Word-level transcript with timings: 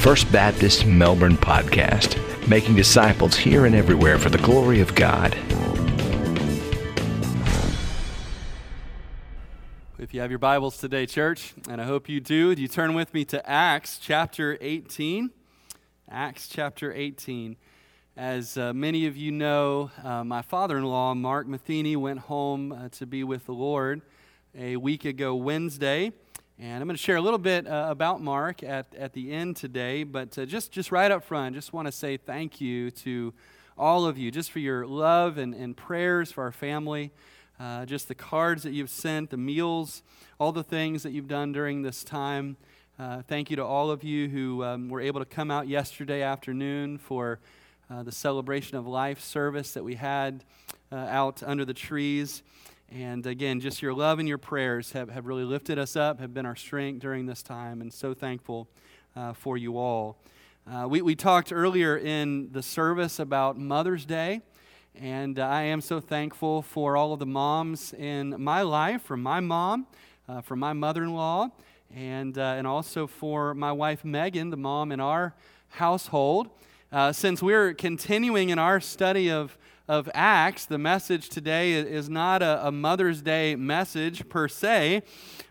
First 0.00 0.32
Baptist 0.32 0.86
Melbourne 0.86 1.36
podcast, 1.36 2.16
making 2.48 2.74
disciples 2.74 3.36
here 3.36 3.66
and 3.66 3.74
everywhere 3.74 4.18
for 4.18 4.30
the 4.30 4.38
glory 4.38 4.80
of 4.80 4.94
God. 4.94 5.34
If 9.98 10.14
you 10.14 10.22
have 10.22 10.30
your 10.30 10.38
Bibles 10.38 10.78
today, 10.78 11.04
church, 11.04 11.52
and 11.68 11.82
I 11.82 11.84
hope 11.84 12.08
you 12.08 12.18
do, 12.18 12.52
you 12.52 12.66
turn 12.66 12.94
with 12.94 13.12
me 13.12 13.26
to 13.26 13.46
Acts 13.46 13.98
chapter 13.98 14.56
18. 14.62 15.32
Acts 16.10 16.48
chapter 16.48 16.94
18. 16.94 17.58
As 18.16 18.56
uh, 18.56 18.72
many 18.72 19.06
of 19.06 19.18
you 19.18 19.30
know, 19.30 19.90
uh, 20.02 20.24
my 20.24 20.40
father 20.40 20.78
in 20.78 20.84
law, 20.84 21.12
Mark 21.12 21.46
Matheny, 21.46 21.94
went 21.94 22.20
home 22.20 22.72
uh, 22.72 22.88
to 22.92 23.04
be 23.04 23.22
with 23.22 23.44
the 23.44 23.52
Lord 23.52 24.00
a 24.56 24.76
week 24.76 25.04
ago 25.04 25.34
Wednesday. 25.34 26.14
And 26.62 26.82
I'm 26.82 26.86
going 26.86 26.94
to 26.94 27.02
share 27.02 27.16
a 27.16 27.22
little 27.22 27.38
bit 27.38 27.66
uh, 27.66 27.86
about 27.88 28.20
Mark 28.20 28.62
at, 28.62 28.94
at 28.94 29.14
the 29.14 29.32
end 29.32 29.56
today, 29.56 30.02
but 30.04 30.36
uh, 30.36 30.44
just, 30.44 30.70
just 30.70 30.92
right 30.92 31.10
up 31.10 31.24
front, 31.24 31.54
just 31.54 31.72
want 31.72 31.88
to 31.88 31.92
say 31.92 32.18
thank 32.18 32.60
you 32.60 32.90
to 32.90 33.32
all 33.78 34.04
of 34.04 34.18
you 34.18 34.30
just 34.30 34.50
for 34.50 34.58
your 34.58 34.86
love 34.86 35.38
and, 35.38 35.54
and 35.54 35.74
prayers 35.74 36.30
for 36.30 36.44
our 36.44 36.52
family, 36.52 37.12
uh, 37.58 37.86
just 37.86 38.08
the 38.08 38.14
cards 38.14 38.62
that 38.64 38.72
you've 38.72 38.90
sent, 38.90 39.30
the 39.30 39.38
meals, 39.38 40.02
all 40.38 40.52
the 40.52 40.62
things 40.62 41.02
that 41.02 41.12
you've 41.12 41.28
done 41.28 41.50
during 41.50 41.80
this 41.80 42.04
time. 42.04 42.58
Uh, 42.98 43.22
thank 43.26 43.48
you 43.48 43.56
to 43.56 43.64
all 43.64 43.90
of 43.90 44.04
you 44.04 44.28
who 44.28 44.62
um, 44.62 44.90
were 44.90 45.00
able 45.00 45.20
to 45.20 45.24
come 45.24 45.50
out 45.50 45.66
yesterday 45.66 46.20
afternoon 46.20 46.98
for 46.98 47.40
uh, 47.90 48.02
the 48.02 48.12
celebration 48.12 48.76
of 48.76 48.86
life 48.86 49.22
service 49.22 49.72
that 49.72 49.82
we 49.82 49.94
had 49.94 50.44
uh, 50.92 50.96
out 50.96 51.42
under 51.42 51.64
the 51.64 51.72
trees. 51.72 52.42
And 52.92 53.24
again, 53.24 53.60
just 53.60 53.82
your 53.82 53.94
love 53.94 54.18
and 54.18 54.26
your 54.26 54.36
prayers 54.36 54.90
have, 54.92 55.10
have 55.10 55.26
really 55.26 55.44
lifted 55.44 55.78
us 55.78 55.94
up, 55.94 56.18
have 56.18 56.34
been 56.34 56.44
our 56.44 56.56
strength 56.56 56.98
during 56.98 57.24
this 57.24 57.40
time, 57.40 57.80
and 57.80 57.92
so 57.92 58.14
thankful 58.14 58.66
uh, 59.14 59.32
for 59.32 59.56
you 59.56 59.78
all. 59.78 60.18
Uh, 60.68 60.88
we, 60.88 61.00
we 61.00 61.14
talked 61.14 61.52
earlier 61.52 61.96
in 61.96 62.50
the 62.50 62.64
service 62.64 63.20
about 63.20 63.56
Mother's 63.56 64.04
Day, 64.04 64.40
and 64.96 65.38
I 65.38 65.62
am 65.62 65.80
so 65.80 66.00
thankful 66.00 66.62
for 66.62 66.96
all 66.96 67.12
of 67.12 67.20
the 67.20 67.26
moms 67.26 67.92
in 67.92 68.34
my 68.42 68.62
life, 68.62 69.02
from 69.02 69.22
my 69.22 69.38
mom, 69.38 69.86
uh, 70.28 70.40
from 70.40 70.58
my 70.58 70.72
mother 70.72 71.04
in 71.04 71.14
law, 71.14 71.50
and, 71.94 72.36
uh, 72.36 72.54
and 72.58 72.66
also 72.66 73.06
for 73.06 73.54
my 73.54 73.70
wife 73.70 74.04
Megan, 74.04 74.50
the 74.50 74.56
mom 74.56 74.90
in 74.90 74.98
our 74.98 75.36
household. 75.68 76.50
Uh, 76.90 77.12
since 77.12 77.40
we're 77.40 77.72
continuing 77.72 78.48
in 78.48 78.58
our 78.58 78.80
study 78.80 79.30
of 79.30 79.56
of 79.90 80.08
Acts, 80.14 80.66
the 80.66 80.78
message 80.78 81.28
today 81.30 81.72
is 81.72 82.08
not 82.08 82.42
a, 82.42 82.68
a 82.68 82.70
Mother's 82.70 83.22
Day 83.22 83.56
message 83.56 84.28
per 84.28 84.46
se, 84.46 85.02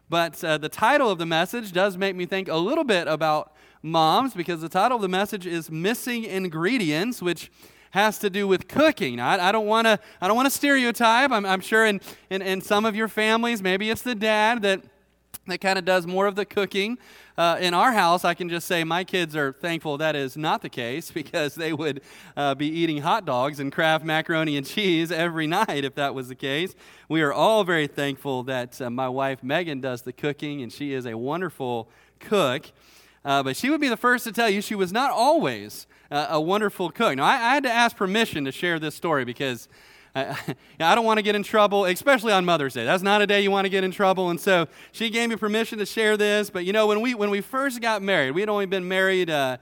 but 0.09 0.41
uh, 0.45 0.57
the 0.57 0.69
title 0.69 1.11
of 1.11 1.17
the 1.17 1.25
message 1.25 1.73
does 1.73 1.97
make 1.97 2.15
me 2.15 2.25
think 2.25 2.47
a 2.47 2.55
little 2.55 2.85
bit 2.85 3.09
about 3.09 3.53
moms 3.81 4.33
because 4.33 4.61
the 4.61 4.69
title 4.69 4.95
of 4.95 5.01
the 5.01 5.09
message 5.09 5.45
is 5.45 5.69
Missing 5.69 6.23
Ingredients, 6.23 7.21
which 7.21 7.51
has 7.91 8.17
to 8.19 8.29
do 8.29 8.47
with 8.47 8.69
cooking. 8.69 9.19
I, 9.19 9.49
I 9.49 9.51
don't 9.51 9.67
want 9.67 9.87
to 9.87 9.99
I 10.21 10.27
don't 10.29 10.37
want 10.37 10.45
to 10.45 10.55
stereotype. 10.55 11.31
I'm, 11.31 11.45
I'm 11.45 11.59
sure 11.59 11.85
in, 11.85 11.99
in, 12.29 12.41
in 12.41 12.61
some 12.61 12.85
of 12.85 12.95
your 12.95 13.09
families, 13.09 13.61
maybe 13.61 13.89
it's 13.89 14.03
the 14.03 14.15
dad 14.15 14.61
that 14.61 14.81
that 15.49 15.61
kind 15.61 15.79
of 15.79 15.85
does 15.85 16.05
more 16.05 16.27
of 16.27 16.35
the 16.35 16.45
cooking. 16.45 16.97
Uh, 17.37 17.57
in 17.59 17.73
our 17.73 17.91
house, 17.91 18.23
I 18.23 18.33
can 18.33 18.49
just 18.49 18.67
say 18.67 18.83
my 18.83 19.03
kids 19.03 19.35
are 19.35 19.53
thankful 19.53 19.97
that 19.97 20.15
is 20.15 20.37
not 20.37 20.61
the 20.61 20.69
case 20.69 21.11
because 21.19 21.55
they 21.55 21.73
would 21.73 22.01
uh, 22.37 22.55
be 22.55 22.67
eating 22.67 23.01
hot 23.01 23.25
dogs 23.25 23.59
and 23.59 23.71
Kraft 23.71 24.05
macaroni 24.05 24.57
and 24.57 24.65
cheese 24.65 25.11
every 25.11 25.47
night 25.47 25.83
if 25.83 25.95
that 25.95 26.13
was 26.13 26.27
the 26.27 26.35
case. 26.35 26.75
We 27.07 27.21
are 27.21 27.33
all 27.33 27.63
very 27.63 27.87
thankful 27.87 28.43
that 28.43 28.81
uh, 28.81 28.89
my 28.89 29.09
wife 29.09 29.43
Megan 29.43 29.81
does 29.81 30.03
the 30.03 30.13
cooking 30.13 30.61
and 30.61 30.71
she 30.71 30.93
is 30.93 31.05
a 31.05 31.17
wonderful 31.17 31.89
cook. 32.19 32.71
Uh, 33.25 33.43
but 33.43 33.57
she 33.57 33.69
would 33.69 33.81
be 33.81 33.89
the 33.89 33.97
first 33.97 34.23
to 34.23 34.31
tell 34.31 34.49
you 34.49 34.61
she 34.61 34.75
was 34.75 34.93
not 34.93 35.11
always 35.11 35.87
uh, 36.09 36.27
a 36.29 36.39
wonderful 36.39 36.89
cook. 36.89 37.15
Now, 37.15 37.25
I, 37.25 37.33
I 37.33 37.53
had 37.55 37.63
to 37.63 37.71
ask 37.71 37.95
permission 37.95 38.45
to 38.45 38.51
share 38.51 38.79
this 38.79 38.95
story 38.95 39.25
because 39.25 39.67
I, 40.15 40.37
I 40.79 40.95
don't 40.95 41.05
want 41.05 41.17
to 41.17 41.21
get 41.21 41.35
in 41.35 41.43
trouble, 41.43 41.85
especially 41.85 42.33
on 42.33 42.45
Mother's 42.45 42.73
Day. 42.73 42.85
That's 42.85 43.03
not 43.03 43.21
a 43.21 43.27
day 43.27 43.41
you 43.41 43.51
want 43.51 43.65
to 43.65 43.69
get 43.69 43.83
in 43.83 43.91
trouble. 43.91 44.29
And 44.29 44.39
so 44.39 44.67
she 44.91 45.09
gave 45.09 45.29
me 45.29 45.35
permission 45.35 45.79
to 45.79 45.85
share 45.85 46.17
this. 46.17 46.49
But 46.49 46.65
you 46.65 46.73
know, 46.73 46.87
when 46.87 47.01
we 47.01 47.13
when 47.13 47.29
we 47.29 47.41
first 47.41 47.81
got 47.81 48.01
married, 48.01 48.31
we 48.31 48.41
had 48.41 48.49
only 48.49 48.65
been 48.65 48.87
married. 48.87 49.29
Uh, 49.29 49.57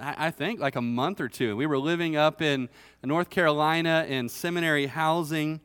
I 0.00 0.30
think 0.30 0.60
like 0.60 0.76
a 0.76 0.82
month 0.82 1.20
or 1.20 1.28
two. 1.28 1.56
We 1.56 1.66
were 1.66 1.78
living 1.78 2.14
up 2.16 2.40
in 2.40 2.68
North 3.02 3.28
Carolina 3.28 4.06
in 4.08 4.28
seminary 4.28 4.86
housing, 4.86 5.60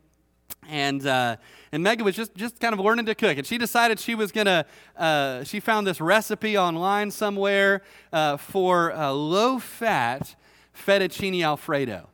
and 0.67 1.05
uh, 1.05 1.37
and 1.71 1.83
Megan 1.83 2.03
was 2.03 2.15
just 2.15 2.33
just 2.35 2.59
kind 2.59 2.73
of 2.73 2.79
learning 2.79 3.05
to 3.05 3.15
cook, 3.15 3.37
and 3.37 3.45
she 3.45 3.57
decided 3.57 3.99
she 3.99 4.15
was 4.15 4.31
gonna. 4.31 4.65
Uh, 4.97 5.43
she 5.43 5.59
found 5.59 5.85
this 5.85 6.01
recipe 6.01 6.57
online 6.57 7.11
somewhere 7.11 7.83
uh, 8.11 8.37
for 8.37 8.93
low 8.95 9.59
fat 9.59 10.35
fettuccine 10.73 11.43
alfredo 11.43 12.09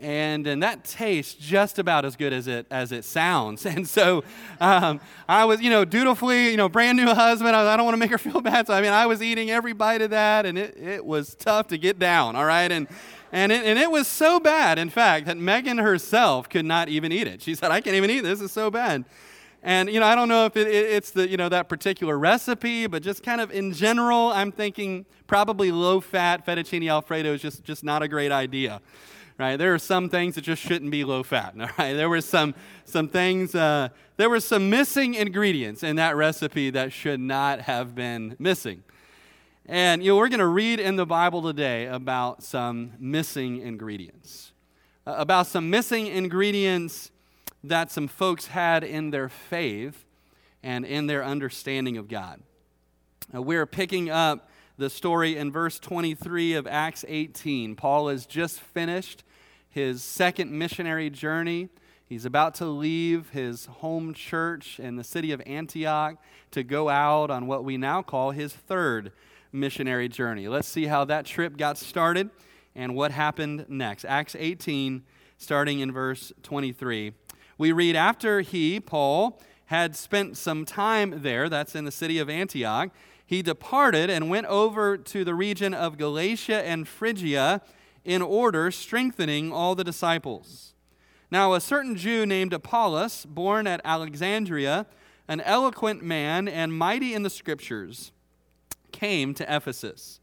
and 0.00 0.46
and 0.46 0.62
that 0.62 0.84
tastes 0.84 1.34
just 1.34 1.78
about 1.78 2.04
as 2.04 2.16
good 2.16 2.32
as 2.32 2.46
it 2.46 2.66
as 2.70 2.92
it 2.92 3.04
sounds. 3.04 3.66
And 3.70 3.86
so 3.86 4.24
um, 4.60 5.00
I 5.28 5.44
was, 5.44 5.60
you 5.60 5.70
know, 5.70 5.84
dutifully, 5.84 6.50
you 6.50 6.56
know, 6.56 6.68
brand 6.68 6.96
new 6.96 7.06
husband. 7.06 7.54
I, 7.54 7.72
I 7.72 7.76
don't 7.76 7.84
want 7.84 7.94
to 7.94 7.98
make 7.98 8.10
her 8.10 8.18
feel 8.30 8.40
bad. 8.40 8.66
So 8.66 8.74
I 8.74 8.80
mean, 8.80 8.92
I 8.92 9.06
was 9.06 9.22
eating 9.22 9.50
every 9.50 9.72
bite 9.72 10.02
of 10.02 10.10
that, 10.10 10.44
and 10.44 10.58
it, 10.58 10.76
it 10.76 11.04
was 11.04 11.34
tough 11.34 11.68
to 11.68 11.78
get 11.78 11.98
down. 11.98 12.36
All 12.36 12.46
right, 12.46 12.70
and. 12.70 12.88
And 13.32 13.52
it, 13.52 13.64
and 13.64 13.78
it 13.78 13.92
was 13.92 14.08
so 14.08 14.40
bad, 14.40 14.76
in 14.76 14.90
fact, 14.90 15.26
that 15.26 15.36
Megan 15.36 15.78
herself 15.78 16.48
could 16.48 16.64
not 16.64 16.88
even 16.88 17.12
eat 17.12 17.28
it. 17.28 17.40
She 17.42 17.54
said, 17.54 17.70
I 17.70 17.80
can't 17.80 17.94
even 17.94 18.10
eat 18.10 18.22
this. 18.22 18.40
It's 18.40 18.52
so 18.52 18.72
bad. 18.72 19.04
And, 19.62 19.88
you 19.88 20.00
know, 20.00 20.06
I 20.06 20.16
don't 20.16 20.28
know 20.28 20.46
if 20.46 20.56
it, 20.56 20.66
it, 20.66 20.86
it's 20.86 21.12
the, 21.12 21.28
you 21.28 21.36
know, 21.36 21.48
that 21.48 21.68
particular 21.68 22.18
recipe, 22.18 22.88
but 22.88 23.04
just 23.04 23.22
kind 23.22 23.40
of 23.40 23.52
in 23.52 23.72
general, 23.72 24.32
I'm 24.32 24.50
thinking 24.50 25.06
probably 25.28 25.70
low 25.70 26.00
fat 26.00 26.44
fettuccine 26.44 26.90
Alfredo 26.90 27.34
is 27.34 27.40
just, 27.40 27.62
just 27.62 27.84
not 27.84 28.02
a 28.02 28.08
great 28.08 28.32
idea 28.32 28.80
right? 29.40 29.56
There 29.56 29.72
are 29.72 29.78
some 29.78 30.10
things 30.10 30.34
that 30.34 30.42
just 30.42 30.60
shouldn't 30.60 30.90
be 30.90 31.02
low 31.02 31.22
fat, 31.22 31.54
all 31.60 31.68
right? 31.78 31.94
There 31.94 32.10
were 32.10 32.20
some, 32.20 32.54
some 32.84 33.08
things, 33.08 33.54
uh, 33.54 33.88
there 34.18 34.28
were 34.28 34.38
some 34.38 34.68
missing 34.68 35.14
ingredients 35.14 35.82
in 35.82 35.96
that 35.96 36.14
recipe 36.14 36.68
that 36.70 36.92
should 36.92 37.20
not 37.20 37.62
have 37.62 37.94
been 37.94 38.36
missing. 38.38 38.84
And, 39.64 40.04
you 40.04 40.10
know, 40.10 40.16
we're 40.16 40.28
going 40.28 40.40
to 40.40 40.46
read 40.46 40.78
in 40.78 40.96
the 40.96 41.06
Bible 41.06 41.42
today 41.42 41.86
about 41.86 42.42
some 42.42 42.92
missing 42.98 43.62
ingredients, 43.62 44.52
uh, 45.06 45.14
about 45.16 45.46
some 45.46 45.70
missing 45.70 46.06
ingredients 46.06 47.10
that 47.64 47.90
some 47.90 48.08
folks 48.08 48.48
had 48.48 48.84
in 48.84 49.10
their 49.10 49.30
faith 49.30 50.04
and 50.62 50.84
in 50.84 51.06
their 51.06 51.24
understanding 51.24 51.96
of 51.96 52.08
God. 52.08 52.42
We're 53.32 53.66
picking 53.66 54.10
up 54.10 54.50
the 54.76 54.90
story 54.90 55.36
in 55.36 55.50
verse 55.50 55.78
23 55.78 56.54
of 56.54 56.66
Acts 56.66 57.06
18. 57.08 57.76
Paul 57.76 58.08
has 58.08 58.26
just 58.26 58.60
finished 58.60 59.24
his 59.70 60.02
second 60.02 60.50
missionary 60.50 61.08
journey. 61.08 61.68
He's 62.06 62.24
about 62.24 62.54
to 62.56 62.66
leave 62.66 63.30
his 63.30 63.66
home 63.66 64.12
church 64.12 64.80
in 64.80 64.96
the 64.96 65.04
city 65.04 65.30
of 65.30 65.40
Antioch 65.46 66.16
to 66.50 66.64
go 66.64 66.88
out 66.88 67.30
on 67.30 67.46
what 67.46 67.64
we 67.64 67.76
now 67.76 68.02
call 68.02 68.32
his 68.32 68.52
third 68.52 69.12
missionary 69.52 70.08
journey. 70.08 70.48
Let's 70.48 70.68
see 70.68 70.86
how 70.86 71.04
that 71.04 71.24
trip 71.24 71.56
got 71.56 71.78
started 71.78 72.30
and 72.74 72.96
what 72.96 73.12
happened 73.12 73.66
next. 73.68 74.04
Acts 74.04 74.34
18, 74.36 75.04
starting 75.38 75.78
in 75.78 75.92
verse 75.92 76.32
23. 76.42 77.12
We 77.56 77.72
read 77.72 77.94
After 77.94 78.40
he, 78.40 78.80
Paul, 78.80 79.40
had 79.66 79.94
spent 79.94 80.36
some 80.36 80.64
time 80.64 81.22
there, 81.22 81.48
that's 81.48 81.76
in 81.76 81.84
the 81.84 81.92
city 81.92 82.18
of 82.18 82.28
Antioch, 82.28 82.90
he 83.24 83.42
departed 83.42 84.10
and 84.10 84.28
went 84.28 84.46
over 84.46 84.98
to 84.98 85.24
the 85.24 85.34
region 85.34 85.72
of 85.74 85.96
Galatia 85.96 86.66
and 86.66 86.88
Phrygia 86.88 87.62
in 88.10 88.22
order, 88.22 88.72
strengthening 88.72 89.52
all 89.52 89.76
the 89.76 89.84
disciples. 89.84 90.74
Now, 91.30 91.54
a 91.54 91.60
certain 91.60 91.94
Jew 91.94 92.26
named 92.26 92.52
Apollos, 92.52 93.24
born 93.24 93.68
at 93.68 93.80
Alexandria, 93.84 94.86
an 95.28 95.40
eloquent 95.42 96.02
man 96.02 96.48
and 96.48 96.76
mighty 96.76 97.14
in 97.14 97.22
the 97.22 97.30
scriptures, 97.30 98.10
came 98.90 99.32
to 99.34 99.56
Ephesus. 99.56 100.18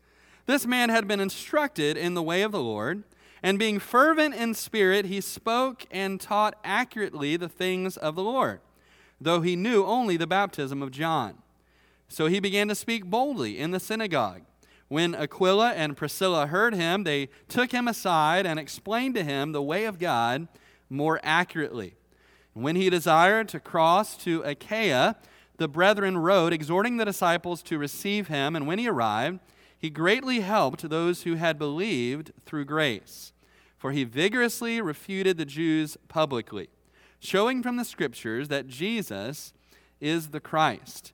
This 0.47 0.65
man 0.65 0.89
had 0.89 1.07
been 1.07 1.21
instructed 1.21 1.95
in 1.95 2.13
the 2.13 2.21
way 2.21 2.41
of 2.41 2.51
the 2.51 2.61
Lord, 2.61 3.03
and 3.41 3.57
being 3.57 3.79
fervent 3.79 4.35
in 4.35 4.53
spirit, 4.53 5.05
he 5.05 5.21
spoke 5.21 5.85
and 5.89 6.19
taught 6.19 6.59
accurately 6.65 7.37
the 7.37 7.47
things 7.47 7.95
of 7.95 8.15
the 8.15 8.23
Lord, 8.23 8.59
though 9.21 9.39
he 9.39 9.55
knew 9.55 9.85
only 9.85 10.17
the 10.17 10.27
baptism 10.27 10.83
of 10.83 10.91
John. 10.91 11.37
So 12.09 12.25
he 12.25 12.41
began 12.41 12.67
to 12.67 12.75
speak 12.75 13.05
boldly 13.05 13.57
in 13.57 13.71
the 13.71 13.79
synagogue. 13.79 14.41
When 14.87 15.15
Aquila 15.15 15.73
and 15.73 15.97
Priscilla 15.97 16.47
heard 16.47 16.73
him, 16.73 17.03
they 17.03 17.29
took 17.49 17.71
him 17.71 17.87
aside 17.87 18.45
and 18.45 18.57
explained 18.57 19.15
to 19.15 19.23
him 19.23 19.51
the 19.51 19.61
way 19.61 19.85
of 19.85 19.99
God 19.99 20.47
more 20.89 21.19
accurately. 21.23 21.95
When 22.53 22.75
he 22.75 22.89
desired 22.89 23.49
to 23.49 23.59
cross 23.59 24.15
to 24.23 24.41
Achaia, 24.43 25.17
the 25.57 25.67
brethren 25.67 26.17
wrote, 26.17 26.53
exhorting 26.53 26.97
the 26.97 27.05
disciples 27.05 27.61
to 27.63 27.77
receive 27.77 28.29
him. 28.29 28.55
And 28.55 28.65
when 28.65 28.79
he 28.79 28.87
arrived, 28.87 29.39
he 29.77 29.89
greatly 29.89 30.39
helped 30.39 30.89
those 30.89 31.23
who 31.23 31.35
had 31.35 31.59
believed 31.59 32.31
through 32.45 32.65
grace. 32.65 33.33
For 33.77 33.91
he 33.91 34.05
vigorously 34.05 34.81
refuted 34.81 35.37
the 35.37 35.45
Jews 35.45 35.97
publicly, 36.07 36.69
showing 37.19 37.61
from 37.61 37.75
the 37.75 37.85
scriptures 37.85 38.47
that 38.47 38.67
Jesus 38.67 39.53
is 39.99 40.29
the 40.29 40.39
Christ 40.39 41.13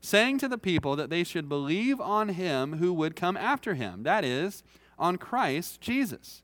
saying 0.00 0.38
to 0.38 0.48
the 0.48 0.58
people 0.58 0.96
that 0.96 1.10
they 1.10 1.24
should 1.24 1.48
believe 1.48 2.00
on 2.00 2.30
him 2.30 2.78
who 2.78 2.92
would 2.92 3.16
come 3.16 3.36
after 3.36 3.74
him, 3.74 4.02
that 4.04 4.24
is, 4.24 4.62
on 4.98 5.16
Christ 5.16 5.80
Jesus. 5.80 6.42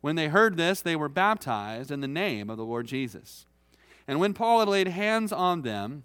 When 0.00 0.16
they 0.16 0.28
heard 0.28 0.56
this, 0.56 0.80
they 0.80 0.96
were 0.96 1.08
baptized 1.08 1.90
in 1.90 2.00
the 2.00 2.08
name 2.08 2.48
of 2.48 2.56
the 2.56 2.64
Lord 2.64 2.86
Jesus. 2.86 3.46
And 4.06 4.20
when 4.20 4.34
Paul 4.34 4.60
had 4.60 4.68
laid 4.68 4.88
hands 4.88 5.32
on 5.32 5.62
them, 5.62 6.04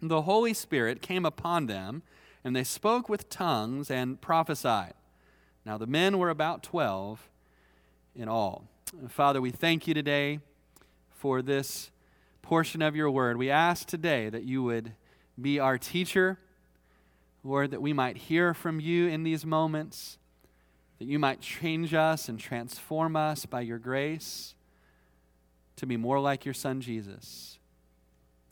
the 0.00 0.22
Holy 0.22 0.54
Spirit 0.54 1.02
came 1.02 1.24
upon 1.24 1.66
them, 1.66 2.02
and 2.44 2.54
they 2.54 2.64
spoke 2.64 3.08
with 3.08 3.28
tongues 3.28 3.90
and 3.90 4.20
prophesied. 4.20 4.94
Now 5.64 5.78
the 5.78 5.86
men 5.86 6.18
were 6.18 6.30
about 6.30 6.62
12 6.62 7.28
in 8.14 8.28
all. 8.28 8.68
Father, 9.08 9.40
we 9.40 9.50
thank 9.50 9.86
you 9.86 9.94
today 9.94 10.40
for 11.10 11.40
this 11.40 11.90
portion 12.42 12.82
of 12.82 12.96
your 12.96 13.10
word. 13.10 13.36
We 13.36 13.48
ask 13.48 13.86
today 13.86 14.28
that 14.28 14.42
you 14.42 14.62
would 14.64 14.92
be 15.40 15.58
our 15.58 15.78
teacher, 15.78 16.38
Lord, 17.44 17.70
that 17.70 17.82
we 17.82 17.92
might 17.92 18.16
hear 18.16 18.54
from 18.54 18.80
you 18.80 19.08
in 19.08 19.22
these 19.22 19.44
moments 19.44 20.18
that 20.98 21.08
you 21.08 21.18
might 21.18 21.40
change 21.40 21.94
us 21.94 22.28
and 22.28 22.38
transform 22.38 23.16
us 23.16 23.44
by 23.44 23.60
your 23.60 23.78
grace 23.78 24.54
to 25.74 25.84
be 25.84 25.96
more 25.96 26.20
like 26.20 26.44
your 26.44 26.54
Son, 26.54 26.80
Jesus. 26.80 27.58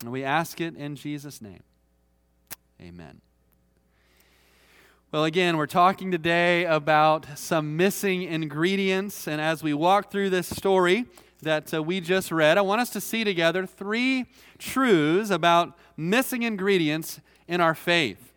And 0.01 0.11
we 0.11 0.25
ask 0.25 0.61
it 0.61 0.75
in 0.75 0.97
Jesus' 0.97 1.41
name. 1.41 1.63
Amen. 2.81 3.21
Well, 5.13 5.25
again, 5.25 5.57
we're 5.57 5.67
talking 5.67 6.11
today 6.11 6.65
about 6.65 7.39
some 7.39 7.77
missing 7.77 8.23
ingredients. 8.23 9.29
And 9.29 9.41
as 9.41 9.63
we 9.63 9.75
walk 9.75 10.11
through 10.11 10.31
this 10.31 10.49
story 10.49 11.07
that 11.41 11.73
uh, 11.75 11.83
we 11.83 12.01
just 12.01 12.31
read, 12.31 12.59
I 12.59 12.63
want 12.63 12.81
us 12.81 12.91
to 12.91 13.01
see 13.01 13.25
together 13.25 13.67
three 13.67 14.27
truths 14.59 15.31
about 15.31 15.77
missing 15.97 16.43
ingredients 16.43 17.21
in 17.49 17.61
our 17.61 17.75
faith. 17.75 18.33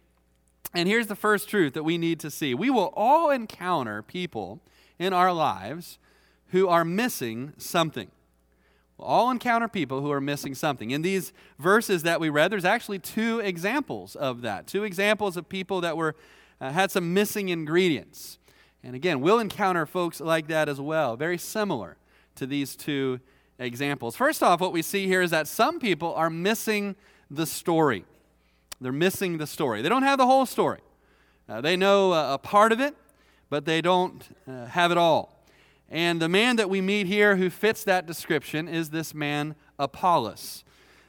And 0.74 0.90
here's 0.90 1.08
the 1.08 1.16
first 1.16 1.50
truth 1.50 1.74
that 1.74 1.84
we 1.84 1.98
need 1.98 2.20
to 2.22 2.32
see 2.32 2.54
we 2.54 2.70
will 2.70 2.92
all 2.96 3.30
encounter 3.30 4.02
people 4.02 4.60
in 4.98 5.14
our 5.14 5.32
lives 5.32 6.00
who 6.48 6.68
are 6.68 6.86
missing 6.86 7.54
something. 7.58 8.10
We'll 8.98 9.08
all 9.08 9.32
encounter 9.32 9.68
people 9.68 10.02
who 10.02 10.12
are 10.12 10.22
missing 10.22 10.56
something. 10.56 10.92
In 10.92 11.02
these 11.02 11.34
verses 11.60 12.04
that 12.04 12.20
we 12.20 12.30
read, 12.30 12.52
there's 12.52 12.66
actually 12.66 13.00
two 13.00 13.40
examples 13.40 14.16
of 14.16 14.42
that. 14.42 14.68
Two 14.68 14.84
examples 14.84 15.36
of 15.36 15.50
people 15.50 15.82
that 15.82 15.98
were 15.98 16.16
uh, 16.62 16.72
had 16.72 16.92
some 16.92 17.14
missing 17.14 17.50
ingredients. 17.50 18.38
And 18.84 18.96
again, 18.96 19.22
we'll 19.22 19.40
encounter 19.40 19.86
folks 19.86 20.20
like 20.20 20.48
that 20.48 20.70
as 20.70 20.80
well, 20.80 21.16
very 21.16 21.38
similar 21.38 21.98
to 22.35 22.45
these 22.45 22.75
two 22.75 23.19
examples. 23.59 24.15
First 24.15 24.44
off, 24.44 24.59
what 24.59 24.74
we 24.74 24.81
see 24.81 25.07
here 25.07 25.21
is 25.21 25.31
that 25.31 25.47
some 25.47 25.80
people 25.80 26.13
are 26.13 26.30
missing 26.30 26.95
the 27.30 27.45
story. 27.45 28.06
They're 28.81 28.91
missing 28.91 29.38
the 29.38 29.47
story. 29.47 29.81
They 29.81 29.89
don't 29.89 30.03
have 30.03 30.18
the 30.18 30.25
whole 30.25 30.45
story. 30.45 30.80
Uh, 31.47 31.62
they 31.62 31.75
know 31.75 32.13
a, 32.13 32.35
a, 32.35 32.38
part 32.38 32.71
of 32.71 32.80
it, 32.80 32.95
but 33.50 33.65
they 33.65 33.81
don't 33.81 34.24
uh, 34.47 34.65
have 34.65 34.91
it 34.91 34.97
all. 34.97 35.45
And 35.89 36.21
the 36.21 36.30
man 36.30 36.56
that 36.56 36.69
we 36.69 36.81
meet 36.81 37.07
here 37.07 37.35
who 37.35 37.50
fits 37.50 37.83
that 37.83 38.06
description 38.06 38.68
is 38.68 38.89
this 38.89 39.13
man, 39.13 39.56
Apollos. 39.77 40.63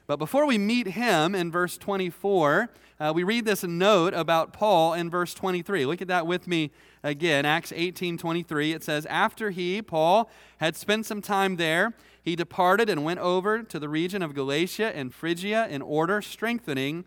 But 0.07 0.19
before 0.19 0.47
we 0.47 0.59
meet 0.59 0.89
him 0.89 1.35
in 1.35 1.51
verse 1.51 1.79
24, 1.79 2.69
uh, 3.01 3.13
we 3.15 3.23
read 3.23 3.47
this 3.47 3.65
note 3.65 4.13
about 4.13 4.53
Paul 4.53 4.93
in 4.93 5.09
verse 5.09 5.33
23. 5.33 5.87
Look 5.87 6.03
at 6.03 6.09
that 6.09 6.27
with 6.27 6.47
me 6.47 6.71
again. 7.03 7.47
Acts 7.47 7.73
18 7.75 8.19
23. 8.19 8.73
It 8.73 8.85
says, 8.85 9.07
After 9.07 9.51
he, 9.51 9.81
Paul, 9.81 10.31
had 10.59 10.77
spent 10.77 11.07
some 11.07 11.23
time 11.23 11.57
there, 11.57 11.95
he 12.23 12.37
departed 12.37 12.89
and 12.89 13.03
went 13.03 13.21
over 13.21 13.63
to 13.63 13.79
the 13.79 13.89
region 13.89 14.23
of 14.23 14.35
Galatia 14.35 14.95
and 14.95 15.13
Phrygia 15.13 15.67
in 15.69 15.81
order, 15.81 16.21
strengthening 16.21 17.05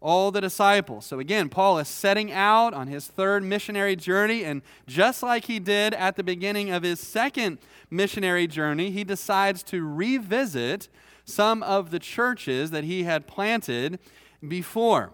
all 0.00 0.32
the 0.32 0.40
disciples. 0.40 1.06
So 1.06 1.20
again, 1.20 1.48
Paul 1.48 1.78
is 1.78 1.86
setting 1.86 2.32
out 2.32 2.74
on 2.74 2.88
his 2.88 3.06
third 3.06 3.44
missionary 3.44 3.94
journey, 3.94 4.44
and 4.44 4.62
just 4.86 5.22
like 5.22 5.44
he 5.44 5.60
did 5.60 5.94
at 5.94 6.16
the 6.16 6.24
beginning 6.24 6.70
of 6.70 6.82
his 6.82 6.98
second 6.98 7.58
missionary 7.88 8.48
journey, 8.48 8.90
he 8.90 9.04
decides 9.04 9.62
to 9.64 9.86
revisit 9.86 10.88
some 11.24 11.62
of 11.62 11.90
the 11.90 11.98
churches 11.98 12.70
that 12.70 12.84
he 12.84 13.04
had 13.04 13.26
planted 13.26 13.98
before. 14.46 15.12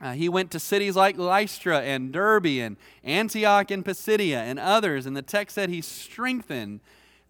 Uh, 0.00 0.12
he 0.12 0.28
went 0.28 0.50
to 0.50 0.58
cities 0.58 0.96
like 0.96 1.16
Lystra 1.16 1.80
and 1.80 2.12
Derbe 2.12 2.46
and 2.46 2.76
Antioch 3.04 3.70
and 3.70 3.84
Pisidia 3.84 4.40
and 4.42 4.58
others, 4.58 5.06
and 5.06 5.16
the 5.16 5.22
text 5.22 5.54
said 5.54 5.68
he 5.68 5.80
strengthened 5.80 6.80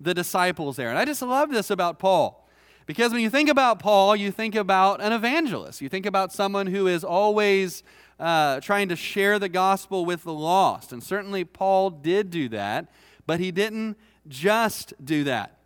the 0.01 0.15
disciples 0.15 0.77
there. 0.77 0.89
And 0.89 0.99
I 0.99 1.05
just 1.05 1.23
love 1.23 1.51
this 1.51 1.71
about 1.71 1.99
Paul. 1.99 2.49
Because 2.87 3.13
when 3.13 3.21
you 3.21 3.31
think 3.31 3.49
about 3.49 3.79
Paul, 3.79 4.17
you 4.17 4.31
think 4.33 4.55
about 4.55 5.01
an 5.01 5.13
evangelist. 5.13 5.81
You 5.81 5.89
think 5.89 6.07
about 6.07 6.33
someone 6.33 6.67
who 6.67 6.87
is 6.89 7.05
always 7.05 7.83
uh, 8.19 8.61
trying 8.61 8.89
to 8.89 8.97
share 8.97 9.39
the 9.39 9.49
gospel 9.49 10.05
with 10.05 10.25
the 10.25 10.33
lost. 10.33 10.93
And 10.93 11.03
certainly 11.03 11.45
Paul 11.45 11.91
did 11.91 12.31
do 12.31 12.49
that, 12.49 12.89
but 13.27 13.39
he 13.39 13.53
didn't 13.53 13.97
just 14.27 14.95
do 15.05 15.25
that. 15.25 15.59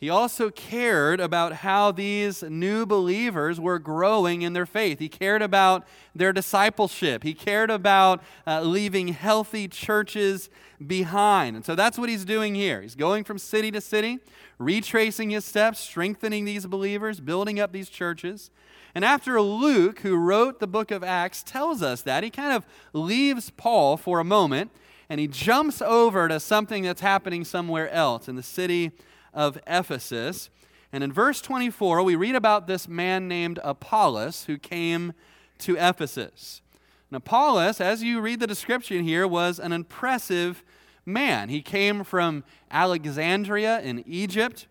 He 0.00 0.08
also 0.08 0.48
cared 0.48 1.20
about 1.20 1.52
how 1.52 1.92
these 1.92 2.42
new 2.42 2.86
believers 2.86 3.60
were 3.60 3.78
growing 3.78 4.40
in 4.40 4.54
their 4.54 4.64
faith. 4.64 4.98
He 4.98 5.10
cared 5.10 5.42
about 5.42 5.86
their 6.14 6.32
discipleship. 6.32 7.22
He 7.22 7.34
cared 7.34 7.70
about 7.70 8.22
uh, 8.46 8.62
leaving 8.62 9.08
healthy 9.08 9.68
churches 9.68 10.48
behind. 10.84 11.54
And 11.54 11.66
so 11.66 11.74
that's 11.74 11.98
what 11.98 12.08
he's 12.08 12.24
doing 12.24 12.54
here. 12.54 12.80
He's 12.80 12.94
going 12.94 13.24
from 13.24 13.36
city 13.36 13.70
to 13.72 13.80
city, 13.82 14.20
retracing 14.58 15.28
his 15.28 15.44
steps, 15.44 15.78
strengthening 15.78 16.46
these 16.46 16.64
believers, 16.64 17.20
building 17.20 17.60
up 17.60 17.70
these 17.70 17.90
churches. 17.90 18.50
And 18.94 19.04
after 19.04 19.38
Luke, 19.38 20.00
who 20.00 20.16
wrote 20.16 20.60
the 20.60 20.66
book 20.66 20.90
of 20.90 21.04
Acts, 21.04 21.42
tells 21.42 21.82
us 21.82 22.00
that, 22.02 22.24
he 22.24 22.30
kind 22.30 22.54
of 22.54 22.66
leaves 22.94 23.50
Paul 23.50 23.98
for 23.98 24.18
a 24.18 24.24
moment 24.24 24.70
and 25.10 25.20
he 25.20 25.26
jumps 25.26 25.82
over 25.82 26.26
to 26.28 26.40
something 26.40 26.84
that's 26.84 27.02
happening 27.02 27.44
somewhere 27.44 27.90
else 27.90 28.28
in 28.28 28.36
the 28.36 28.42
city 28.42 28.92
of 29.32 29.58
Ephesus. 29.66 30.50
And 30.92 31.04
in 31.04 31.12
verse 31.12 31.40
24, 31.40 32.02
we 32.02 32.16
read 32.16 32.34
about 32.34 32.66
this 32.66 32.88
man 32.88 33.28
named 33.28 33.58
Apollos 33.62 34.44
who 34.44 34.58
came 34.58 35.12
to 35.58 35.76
Ephesus. 35.76 36.62
And 37.10 37.16
Apollos, 37.16 37.80
as 37.80 38.02
you 38.02 38.20
read 38.20 38.40
the 38.40 38.46
description 38.46 39.04
here, 39.04 39.26
was 39.26 39.58
an 39.58 39.72
impressive 39.72 40.64
man. 41.04 41.48
He 41.48 41.62
came 41.62 42.04
from 42.04 42.44
Alexandria 42.70 43.80
in 43.80 44.04
Egypt 44.06 44.66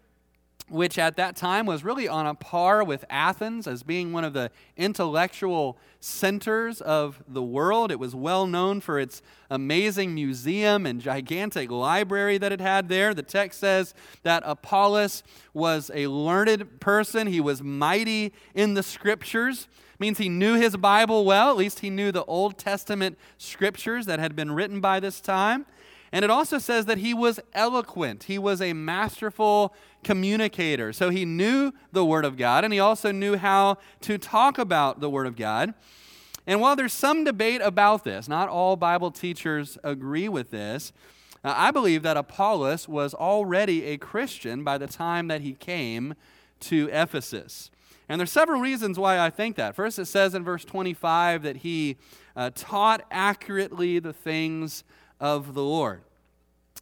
which 0.70 0.98
at 0.98 1.16
that 1.18 1.36
time 1.36 1.66
was 1.66 1.84
really 1.84 2.08
on 2.08 2.26
a 2.26 2.36
par 2.36 2.84
with 2.84 3.06
Athens 3.10 3.68
as 3.68 3.84
being 3.84 4.12
one 4.12 4.24
of 4.24 4.34
the 4.34 4.52
intellectual 4.78 5.78
centers 6.00 6.82
of 6.82 7.22
the 7.28 7.44
world. 7.44 7.92
It 7.92 8.00
was 8.00 8.16
well 8.16 8.48
known 8.48 8.80
for 8.82 9.00
its 9.00 9.22
amazing 9.50 10.14
museum 10.14 10.86
and 10.86 11.02
gigantic 11.02 11.70
library 11.70 12.38
that 12.38 12.52
it 12.52 12.62
had 12.62 12.90
there. 12.90 13.14
The 13.14 13.24
text 13.24 13.60
says 13.60 13.94
that 14.24 14.44
Apollos 14.46 15.24
was 15.54 15.92
a 15.94 16.08
learned 16.08 16.80
person, 16.80 17.28
he 17.28 17.42
was 17.42 17.62
mighty 17.62 18.34
in 18.54 18.76
the 18.76 18.84
scriptures. 18.84 19.68
means 20.00 20.18
he 20.18 20.30
knew 20.30 20.54
his 20.54 20.78
Bible 20.78 21.26
well, 21.26 21.50
at 21.50 21.58
least 21.58 21.80
he 21.80 21.90
knew 21.90 22.12
the 22.12 22.24
Old 22.26 22.58
Testament 22.58 23.18
scriptures 23.38 24.06
that 24.06 24.20
had 24.20 24.36
been 24.36 24.52
written 24.52 24.80
by 24.80 25.00
this 25.00 25.20
time. 25.20 25.66
And 26.12 26.26
it 26.26 26.32
also 26.32 26.58
says 26.58 26.86
that 26.86 26.98
he 26.98 27.14
was 27.14 27.40
eloquent. 27.54 28.24
He 28.24 28.40
was 28.40 28.62
a 28.62 28.74
masterful 28.74 29.74
communicator. 30.04 30.92
So 30.94 31.10
he 31.10 31.26
knew 31.26 31.72
the 31.92 32.06
Word 32.06 32.26
of 32.26 32.38
God, 32.38 32.64
and 32.64 32.74
he 32.74 32.80
also 32.80 33.12
knew 33.12 33.38
how 33.38 33.78
to 34.02 34.18
talk 34.18 34.58
about 34.58 35.00
the 35.00 35.10
Word 35.10 35.28
of 35.28 35.36
God. 35.36 35.74
And 36.48 36.62
while 36.62 36.76
there's 36.76 36.94
some 36.94 37.24
debate 37.24 37.62
about 37.64 38.04
this, 38.04 38.28
not 38.28 38.50
all 38.50 38.76
Bible 38.76 39.12
teachers 39.12 39.78
agree 39.84 40.28
with 40.28 40.50
this, 40.50 40.92
uh, 41.44 41.54
I 41.56 41.72
believe 41.72 42.02
that 42.04 42.18
Apollos 42.18 42.88
was 42.88 43.14
already 43.14 43.86
a 43.86 43.98
Christian 43.98 44.64
by 44.64 44.78
the 44.78 44.88
time 44.88 45.28
that 45.28 45.42
he 45.42 45.54
came 45.54 46.16
to 46.62 46.90
Ephesus. 46.92 47.70
And 48.10 48.20
there's 48.20 48.32
several 48.32 48.60
reasons 48.60 48.98
why 48.98 49.20
I 49.20 49.30
think 49.30 49.56
that. 49.58 49.76
First, 49.76 50.00
it 50.00 50.06
says 50.06 50.34
in 50.34 50.44
verse 50.44 50.66
25 50.66 51.44
that 51.44 51.58
he 51.58 51.98
uh, 52.36 52.50
taught 52.56 53.06
accurately 53.12 54.00
the 54.00 54.14
things 54.14 54.84
of 55.20 55.54
the 55.54 55.64
Lord. 55.64 56.02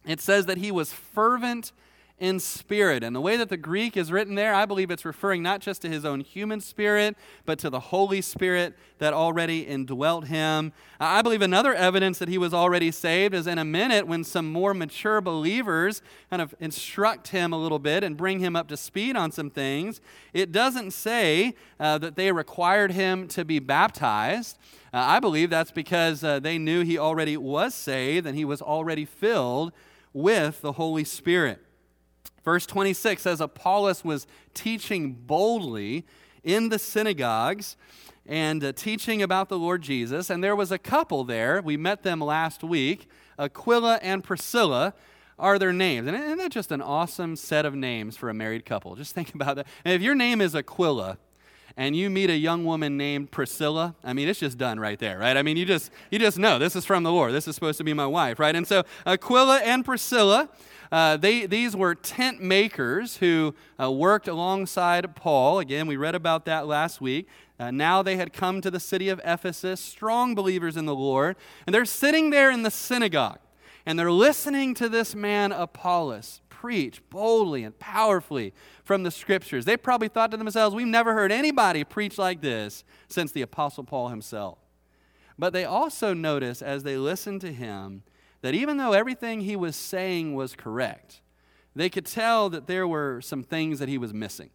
It 0.06 0.20
says 0.20 0.46
that 0.46 0.58
he 0.58 0.70
was 0.70 0.92
fervent 0.92 1.72
in 2.20 2.40
spirit. 2.40 3.04
And 3.04 3.14
the 3.14 3.20
way 3.20 3.36
that 3.36 3.48
the 3.48 3.56
Greek 3.56 3.96
is 3.96 4.10
written 4.10 4.34
there, 4.34 4.52
I 4.54 4.66
believe 4.66 4.90
it's 4.90 5.04
referring 5.04 5.42
not 5.42 5.60
just 5.60 5.82
to 5.82 5.88
his 5.88 6.04
own 6.04 6.20
human 6.20 6.60
spirit, 6.60 7.16
but 7.44 7.58
to 7.60 7.70
the 7.70 7.78
Holy 7.78 8.20
Spirit 8.20 8.74
that 8.98 9.14
already 9.14 9.60
indwelt 9.60 10.26
him. 10.26 10.72
I 10.98 11.22
believe 11.22 11.42
another 11.42 11.74
evidence 11.74 12.18
that 12.18 12.28
he 12.28 12.38
was 12.38 12.52
already 12.52 12.90
saved 12.90 13.34
is 13.34 13.46
in 13.46 13.58
a 13.58 13.64
minute 13.64 14.06
when 14.06 14.24
some 14.24 14.50
more 14.50 14.74
mature 14.74 15.20
believers 15.20 16.02
kind 16.28 16.42
of 16.42 16.54
instruct 16.58 17.28
him 17.28 17.52
a 17.52 17.58
little 17.58 17.78
bit 17.78 18.02
and 18.02 18.16
bring 18.16 18.40
him 18.40 18.56
up 18.56 18.68
to 18.68 18.76
speed 18.76 19.16
on 19.16 19.30
some 19.30 19.50
things. 19.50 20.00
It 20.32 20.50
doesn't 20.50 20.90
say 20.90 21.54
uh, 21.78 21.98
that 21.98 22.16
they 22.16 22.32
required 22.32 22.92
him 22.92 23.28
to 23.28 23.44
be 23.44 23.60
baptized. 23.60 24.58
Uh, 24.92 24.98
I 24.98 25.20
believe 25.20 25.50
that's 25.50 25.70
because 25.70 26.24
uh, 26.24 26.40
they 26.40 26.58
knew 26.58 26.82
he 26.82 26.98
already 26.98 27.36
was 27.36 27.74
saved 27.74 28.26
and 28.26 28.36
he 28.36 28.44
was 28.44 28.62
already 28.62 29.04
filled 29.04 29.72
with 30.12 30.62
the 30.62 30.72
Holy 30.72 31.04
Spirit. 31.04 31.62
Verse 32.44 32.66
26 32.66 33.20
says 33.22 33.40
Apollos 33.40 34.04
was 34.04 34.26
teaching 34.54 35.12
boldly 35.12 36.06
in 36.42 36.70
the 36.70 36.78
synagogues 36.78 37.76
and 38.24 38.64
uh, 38.64 38.72
teaching 38.72 39.22
about 39.22 39.48
the 39.48 39.58
Lord 39.58 39.82
Jesus. 39.82 40.30
And 40.30 40.42
there 40.42 40.56
was 40.56 40.72
a 40.72 40.78
couple 40.78 41.24
there. 41.24 41.60
We 41.62 41.76
met 41.76 42.02
them 42.02 42.20
last 42.20 42.62
week. 42.62 43.08
Aquila 43.38 43.98
and 44.02 44.24
Priscilla 44.24 44.94
are 45.38 45.58
their 45.58 45.72
names. 45.72 46.08
And 46.08 46.16
isn't 46.16 46.38
that 46.38 46.50
just 46.50 46.72
an 46.72 46.82
awesome 46.82 47.36
set 47.36 47.64
of 47.64 47.74
names 47.74 48.16
for 48.16 48.28
a 48.28 48.34
married 48.34 48.64
couple? 48.64 48.94
Just 48.96 49.14
think 49.14 49.34
about 49.34 49.56
that. 49.56 49.66
And 49.84 49.94
if 49.94 50.02
your 50.02 50.14
name 50.14 50.40
is 50.40 50.54
Aquila, 50.54 51.18
and 51.78 51.94
you 51.94 52.10
meet 52.10 52.28
a 52.28 52.36
young 52.36 52.64
woman 52.64 52.96
named 52.96 53.30
Priscilla, 53.30 53.94
I 54.02 54.12
mean, 54.12 54.28
it's 54.28 54.40
just 54.40 54.58
done 54.58 54.80
right 54.80 54.98
there, 54.98 55.16
right? 55.16 55.36
I 55.36 55.42
mean, 55.42 55.56
you 55.56 55.64
just 55.64 55.92
you 56.10 56.18
just 56.18 56.36
know 56.36 56.58
this 56.58 56.74
is 56.74 56.84
from 56.84 57.04
the 57.04 57.12
Lord. 57.12 57.32
This 57.32 57.46
is 57.46 57.54
supposed 57.54 57.78
to 57.78 57.84
be 57.84 57.94
my 57.94 58.06
wife, 58.06 58.40
right? 58.40 58.54
And 58.54 58.66
so 58.66 58.82
Aquila 59.06 59.60
and 59.60 59.84
Priscilla, 59.84 60.48
uh, 60.90 61.16
they 61.16 61.46
these 61.46 61.76
were 61.76 61.94
tent 61.94 62.42
makers 62.42 63.18
who 63.18 63.54
uh, 63.80 63.92
worked 63.92 64.26
alongside 64.26 65.14
Paul. 65.14 65.60
Again, 65.60 65.86
we 65.86 65.96
read 65.96 66.16
about 66.16 66.44
that 66.46 66.66
last 66.66 67.00
week. 67.00 67.28
Uh, 67.60 67.70
now 67.70 68.02
they 68.02 68.16
had 68.16 68.32
come 68.32 68.60
to 68.60 68.72
the 68.72 68.80
city 68.80 69.08
of 69.08 69.20
Ephesus, 69.24 69.80
strong 69.80 70.34
believers 70.34 70.76
in 70.76 70.84
the 70.84 70.94
Lord, 70.94 71.36
and 71.64 71.72
they're 71.72 71.84
sitting 71.84 72.30
there 72.30 72.50
in 72.50 72.64
the 72.64 72.72
synagogue, 72.72 73.38
and 73.86 73.96
they're 73.96 74.10
listening 74.10 74.74
to 74.74 74.88
this 74.88 75.14
man 75.14 75.52
Apollos 75.52 76.40
preach 76.60 77.00
boldly 77.08 77.62
and 77.62 77.78
powerfully 77.78 78.52
from 78.82 79.04
the 79.04 79.12
scriptures. 79.12 79.64
They 79.64 79.76
probably 79.76 80.08
thought 80.08 80.32
to 80.32 80.36
themselves, 80.36 80.74
We've 80.74 80.88
never 80.88 81.14
heard 81.14 81.30
anybody 81.30 81.84
preach 81.84 82.18
like 82.18 82.40
this 82.40 82.82
since 83.08 83.30
the 83.30 83.42
Apostle 83.42 83.84
Paul 83.84 84.08
himself. 84.08 84.58
But 85.38 85.52
they 85.52 85.64
also 85.64 86.14
notice 86.14 86.60
as 86.60 86.82
they 86.82 86.96
listened 86.96 87.42
to 87.42 87.52
him 87.52 88.02
that 88.40 88.56
even 88.56 88.76
though 88.76 88.92
everything 88.92 89.42
he 89.42 89.54
was 89.54 89.76
saying 89.76 90.34
was 90.34 90.56
correct, 90.56 91.20
they 91.76 91.88
could 91.88 92.06
tell 92.06 92.50
that 92.50 92.66
there 92.66 92.88
were 92.88 93.20
some 93.20 93.44
things 93.44 93.78
that 93.78 93.88
he 93.88 93.98
was 93.98 94.12
missing. 94.12 94.50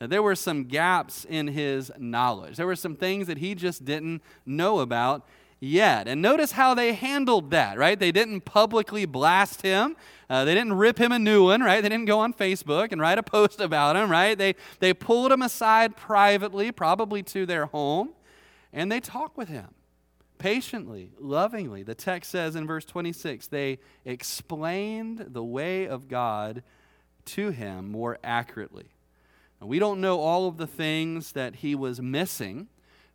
That 0.00 0.10
there 0.10 0.24
were 0.24 0.34
some 0.34 0.64
gaps 0.64 1.24
in 1.24 1.46
his 1.46 1.92
knowledge. 1.96 2.56
There 2.56 2.66
were 2.66 2.74
some 2.74 2.96
things 2.96 3.28
that 3.28 3.38
he 3.38 3.54
just 3.54 3.84
didn't 3.84 4.20
know 4.44 4.80
about 4.80 5.28
yet. 5.60 6.08
And 6.08 6.20
notice 6.20 6.52
how 6.52 6.74
they 6.74 6.92
handled 6.92 7.50
that, 7.50 7.78
right? 7.78 7.98
They 7.98 8.12
didn't 8.12 8.42
publicly 8.42 9.06
blast 9.06 9.62
him. 9.62 9.96
Uh, 10.28 10.44
they 10.44 10.54
didn't 10.54 10.74
rip 10.74 10.98
him 10.98 11.12
a 11.12 11.18
new 11.18 11.44
one, 11.44 11.62
right? 11.62 11.80
They 11.80 11.88
didn't 11.88 12.06
go 12.06 12.18
on 12.18 12.34
Facebook 12.34 12.92
and 12.92 13.00
write 13.00 13.18
a 13.18 13.22
post 13.22 13.60
about 13.60 13.96
him, 13.96 14.10
right? 14.10 14.36
They, 14.36 14.54
they 14.80 14.92
pulled 14.92 15.32
him 15.32 15.42
aside 15.42 15.96
privately, 15.96 16.72
probably 16.72 17.22
to 17.24 17.46
their 17.46 17.66
home, 17.66 18.10
and 18.72 18.90
they 18.90 19.00
talked 19.00 19.36
with 19.36 19.48
him 19.48 19.68
patiently, 20.38 21.12
lovingly. 21.18 21.82
The 21.82 21.94
text 21.94 22.30
says 22.30 22.56
in 22.56 22.66
verse 22.66 22.84
26 22.84 23.48
they 23.48 23.78
explained 24.04 25.26
the 25.28 25.44
way 25.44 25.86
of 25.86 26.08
God 26.08 26.62
to 27.26 27.50
him 27.50 27.90
more 27.90 28.18
accurately. 28.22 28.90
We 29.60 29.78
don't 29.78 30.00
know 30.00 30.20
all 30.20 30.46
of 30.46 30.58
the 30.58 30.66
things 30.66 31.32
that 31.32 31.56
he 31.56 31.74
was 31.74 32.00
missing. 32.00 32.68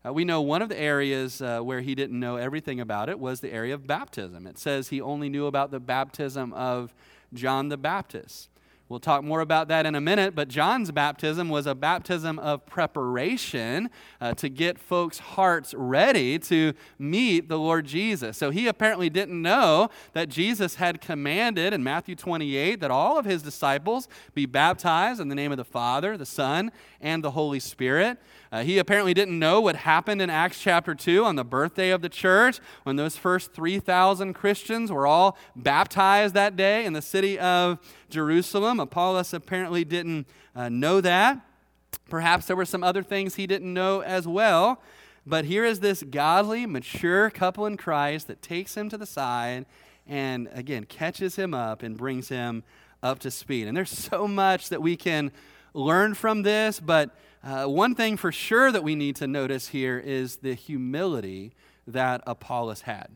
Uh, 0.04 0.12
we 0.12 0.26
know 0.26 0.42
one 0.42 0.62
of 0.62 0.70
the 0.70 0.80
areas 0.80 1.42
uh, 1.42 1.60
where 1.60 1.82
he 1.82 1.94
didn't 1.94 2.20
know 2.20 2.36
everything 2.36 2.80
about 2.80 3.08
it 3.08 3.20
was 3.20 3.40
the 3.40 3.54
area 3.54 3.74
of 3.74 3.86
baptism. 3.86 4.48
It 4.48 4.58
says 4.58 4.90
he 4.90 5.00
only 5.00 5.30
knew 5.30 5.46
about 5.46 5.70
the 5.70 5.80
baptism 5.80 6.54
of 6.54 6.94
John 7.34 7.70
the 7.70 7.78
Baptist. 7.78 8.50
We'll 8.92 9.00
talk 9.00 9.24
more 9.24 9.40
about 9.40 9.70
that 9.70 9.86
in 9.86 9.96
a 9.96 10.02
minute, 10.02 10.36
but 10.36 10.50
John's 10.50 10.92
baptism 10.92 11.48
was 11.48 11.66
a 11.66 11.74
baptism 11.74 12.38
of 12.40 12.66
preparation 12.66 13.90
uh, 14.20 14.34
to 14.34 14.50
get 14.50 14.78
folks' 14.78 15.18
hearts 15.18 15.74
ready 15.74 16.38
to 16.40 16.74
meet 17.00 17.48
the 17.48 17.58
Lord 17.58 17.86
Jesus. 17.86 18.38
So 18.38 18.50
he 18.50 18.68
apparently 18.68 19.10
didn't 19.10 19.42
know 19.42 19.90
that 20.12 20.28
Jesus 20.28 20.76
had 20.76 21.00
commanded 21.00 21.72
in 21.72 21.86
Matthew 21.86 22.16
28 22.16 22.82
that 22.82 22.92
all 22.92 23.18
of 23.18 23.24
his 23.24 23.42
disciples 23.42 24.10
be 24.34 24.46
baptized 24.46 25.22
in 25.22 25.30
the 25.30 25.36
name 25.36 25.54
of 25.54 25.58
the 25.58 25.64
Father, 25.64 26.18
the 26.18 26.26
Son, 26.26 26.70
and 27.00 27.24
the 27.24 27.32
Holy 27.32 27.62
Spirit. 27.62 28.18
Uh, 28.52 28.64
he 28.64 28.78
apparently 28.78 29.14
didn't 29.14 29.40
know 29.40 29.62
what 29.62 29.78
happened 29.78 30.22
in 30.22 30.30
Acts 30.30 30.60
chapter 30.60 30.94
2 30.94 31.24
on 31.24 31.38
the 31.38 31.46
birthday 31.46 31.90
of 31.90 32.02
the 32.02 32.10
church 32.10 32.60
when 32.84 32.98
those 32.98 33.16
first 33.16 33.54
3,000 33.54 34.34
Christians 34.34 34.92
were 34.92 35.08
all 35.08 35.38
baptized 35.56 36.34
that 36.34 36.58
day 36.58 36.84
in 36.84 36.92
the 36.92 37.02
city 37.02 37.40
of 37.40 37.80
Jerusalem. 38.10 38.82
Apollos 38.82 39.34
apparently 39.34 39.86
didn't 39.86 40.28
uh, 40.54 40.68
know 40.68 41.00
that. 41.00 41.40
Perhaps 42.10 42.48
there 42.48 42.58
were 42.58 42.66
some 42.66 42.84
other 42.84 43.02
things 43.02 43.36
he 43.36 43.48
didn't 43.48 43.74
know 43.74 44.02
as 44.02 44.28
well. 44.28 44.82
But 45.26 45.46
here 45.46 45.64
is 45.64 45.80
this 45.80 46.04
godly, 46.04 46.66
mature 46.66 47.30
couple 47.30 47.66
in 47.66 47.78
Christ 47.78 48.28
that 48.28 48.42
takes 48.42 48.76
him 48.76 48.90
to 48.90 48.98
the 48.98 49.06
side 49.06 49.66
and, 50.06 50.50
again, 50.54 50.84
catches 50.86 51.38
him 51.38 51.54
up 51.54 51.84
and 51.84 51.96
brings 51.96 52.28
him 52.28 52.64
up 53.02 53.20
to 53.20 53.32
speed. 53.32 53.68
And 53.68 53.78
there's 53.78 53.92
so 53.92 54.28
much 54.28 54.68
that 54.70 54.82
we 54.82 54.98
can 54.98 55.32
learn 55.74 56.16
from 56.16 56.42
this, 56.42 56.82
but 56.82 57.16
uh, 57.44 57.66
one 57.66 57.96
thing 57.96 58.18
for 58.18 58.32
sure 58.32 58.72
that 58.72 58.84
we 58.84 58.96
need 58.96 59.16
to 59.18 59.28
notice 59.28 59.70
here 59.70 59.98
is 59.98 60.38
the 60.38 60.54
humility 60.54 61.54
that 61.88 62.22
Apollos 62.28 62.82
had. 62.82 63.16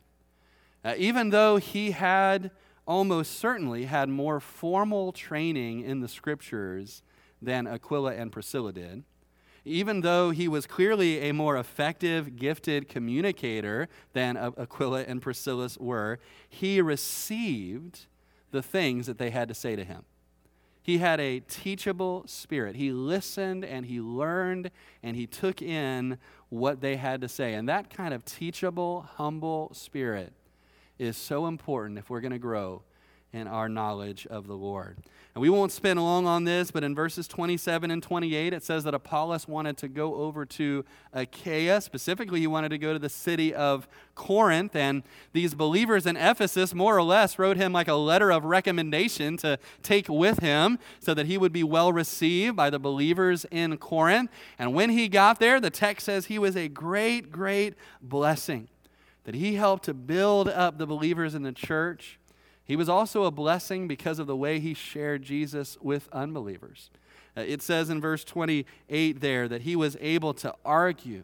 Uh, 0.83 0.95
even 0.97 1.29
though 1.29 1.57
he 1.57 1.91
had 1.91 2.51
almost 2.87 3.37
certainly 3.37 3.85
had 3.85 4.09
more 4.09 4.39
formal 4.39 5.11
training 5.11 5.81
in 5.81 6.01
the 6.01 6.07
scriptures 6.07 7.01
than 7.41 7.67
Aquila 7.67 8.15
and 8.15 8.31
Priscilla 8.31 8.71
did, 8.73 9.03
even 9.63 10.01
though 10.01 10.29
he 10.29 10.47
was 10.47 10.67
clearly 10.67 11.27
a 11.27 11.33
more 11.33 11.57
effective, 11.57 12.35
gifted 12.35 12.87
communicator 12.87 13.87
than 14.13 14.37
Aquila 14.37 15.03
and 15.03 15.21
Priscilla 15.21 15.69
were, 15.79 16.19
he 16.47 16.81
received 16.81 18.05
the 18.51 18.61
things 18.61 19.07
that 19.07 19.17
they 19.17 19.31
had 19.31 19.47
to 19.47 19.55
say 19.55 19.75
to 19.75 19.83
him. 19.83 20.05
He 20.85 20.99
had 20.99 21.19
a 21.19 21.39
teachable 21.39 22.25
spirit. 22.27 22.75
He 22.75 22.91
listened 22.91 23.65
and 23.65 23.87
he 23.87 23.99
learned 23.99 24.69
and 25.01 25.15
he 25.15 25.25
took 25.25 25.59
in 25.59 26.19
what 26.49 26.79
they 26.79 26.95
had 26.97 27.21
to 27.21 27.27
say. 27.27 27.55
And 27.55 27.67
that 27.67 27.89
kind 27.89 28.13
of 28.13 28.23
teachable, 28.23 29.01
humble 29.15 29.71
spirit 29.73 30.31
is 30.99 31.17
so 31.17 31.47
important 31.47 31.97
if 31.97 32.11
we're 32.11 32.21
going 32.21 32.33
to 32.33 32.37
grow 32.37 32.83
in 33.35 33.47
our 33.47 33.67
knowledge 33.67 34.25
of 34.27 34.47
the 34.47 34.55
Lord. 34.55 34.97
And 35.33 35.41
we 35.41 35.49
won't 35.49 35.73
spend 35.73 36.01
long 36.01 36.25
on 36.25 36.45
this, 36.45 36.71
but 36.71 36.85
in 36.85 36.95
verses 36.95 37.27
27 37.27 37.91
and 37.91 38.01
28, 38.01 38.53
it 38.53 38.63
says 38.63 38.85
that 38.85 38.93
Apollos 38.93 39.45
wanted 39.45 39.75
to 39.79 39.89
go 39.89 40.15
over 40.15 40.45
to 40.45 40.85
Achaia. 41.11 41.81
Specifically, 41.81 42.39
he 42.39 42.47
wanted 42.47 42.69
to 42.69 42.77
go 42.77 42.93
to 42.93 42.99
the 42.99 43.09
city 43.09 43.53
of 43.53 43.89
Corinth. 44.15 44.73
And 44.73 45.03
these 45.33 45.53
believers 45.53 46.05
in 46.05 46.15
Ephesus, 46.15 46.73
more 46.73 46.95
or 46.95 47.03
less, 47.03 47.37
wrote 47.37 47.57
him 47.57 47.73
like 47.73 47.89
a 47.89 47.95
letter 47.95 48.31
of 48.31 48.45
recommendation 48.45 49.35
to 49.37 49.59
take 49.83 50.07
with 50.07 50.39
him 50.39 50.79
so 51.01 51.13
that 51.13 51.25
he 51.25 51.37
would 51.37 51.51
be 51.51 51.63
well 51.63 51.91
received 51.91 52.55
by 52.55 52.69
the 52.69 52.79
believers 52.79 53.45
in 53.51 53.75
Corinth. 53.75 54.31
And 54.57 54.73
when 54.73 54.91
he 54.91 55.09
got 55.09 55.41
there, 55.41 55.59
the 55.59 55.69
text 55.69 56.05
says 56.05 56.27
he 56.27 56.39
was 56.39 56.55
a 56.55 56.69
great, 56.69 57.33
great 57.33 57.73
blessing, 58.01 58.69
that 59.25 59.35
he 59.35 59.55
helped 59.55 59.83
to 59.83 59.93
build 59.93 60.47
up 60.47 60.77
the 60.77 60.87
believers 60.87 61.35
in 61.35 61.43
the 61.43 61.51
church 61.51 62.17
he 62.65 62.75
was 62.75 62.89
also 62.89 63.23
a 63.23 63.31
blessing 63.31 63.87
because 63.87 64.19
of 64.19 64.27
the 64.27 64.35
way 64.35 64.59
he 64.59 64.73
shared 64.73 65.21
Jesus 65.23 65.77
with 65.81 66.09
unbelievers. 66.11 66.89
Uh, 67.37 67.41
it 67.41 67.61
says 67.61 67.89
in 67.89 68.01
verse 68.01 68.23
28 68.23 69.21
there 69.21 69.47
that 69.47 69.61
he 69.61 69.75
was 69.75 69.95
able 70.01 70.33
to 70.33 70.53
argue 70.65 71.23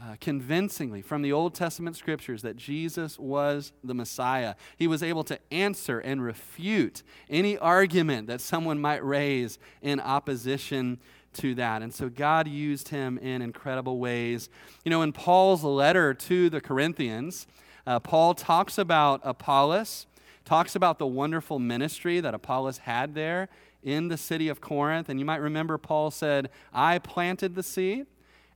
uh, 0.00 0.14
convincingly 0.20 1.02
from 1.02 1.22
the 1.22 1.32
Old 1.32 1.54
Testament 1.54 1.96
scriptures 1.96 2.42
that 2.42 2.56
Jesus 2.56 3.18
was 3.18 3.72
the 3.82 3.94
Messiah. 3.94 4.54
He 4.76 4.86
was 4.86 5.02
able 5.02 5.24
to 5.24 5.38
answer 5.50 5.98
and 5.98 6.22
refute 6.22 7.02
any 7.28 7.58
argument 7.58 8.28
that 8.28 8.40
someone 8.40 8.78
might 8.78 9.04
raise 9.04 9.58
in 9.82 9.98
opposition 9.98 11.00
to 11.34 11.54
that. 11.56 11.82
And 11.82 11.92
so 11.92 12.08
God 12.08 12.46
used 12.46 12.88
him 12.88 13.18
in 13.18 13.42
incredible 13.42 13.98
ways. 13.98 14.48
You 14.84 14.90
know, 14.90 15.02
in 15.02 15.12
Paul's 15.12 15.64
letter 15.64 16.14
to 16.14 16.48
the 16.48 16.60
Corinthians, 16.60 17.48
uh, 17.86 17.98
Paul 17.98 18.34
talks 18.34 18.78
about 18.78 19.20
Apollos 19.24 20.06
talks 20.48 20.74
about 20.74 20.98
the 20.98 21.06
wonderful 21.06 21.58
ministry 21.58 22.20
that 22.20 22.32
Apollos 22.34 22.78
had 22.78 23.14
there 23.14 23.50
in 23.82 24.08
the 24.08 24.16
city 24.16 24.48
of 24.48 24.62
Corinth. 24.62 25.10
And 25.10 25.20
you 25.20 25.26
might 25.26 25.42
remember 25.42 25.76
Paul 25.76 26.10
said, 26.10 26.48
I 26.72 26.98
planted 27.00 27.54
the 27.54 27.62
seed, 27.62 28.06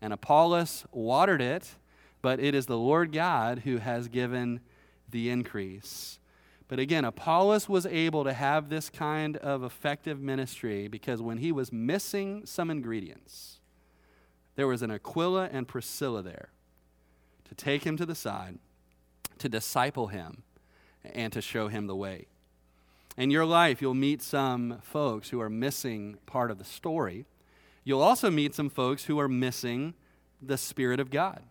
and 0.00 0.10
Apollos 0.10 0.86
watered 0.90 1.42
it, 1.42 1.74
but 2.22 2.40
it 2.40 2.54
is 2.54 2.64
the 2.64 2.78
Lord 2.78 3.12
God 3.12 3.60
who 3.60 3.76
has 3.76 4.08
given 4.08 4.60
the 5.10 5.28
increase. 5.28 6.18
But 6.66 6.78
again, 6.78 7.04
Apollos 7.04 7.68
was 7.68 7.84
able 7.84 8.24
to 8.24 8.32
have 8.32 8.70
this 8.70 8.88
kind 8.88 9.36
of 9.36 9.62
effective 9.62 10.18
ministry 10.18 10.88
because 10.88 11.20
when 11.20 11.36
he 11.36 11.52
was 11.52 11.70
missing 11.70 12.46
some 12.46 12.70
ingredients, 12.70 13.60
there 14.56 14.66
was 14.66 14.80
an 14.80 14.90
Aquila 14.90 15.50
and 15.52 15.68
Priscilla 15.68 16.22
there 16.22 16.48
to 17.44 17.54
take 17.54 17.84
him 17.84 17.98
to 17.98 18.06
the 18.06 18.14
side, 18.14 18.58
to 19.36 19.50
disciple 19.50 20.06
him, 20.06 20.44
and 21.04 21.32
to 21.32 21.40
show 21.40 21.68
him 21.68 21.86
the 21.86 21.96
way. 21.96 22.26
In 23.16 23.30
your 23.30 23.44
life, 23.44 23.82
you'll 23.82 23.94
meet 23.94 24.22
some 24.22 24.78
folks 24.82 25.30
who 25.30 25.40
are 25.40 25.50
missing 25.50 26.16
part 26.26 26.50
of 26.50 26.58
the 26.58 26.64
story. 26.64 27.26
You'll 27.84 28.00
also 28.00 28.30
meet 28.30 28.54
some 28.54 28.70
folks 28.70 29.04
who 29.04 29.18
are 29.18 29.28
missing 29.28 29.94
the 30.40 30.56
Spirit 30.56 31.00
of 31.00 31.10
God. 31.10 31.42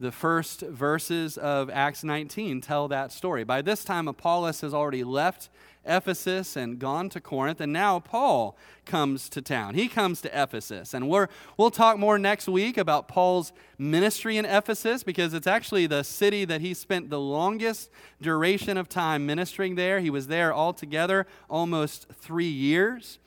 The 0.00 0.12
first 0.12 0.62
verses 0.62 1.36
of 1.36 1.70
Acts 1.70 2.02
19 2.02 2.60
tell 2.60 2.88
that 2.88 3.12
story. 3.12 3.44
By 3.44 3.62
this 3.62 3.84
time, 3.84 4.08
Apollos 4.08 4.62
has 4.62 4.74
already 4.74 5.04
left 5.04 5.48
Ephesus 5.84 6.56
and 6.56 6.78
gone 6.78 7.08
to 7.10 7.20
Corinth, 7.20 7.60
and 7.60 7.72
now 7.72 7.98
Paul 7.98 8.56
comes 8.84 9.28
to 9.30 9.42
town. 9.42 9.74
He 9.74 9.88
comes 9.88 10.20
to 10.22 10.42
Ephesus, 10.42 10.94
and 10.94 11.08
we're, 11.08 11.28
we'll 11.56 11.70
talk 11.70 11.98
more 11.98 12.18
next 12.18 12.48
week 12.48 12.76
about 12.78 13.08
Paul's 13.08 13.52
ministry 13.78 14.36
in 14.36 14.44
Ephesus 14.44 15.02
because 15.02 15.34
it's 15.34 15.46
actually 15.46 15.86
the 15.86 16.02
city 16.02 16.44
that 16.44 16.60
he 16.60 16.74
spent 16.74 17.10
the 17.10 17.20
longest 17.20 17.90
duration 18.20 18.76
of 18.76 18.88
time 18.88 19.26
ministering 19.26 19.74
there. 19.74 20.00
He 20.00 20.10
was 20.10 20.28
there 20.28 20.54
altogether 20.54 21.26
almost 21.50 22.08
three 22.12 22.46
years. 22.46 23.18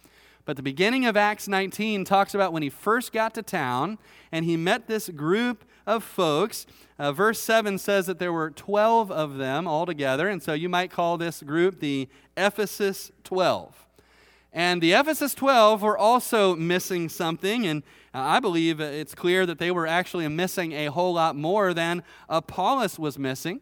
But 0.45 0.57
the 0.57 0.63
beginning 0.63 1.05
of 1.05 1.17
Acts 1.17 1.47
19 1.47 2.05
talks 2.05 2.35
about 2.35 2.53
when 2.53 2.61
he 2.61 2.69
first 2.69 3.11
got 3.11 3.33
to 3.33 3.41
town 3.41 3.97
and 4.31 4.45
he 4.45 4.55
met 4.55 4.87
this 4.87 5.09
group 5.09 5.65
of 5.87 6.03
folks. 6.03 6.67
Uh, 6.97 7.11
verse 7.11 7.39
7 7.39 7.77
says 7.77 8.05
that 8.05 8.19
there 8.19 8.31
were 8.31 8.51
12 8.51 9.11
of 9.11 9.37
them 9.37 9.67
altogether, 9.67 10.29
and 10.29 10.41
so 10.41 10.53
you 10.53 10.69
might 10.69 10.91
call 10.91 11.17
this 11.17 11.43
group 11.43 11.79
the 11.79 12.07
Ephesus 12.37 13.11
12. 13.23 13.85
And 14.53 14.81
the 14.81 14.93
Ephesus 14.93 15.33
12 15.33 15.81
were 15.81 15.97
also 15.97 16.55
missing 16.55 17.09
something, 17.09 17.65
and 17.65 17.83
uh, 18.13 18.19
I 18.19 18.39
believe 18.39 18.79
it's 18.79 19.13
clear 19.13 19.45
that 19.45 19.59
they 19.59 19.69
were 19.69 19.85
actually 19.85 20.25
missing 20.29 20.71
a 20.71 20.85
whole 20.85 21.13
lot 21.13 21.35
more 21.35 21.73
than 21.73 22.03
Apollos 22.29 22.97
was 22.97 23.19
missing. 23.19 23.59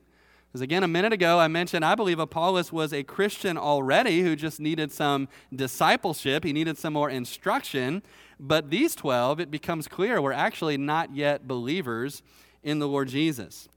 Because 0.53 0.61
again, 0.61 0.83
a 0.83 0.87
minute 0.87 1.11
ago, 1.11 1.39
I 1.39 1.47
mentioned 1.47 1.83
I 1.83 1.95
believe 1.95 2.19
Apollos 2.19 2.71
was 2.71 2.93
a 2.93 3.01
Christian 3.01 3.57
already 3.57 4.21
who 4.21 4.35
just 4.35 4.59
needed 4.59 4.91
some 4.91 5.27
discipleship. 5.55 6.43
He 6.43 6.53
needed 6.53 6.77
some 6.77 6.93
more 6.93 7.09
instruction. 7.09 8.03
But 8.39 8.69
these 8.69 8.93
12, 8.93 9.39
it 9.39 9.49
becomes 9.49 9.87
clear, 9.87 10.21
were 10.21 10.31
actually 10.31 10.77
not 10.77 11.15
yet 11.15 11.47
believers 11.47 12.21
in 12.61 12.77
the 12.77 12.87
Lord 12.87 13.07
Jesus. 13.07 13.67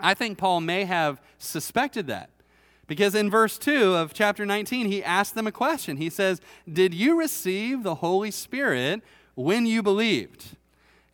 I 0.00 0.14
think 0.14 0.38
Paul 0.38 0.62
may 0.62 0.84
have 0.84 1.20
suspected 1.36 2.06
that. 2.06 2.30
Because 2.86 3.14
in 3.14 3.30
verse 3.30 3.58
2 3.58 3.94
of 3.94 4.12
chapter 4.12 4.44
19, 4.44 4.86
he 4.86 5.02
asked 5.02 5.34
them 5.34 5.46
a 5.46 5.52
question. 5.52 5.96
He 5.96 6.10
says, 6.10 6.40
Did 6.70 6.92
you 6.92 7.18
receive 7.18 7.82
the 7.82 7.96
Holy 7.96 8.30
Spirit 8.30 9.02
when 9.34 9.66
you 9.66 9.82
believed? 9.82 10.56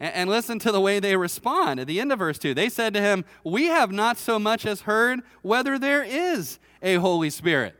And 0.01 0.31
listen 0.31 0.59
to 0.61 0.73
the 0.73 0.81
way 0.81 0.99
they 0.99 1.17
respond 1.17 1.79
at 1.79 1.87
the 1.87 2.01
end 2.01 2.11
of 2.11 2.19
verse 2.19 2.39
2. 2.39 2.55
They 2.55 2.71
said 2.71 2.95
to 2.95 3.01
him, 3.01 3.25
We 3.45 3.67
have 3.67 3.93
not 3.93 4.17
so 4.17 4.39
much 4.39 4.65
as 4.65 4.83
heard 4.83 5.21
whether 5.43 5.79
there 5.79 6.03
is 6.03 6.59
a 6.83 6.95
Holy 6.95 7.31
Spirit. 7.31 7.77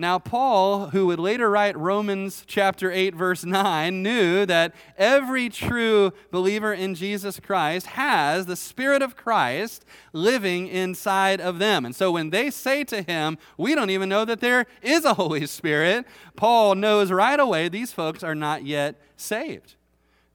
Now, 0.00 0.20
Paul, 0.20 0.90
who 0.90 1.08
would 1.08 1.18
later 1.18 1.50
write 1.50 1.76
Romans 1.76 2.44
chapter 2.46 2.92
8, 2.92 3.16
verse 3.16 3.44
9, 3.44 4.00
knew 4.00 4.46
that 4.46 4.72
every 4.96 5.48
true 5.48 6.12
believer 6.30 6.72
in 6.72 6.94
Jesus 6.94 7.40
Christ 7.40 7.86
has 7.88 8.46
the 8.46 8.54
Spirit 8.54 9.02
of 9.02 9.16
Christ 9.16 9.84
living 10.12 10.68
inside 10.68 11.40
of 11.40 11.58
them. 11.58 11.84
And 11.84 11.96
so 11.96 12.12
when 12.12 12.30
they 12.30 12.48
say 12.48 12.84
to 12.84 13.02
him, 13.02 13.38
We 13.56 13.74
don't 13.74 13.90
even 13.90 14.08
know 14.08 14.24
that 14.24 14.38
there 14.38 14.66
is 14.82 15.04
a 15.04 15.14
Holy 15.14 15.46
Spirit, 15.46 16.06
Paul 16.36 16.76
knows 16.76 17.10
right 17.10 17.40
away 17.40 17.68
these 17.68 17.92
folks 17.92 18.22
are 18.22 18.36
not 18.36 18.64
yet 18.64 19.00
saved. 19.16 19.74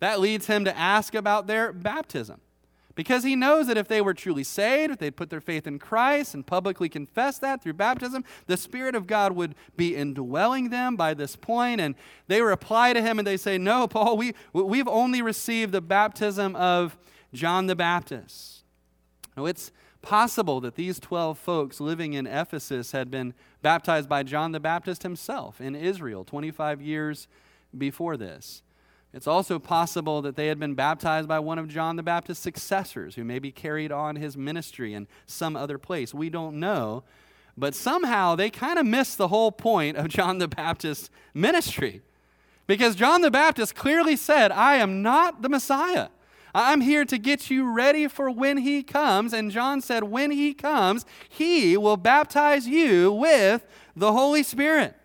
That 0.01 0.19
leads 0.19 0.47
him 0.47 0.65
to 0.65 0.77
ask 0.77 1.15
about 1.15 1.47
their 1.47 1.71
baptism. 1.71 2.41
Because 2.95 3.23
he 3.23 3.35
knows 3.35 3.67
that 3.67 3.77
if 3.77 3.87
they 3.87 4.01
were 4.01 4.13
truly 4.13 4.43
saved, 4.43 4.93
if 4.93 4.99
they 4.99 5.09
put 5.09 5.31
their 5.31 5.41
faith 5.41 5.65
in 5.65 5.79
Christ 5.79 6.35
and 6.35 6.45
publicly 6.45 6.89
confess 6.89 7.39
that 7.39 7.63
through 7.63 7.73
baptism, 7.73 8.23
the 8.45 8.57
Spirit 8.57 8.93
of 8.93 9.07
God 9.07 9.31
would 9.31 9.55
be 9.75 9.95
indwelling 9.95 10.69
them 10.69 10.95
by 10.95 11.15
this 11.15 11.35
point. 11.35 11.81
And 11.81 11.95
they 12.27 12.41
reply 12.41 12.93
to 12.93 13.01
him 13.01 13.17
and 13.17 13.27
they 13.27 13.37
say, 13.37 13.57
No, 13.57 13.87
Paul, 13.87 14.15
we, 14.15 14.33
we've 14.53 14.87
only 14.87 15.23
received 15.23 15.71
the 15.71 15.81
baptism 15.81 16.55
of 16.55 16.95
John 17.33 17.65
the 17.65 17.75
Baptist. 17.75 18.63
Now, 19.35 19.47
it's 19.47 19.71
possible 20.03 20.61
that 20.61 20.75
these 20.75 20.99
12 20.99 21.39
folks 21.39 21.79
living 21.79 22.13
in 22.13 22.27
Ephesus 22.27 22.91
had 22.91 23.09
been 23.09 23.33
baptized 23.63 24.07
by 24.07 24.21
John 24.21 24.51
the 24.51 24.59
Baptist 24.59 25.01
himself 25.01 25.59
in 25.59 25.75
Israel 25.75 26.23
25 26.23 26.81
years 26.81 27.27
before 27.75 28.17
this. 28.17 28.61
It's 29.13 29.27
also 29.27 29.59
possible 29.59 30.23
that 30.23 30.35
they 30.35 30.47
had 30.47 30.59
been 30.59 30.73
baptized 30.73 31.27
by 31.27 31.37
one 31.39 31.59
of 31.59 31.67
John 31.67 31.97
the 31.97 32.03
Baptist's 32.03 32.43
successors 32.43 33.15
who 33.15 33.23
maybe 33.23 33.51
carried 33.51 33.91
on 33.91 34.15
his 34.15 34.35
ministry 34.35 34.93
in 34.93 35.07
some 35.27 35.55
other 35.55 35.77
place. 35.77 36.13
We 36.13 36.29
don't 36.29 36.59
know. 36.59 37.03
But 37.55 37.75
somehow 37.75 38.35
they 38.35 38.49
kind 38.49 38.79
of 38.79 38.87
missed 38.87 39.19
the 39.19 39.27
whole 39.27 39.51
point 39.51 39.97
of 39.97 40.07
John 40.07 40.39
the 40.39 40.47
Baptist's 40.47 41.11
ministry. 41.33 42.01
Because 42.65 42.95
John 42.95 43.21
the 43.21 43.29
Baptist 43.29 43.75
clearly 43.75 44.15
said, 44.15 44.51
I 44.51 44.75
am 44.75 45.03
not 45.03 45.43
the 45.43 45.49
Messiah. 45.49 46.07
I'm 46.55 46.81
here 46.81 47.05
to 47.05 47.17
get 47.17 47.49
you 47.49 47.71
ready 47.71 48.07
for 48.07 48.31
when 48.31 48.57
he 48.57 48.81
comes. 48.81 49.33
And 49.33 49.51
John 49.51 49.81
said, 49.81 50.05
When 50.05 50.31
he 50.31 50.53
comes, 50.53 51.05
he 51.29 51.77
will 51.77 51.97
baptize 51.97 52.67
you 52.67 53.11
with 53.11 53.65
the 53.95 54.11
Holy 54.13 54.43
Spirit. 54.43 54.95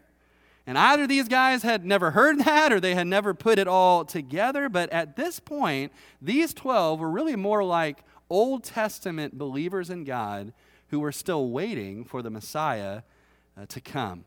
And 0.69 0.77
either 0.77 1.07
these 1.07 1.29
guys 1.29 1.63
had 1.63 1.87
never 1.87 2.11
heard 2.11 2.41
that 2.45 2.75
or 2.75 2.79
they 2.79 2.95
had 2.95 3.07
never 3.07 3.33
put 3.33 3.59
it 3.59 3.67
all 3.67 4.05
together. 4.05 4.69
But 4.69 4.91
at 4.91 5.17
this 5.17 5.41
point, 5.41 5.93
these 6.21 6.53
12 6.53 7.01
were 7.01 7.09
really 7.09 7.37
more 7.37 7.65
like 7.65 8.05
Old 8.29 8.65
Testament 8.65 9.39
believers 9.39 9.89
in 9.89 10.05
God 10.05 10.53
who 10.89 11.01
were 11.01 11.11
still 11.11 11.49
waiting 11.49 12.05
for 12.05 12.21
the 12.21 12.29
Messiah 12.29 13.01
uh, 13.57 13.65
to 13.65 13.81
come. 13.81 14.27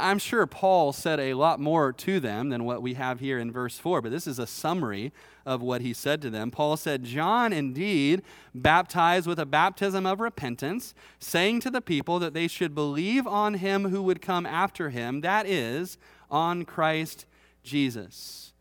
I'm 0.00 0.18
sure 0.18 0.46
Paul 0.46 0.92
said 0.92 1.20
a 1.20 1.34
lot 1.34 1.60
more 1.60 1.92
to 1.92 2.18
them 2.18 2.48
than 2.48 2.64
what 2.64 2.80
we 2.82 2.94
have 2.94 3.20
here 3.20 3.38
in 3.38 3.52
verse 3.52 3.78
4, 3.78 4.00
but 4.00 4.10
this 4.10 4.26
is 4.26 4.38
a 4.38 4.46
summary 4.46 5.12
of 5.44 5.60
what 5.60 5.80
he 5.82 5.92
said 5.92 6.22
to 6.22 6.30
them. 6.30 6.50
Paul 6.50 6.76
said, 6.76 7.04
John 7.04 7.52
indeed 7.52 8.22
baptized 8.54 9.26
with 9.26 9.38
a 9.38 9.46
baptism 9.46 10.06
of 10.06 10.20
repentance, 10.20 10.94
saying 11.18 11.60
to 11.60 11.70
the 11.70 11.80
people 11.80 12.18
that 12.20 12.32
they 12.32 12.48
should 12.48 12.74
believe 12.74 13.26
on 13.26 13.54
him 13.54 13.90
who 13.90 14.02
would 14.02 14.22
come 14.22 14.46
after 14.46 14.90
him, 14.90 15.20
that 15.20 15.46
is, 15.46 15.98
on 16.30 16.64
Christ 16.64 17.26
Jesus. 17.62 18.52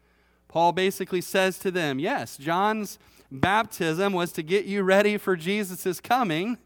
Paul 0.47 0.73
basically 0.73 1.21
says 1.21 1.57
to 1.59 1.71
them, 1.71 1.97
Yes, 1.97 2.35
John's 2.35 2.99
baptism 3.31 4.11
was 4.11 4.33
to 4.33 4.43
get 4.43 4.65
you 4.65 4.83
ready 4.83 5.17
for 5.17 5.37
Jesus' 5.37 6.01
coming, 6.01 6.57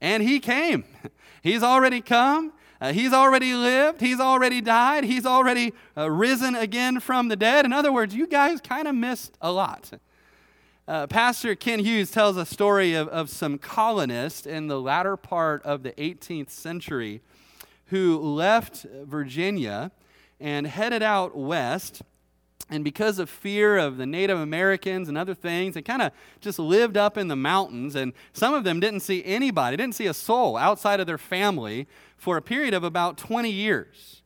and 0.00 0.22
he 0.22 0.40
came. 0.40 0.84
He's 1.42 1.62
already 1.62 2.00
come. 2.00 2.52
Uh, 2.82 2.92
he's 2.92 3.12
already 3.12 3.54
lived, 3.54 4.00
he's 4.00 4.18
already 4.18 4.60
died, 4.60 5.04
he's 5.04 5.24
already 5.24 5.72
uh, 5.96 6.10
risen 6.10 6.56
again 6.56 6.98
from 6.98 7.28
the 7.28 7.36
dead. 7.36 7.64
In 7.64 7.72
other 7.72 7.92
words, 7.92 8.12
you 8.12 8.26
guys 8.26 8.60
kind 8.60 8.88
of 8.88 8.94
missed 8.96 9.38
a 9.40 9.52
lot. 9.52 9.92
Uh, 10.88 11.06
Pastor 11.06 11.54
Kent 11.54 11.82
Hughes 11.82 12.10
tells 12.10 12.36
a 12.36 12.44
story 12.44 12.94
of, 12.94 13.06
of 13.06 13.30
some 13.30 13.56
colonists 13.56 14.46
in 14.46 14.66
the 14.66 14.80
latter 14.80 15.16
part 15.16 15.62
of 15.62 15.84
the 15.84 15.92
18th 15.92 16.50
century 16.50 17.20
who 17.86 18.18
left 18.18 18.84
Virginia 19.04 19.92
and 20.40 20.66
headed 20.66 21.04
out 21.04 21.36
west 21.36 22.02
and 22.72 22.82
because 22.82 23.18
of 23.18 23.28
fear 23.28 23.76
of 23.76 23.98
the 23.98 24.06
Native 24.06 24.38
Americans 24.38 25.08
and 25.08 25.18
other 25.18 25.34
things, 25.34 25.74
they 25.74 25.82
kind 25.82 26.00
of 26.00 26.10
just 26.40 26.58
lived 26.58 26.96
up 26.96 27.18
in 27.18 27.28
the 27.28 27.36
mountains. 27.36 27.94
And 27.94 28.14
some 28.32 28.54
of 28.54 28.64
them 28.64 28.80
didn't 28.80 29.00
see 29.00 29.22
anybody, 29.24 29.76
didn't 29.76 29.94
see 29.94 30.06
a 30.06 30.14
soul 30.14 30.56
outside 30.56 30.98
of 30.98 31.06
their 31.06 31.18
family 31.18 31.86
for 32.16 32.38
a 32.38 32.42
period 32.42 32.72
of 32.72 32.82
about 32.82 33.18
20 33.18 33.50
years. 33.50 34.22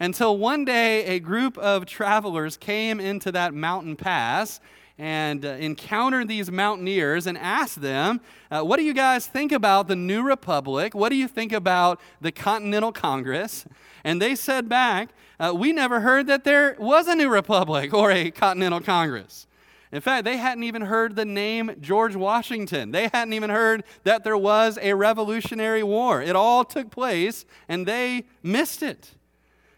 Until 0.00 0.38
one 0.38 0.64
day, 0.64 1.04
a 1.04 1.20
group 1.20 1.58
of 1.58 1.84
travelers 1.84 2.56
came 2.56 2.98
into 2.98 3.30
that 3.32 3.52
mountain 3.52 3.94
pass 3.94 4.58
and 4.98 5.44
uh, 5.44 5.48
encountered 5.48 6.28
these 6.28 6.50
mountaineers 6.50 7.26
and 7.26 7.36
asked 7.36 7.80
them, 7.82 8.20
uh, 8.50 8.62
What 8.62 8.78
do 8.78 8.84
you 8.84 8.94
guys 8.94 9.26
think 9.26 9.52
about 9.52 9.86
the 9.86 9.96
New 9.96 10.22
Republic? 10.22 10.94
What 10.94 11.10
do 11.10 11.16
you 11.16 11.28
think 11.28 11.52
about 11.52 12.00
the 12.20 12.32
Continental 12.32 12.90
Congress? 12.90 13.66
And 14.02 14.20
they 14.20 14.34
said 14.34 14.68
back, 14.68 15.10
uh, 15.38 15.52
We 15.54 15.72
never 15.72 16.00
heard 16.00 16.26
that 16.26 16.44
there 16.44 16.76
was 16.78 17.08
a 17.08 17.14
new 17.14 17.28
republic 17.28 17.92
or 17.92 18.10
a 18.10 18.30
Continental 18.30 18.80
Congress. 18.80 19.46
In 19.92 20.00
fact, 20.00 20.24
they 20.24 20.38
hadn't 20.38 20.64
even 20.64 20.82
heard 20.82 21.16
the 21.16 21.26
name 21.26 21.76
George 21.80 22.16
Washington. 22.16 22.92
They 22.92 23.08
hadn't 23.12 23.34
even 23.34 23.50
heard 23.50 23.84
that 24.04 24.24
there 24.24 24.38
was 24.38 24.78
a 24.80 24.94
Revolutionary 24.94 25.82
War. 25.82 26.22
It 26.22 26.34
all 26.34 26.64
took 26.64 26.90
place, 26.90 27.44
and 27.68 27.86
they 27.86 28.24
missed 28.42 28.82
it. 28.82 29.10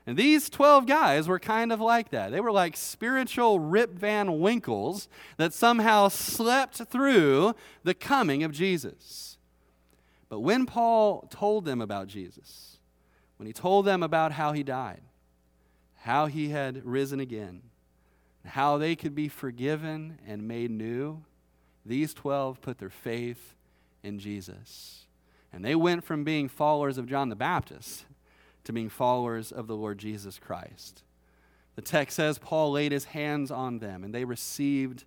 And 0.06 0.16
these 0.16 0.50
12 0.50 0.86
guys 0.86 1.26
were 1.26 1.40
kind 1.40 1.72
of 1.72 1.80
like 1.80 2.10
that. 2.10 2.30
They 2.30 2.40
were 2.40 2.52
like 2.52 2.76
spiritual 2.76 3.58
Rip 3.58 3.94
Van 3.94 4.38
Winkles 4.38 5.08
that 5.36 5.52
somehow 5.52 6.08
slept 6.08 6.76
through 6.76 7.54
the 7.82 7.94
coming 7.94 8.44
of 8.44 8.52
Jesus. 8.52 9.38
But 10.28 10.40
when 10.40 10.66
Paul 10.66 11.26
told 11.30 11.64
them 11.64 11.80
about 11.80 12.06
Jesus, 12.06 12.78
when 13.38 13.46
he 13.46 13.52
told 13.52 13.86
them 13.86 14.02
about 14.02 14.32
how 14.32 14.52
he 14.52 14.62
died, 14.62 15.00
how 16.04 16.26
he 16.26 16.50
had 16.50 16.84
risen 16.84 17.18
again, 17.18 17.62
how 18.44 18.76
they 18.76 18.94
could 18.94 19.14
be 19.14 19.26
forgiven 19.26 20.18
and 20.26 20.46
made 20.46 20.70
new, 20.70 21.22
these 21.86 22.12
12 22.12 22.60
put 22.60 22.76
their 22.76 22.90
faith 22.90 23.54
in 24.02 24.18
Jesus. 24.18 25.06
And 25.50 25.64
they 25.64 25.74
went 25.74 26.04
from 26.04 26.22
being 26.22 26.50
followers 26.50 26.98
of 26.98 27.06
John 27.06 27.30
the 27.30 27.34
Baptist 27.34 28.04
to 28.64 28.72
being 28.72 28.90
followers 28.90 29.50
of 29.50 29.66
the 29.66 29.76
Lord 29.76 29.96
Jesus 29.96 30.38
Christ. 30.38 31.04
The 31.74 31.80
text 31.80 32.16
says 32.16 32.38
Paul 32.38 32.72
laid 32.72 32.92
his 32.92 33.06
hands 33.06 33.50
on 33.50 33.78
them 33.78 34.04
and 34.04 34.14
they 34.14 34.26
received 34.26 35.04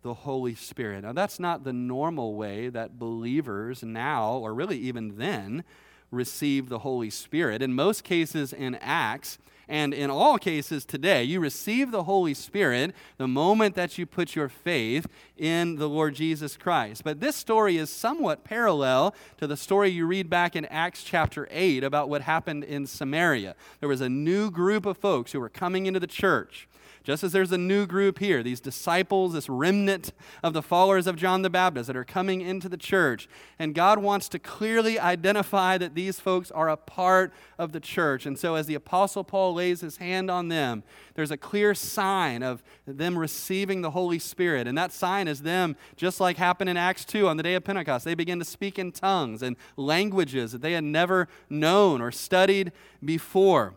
the 0.00 0.14
Holy 0.14 0.54
Spirit. 0.54 1.02
Now, 1.02 1.12
that's 1.12 1.38
not 1.38 1.64
the 1.64 1.74
normal 1.74 2.36
way 2.36 2.70
that 2.70 2.98
believers 2.98 3.82
now, 3.82 4.32
or 4.32 4.54
really 4.54 4.78
even 4.78 5.18
then, 5.18 5.62
receive 6.10 6.70
the 6.70 6.78
Holy 6.78 7.10
Spirit. 7.10 7.60
In 7.60 7.74
most 7.74 8.02
cases 8.02 8.54
in 8.54 8.76
Acts, 8.76 9.38
and 9.68 9.92
in 9.92 10.10
all 10.10 10.38
cases 10.38 10.84
today, 10.84 11.22
you 11.22 11.40
receive 11.40 11.90
the 11.90 12.04
Holy 12.04 12.32
Spirit 12.32 12.94
the 13.18 13.28
moment 13.28 13.74
that 13.74 13.98
you 13.98 14.06
put 14.06 14.34
your 14.34 14.48
faith 14.48 15.06
in 15.36 15.76
the 15.76 15.88
Lord 15.88 16.14
Jesus 16.14 16.56
Christ. 16.56 17.04
But 17.04 17.20
this 17.20 17.36
story 17.36 17.76
is 17.76 17.90
somewhat 17.90 18.44
parallel 18.44 19.14
to 19.36 19.46
the 19.46 19.56
story 19.56 19.90
you 19.90 20.06
read 20.06 20.30
back 20.30 20.56
in 20.56 20.64
Acts 20.66 21.02
chapter 21.02 21.46
8 21.50 21.84
about 21.84 22.08
what 22.08 22.22
happened 22.22 22.64
in 22.64 22.86
Samaria. 22.86 23.54
There 23.80 23.88
was 23.88 24.00
a 24.00 24.08
new 24.08 24.50
group 24.50 24.86
of 24.86 24.96
folks 24.96 25.32
who 25.32 25.40
were 25.40 25.48
coming 25.50 25.86
into 25.86 26.00
the 26.00 26.06
church. 26.06 26.66
Just 27.04 27.24
as 27.24 27.32
there's 27.32 27.52
a 27.52 27.58
new 27.58 27.86
group 27.86 28.18
here, 28.18 28.42
these 28.42 28.60
disciples, 28.60 29.32
this 29.32 29.48
remnant 29.48 30.12
of 30.42 30.52
the 30.52 30.62
followers 30.62 31.06
of 31.06 31.16
John 31.16 31.42
the 31.42 31.50
Baptist 31.50 31.86
that 31.86 31.96
are 31.96 32.04
coming 32.04 32.40
into 32.40 32.68
the 32.68 32.76
church. 32.76 33.28
And 33.58 33.74
God 33.74 33.98
wants 34.00 34.28
to 34.30 34.38
clearly 34.38 34.98
identify 34.98 35.78
that 35.78 35.94
these 35.94 36.20
folks 36.20 36.50
are 36.50 36.68
a 36.68 36.76
part 36.76 37.32
of 37.58 37.72
the 37.72 37.80
church. 37.80 38.26
And 38.26 38.38
so, 38.38 38.54
as 38.54 38.66
the 38.66 38.74
Apostle 38.74 39.24
Paul 39.24 39.54
lays 39.54 39.80
his 39.80 39.98
hand 39.98 40.30
on 40.30 40.48
them, 40.48 40.82
there's 41.14 41.30
a 41.30 41.36
clear 41.36 41.74
sign 41.74 42.42
of 42.42 42.62
them 42.86 43.18
receiving 43.18 43.82
the 43.82 43.90
Holy 43.90 44.18
Spirit. 44.18 44.66
And 44.66 44.76
that 44.76 44.92
sign 44.92 45.28
is 45.28 45.42
them, 45.42 45.76
just 45.96 46.20
like 46.20 46.36
happened 46.36 46.70
in 46.70 46.76
Acts 46.76 47.04
2 47.04 47.26
on 47.26 47.36
the 47.36 47.42
day 47.42 47.54
of 47.54 47.64
Pentecost. 47.64 48.04
They 48.04 48.14
begin 48.14 48.38
to 48.38 48.44
speak 48.44 48.78
in 48.78 48.92
tongues 48.92 49.42
and 49.42 49.56
languages 49.76 50.52
that 50.52 50.62
they 50.62 50.72
had 50.72 50.84
never 50.84 51.28
known 51.48 52.00
or 52.00 52.12
studied 52.12 52.72
before. 53.04 53.74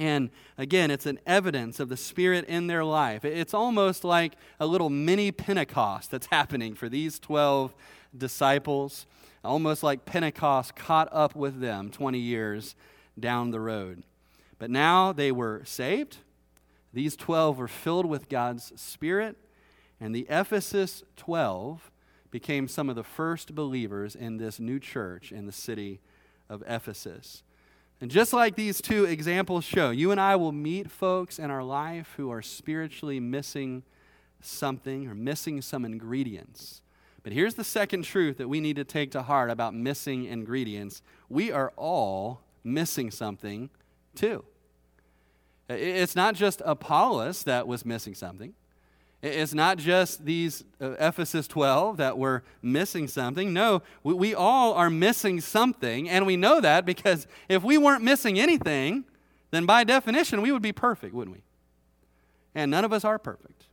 And 0.00 0.30
again, 0.56 0.90
it's 0.90 1.04
an 1.04 1.20
evidence 1.26 1.78
of 1.78 1.90
the 1.90 1.96
Spirit 1.96 2.46
in 2.46 2.68
their 2.68 2.82
life. 2.82 3.22
It's 3.22 3.52
almost 3.52 4.02
like 4.02 4.32
a 4.58 4.64
little 4.66 4.88
mini 4.88 5.30
Pentecost 5.30 6.10
that's 6.10 6.28
happening 6.28 6.74
for 6.74 6.88
these 6.88 7.18
12 7.18 7.74
disciples, 8.16 9.04
almost 9.44 9.82
like 9.82 10.06
Pentecost 10.06 10.74
caught 10.74 11.10
up 11.12 11.36
with 11.36 11.60
them 11.60 11.90
20 11.90 12.18
years 12.18 12.76
down 13.18 13.50
the 13.50 13.60
road. 13.60 14.02
But 14.58 14.70
now 14.70 15.12
they 15.12 15.30
were 15.30 15.60
saved. 15.66 16.16
These 16.94 17.14
12 17.14 17.58
were 17.58 17.68
filled 17.68 18.06
with 18.06 18.30
God's 18.30 18.72
Spirit, 18.80 19.36
and 20.00 20.14
the 20.14 20.26
Ephesus 20.30 21.02
12 21.16 21.90
became 22.30 22.68
some 22.68 22.88
of 22.88 22.96
the 22.96 23.04
first 23.04 23.54
believers 23.54 24.16
in 24.16 24.38
this 24.38 24.58
new 24.58 24.78
church 24.78 25.30
in 25.30 25.44
the 25.44 25.52
city 25.52 26.00
of 26.48 26.62
Ephesus. 26.66 27.42
And 28.00 28.10
just 28.10 28.32
like 28.32 28.56
these 28.56 28.80
two 28.80 29.04
examples 29.04 29.64
show, 29.64 29.90
you 29.90 30.10
and 30.10 30.20
I 30.20 30.36
will 30.36 30.52
meet 30.52 30.90
folks 30.90 31.38
in 31.38 31.50
our 31.50 31.62
life 31.62 32.14
who 32.16 32.30
are 32.30 32.40
spiritually 32.40 33.20
missing 33.20 33.82
something 34.40 35.06
or 35.06 35.14
missing 35.14 35.60
some 35.60 35.84
ingredients. 35.84 36.80
But 37.22 37.34
here's 37.34 37.54
the 37.54 37.64
second 37.64 38.04
truth 38.04 38.38
that 38.38 38.48
we 38.48 38.60
need 38.60 38.76
to 38.76 38.84
take 38.84 39.10
to 39.10 39.22
heart 39.22 39.50
about 39.50 39.74
missing 39.74 40.24
ingredients 40.24 41.02
we 41.28 41.52
are 41.52 41.72
all 41.76 42.40
missing 42.64 43.10
something 43.10 43.70
too. 44.14 44.44
It's 45.68 46.16
not 46.16 46.34
just 46.34 46.62
Apollos 46.64 47.44
that 47.44 47.68
was 47.68 47.84
missing 47.84 48.14
something. 48.14 48.54
It's 49.22 49.52
not 49.52 49.76
just 49.76 50.24
these 50.24 50.64
uh, 50.80 50.92
Ephesus 50.98 51.46
12 51.46 51.98
that 51.98 52.16
were 52.16 52.42
missing 52.62 53.06
something. 53.06 53.52
No, 53.52 53.82
we, 54.02 54.14
we 54.14 54.34
all 54.34 54.72
are 54.72 54.88
missing 54.88 55.40
something, 55.42 56.08
and 56.08 56.26
we 56.26 56.36
know 56.36 56.60
that 56.60 56.86
because 56.86 57.26
if 57.48 57.62
we 57.62 57.76
weren't 57.76 58.02
missing 58.02 58.38
anything, 58.38 59.04
then 59.50 59.66
by 59.66 59.84
definition 59.84 60.40
we 60.40 60.52
would 60.52 60.62
be 60.62 60.72
perfect, 60.72 61.14
wouldn't 61.14 61.36
we? 61.36 61.42
And 62.54 62.70
none 62.70 62.84
of 62.84 62.92
us 62.92 63.04
are 63.04 63.18
perfect. 63.18 63.64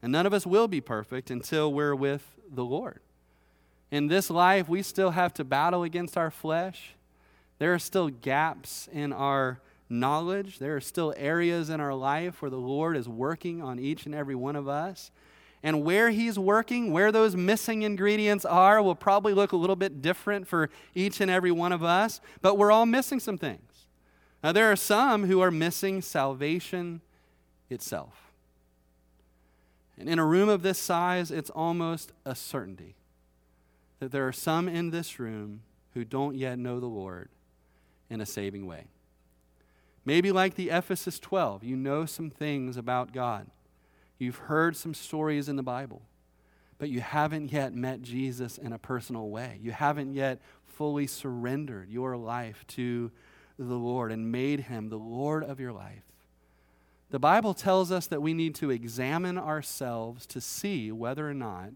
And 0.00 0.12
none 0.12 0.26
of 0.26 0.32
us 0.32 0.46
will 0.46 0.68
be 0.68 0.80
perfect 0.80 1.30
until 1.30 1.72
we're 1.72 1.94
with 1.94 2.36
the 2.48 2.64
Lord. 2.64 3.00
In 3.90 4.06
this 4.06 4.30
life, 4.30 4.68
we 4.68 4.82
still 4.82 5.10
have 5.10 5.34
to 5.34 5.44
battle 5.44 5.82
against 5.82 6.16
our 6.16 6.30
flesh. 6.30 6.94
There 7.58 7.74
are 7.74 7.78
still 7.78 8.08
gaps 8.08 8.88
in 8.92 9.12
our 9.12 9.60
knowledge. 9.88 10.58
There 10.58 10.76
are 10.76 10.80
still 10.80 11.14
areas 11.16 11.70
in 11.70 11.80
our 11.80 11.94
life 11.94 12.42
where 12.42 12.50
the 12.50 12.56
Lord 12.56 12.96
is 12.96 13.08
working 13.08 13.62
on 13.62 13.78
each 13.78 14.06
and 14.06 14.14
every 14.14 14.34
one 14.34 14.56
of 14.56 14.68
us. 14.68 15.10
And 15.62 15.84
where 15.84 16.10
He's 16.10 16.38
working, 16.38 16.92
where 16.92 17.10
those 17.10 17.34
missing 17.34 17.82
ingredients 17.82 18.44
are, 18.44 18.80
will 18.82 18.94
probably 18.94 19.34
look 19.34 19.52
a 19.52 19.56
little 19.56 19.76
bit 19.76 20.00
different 20.00 20.46
for 20.46 20.70
each 20.94 21.20
and 21.20 21.30
every 21.30 21.50
one 21.50 21.72
of 21.72 21.82
us, 21.82 22.20
but 22.40 22.56
we're 22.56 22.70
all 22.70 22.86
missing 22.86 23.18
some 23.18 23.38
things. 23.38 23.86
Now, 24.42 24.52
there 24.52 24.70
are 24.70 24.76
some 24.76 25.24
who 25.24 25.40
are 25.40 25.50
missing 25.50 26.00
salvation 26.00 27.00
itself. 27.68 28.32
And 29.98 30.08
in 30.08 30.20
a 30.20 30.24
room 30.24 30.48
of 30.48 30.62
this 30.62 30.78
size, 30.78 31.32
it's 31.32 31.50
almost 31.50 32.12
a 32.24 32.36
certainty 32.36 32.94
that 33.98 34.12
there 34.12 34.26
are 34.28 34.32
some 34.32 34.68
in 34.68 34.90
this 34.90 35.18
room 35.18 35.62
who 35.94 36.04
don't 36.04 36.36
yet 36.36 36.56
know 36.56 36.78
the 36.78 36.86
Lord 36.86 37.30
in 38.08 38.20
a 38.20 38.26
saving 38.26 38.64
way. 38.66 38.84
Maybe 40.08 40.32
like 40.32 40.54
the 40.54 40.70
Ephesus 40.70 41.18
12, 41.18 41.62
you 41.62 41.76
know 41.76 42.06
some 42.06 42.30
things 42.30 42.78
about 42.78 43.12
God. 43.12 43.46
You've 44.16 44.38
heard 44.38 44.74
some 44.74 44.94
stories 44.94 45.50
in 45.50 45.56
the 45.56 45.62
Bible, 45.62 46.00
but 46.78 46.88
you 46.88 47.02
haven't 47.02 47.52
yet 47.52 47.74
met 47.74 48.00
Jesus 48.00 48.56
in 48.56 48.72
a 48.72 48.78
personal 48.78 49.28
way. 49.28 49.58
You 49.60 49.70
haven't 49.70 50.14
yet 50.14 50.40
fully 50.64 51.06
surrendered 51.06 51.90
your 51.90 52.16
life 52.16 52.64
to 52.68 53.12
the 53.58 53.74
Lord 53.74 54.10
and 54.10 54.32
made 54.32 54.60
him 54.60 54.88
the 54.88 54.96
Lord 54.96 55.44
of 55.44 55.60
your 55.60 55.72
life. 55.72 56.04
The 57.10 57.18
Bible 57.18 57.52
tells 57.52 57.92
us 57.92 58.06
that 58.06 58.22
we 58.22 58.32
need 58.32 58.54
to 58.54 58.70
examine 58.70 59.36
ourselves 59.36 60.24
to 60.28 60.40
see 60.40 60.90
whether 60.90 61.28
or 61.28 61.34
not 61.34 61.72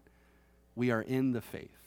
we 0.75 0.89
are 0.89 1.03
in 1.03 1.33
the 1.33 1.41
faith. 1.41 1.82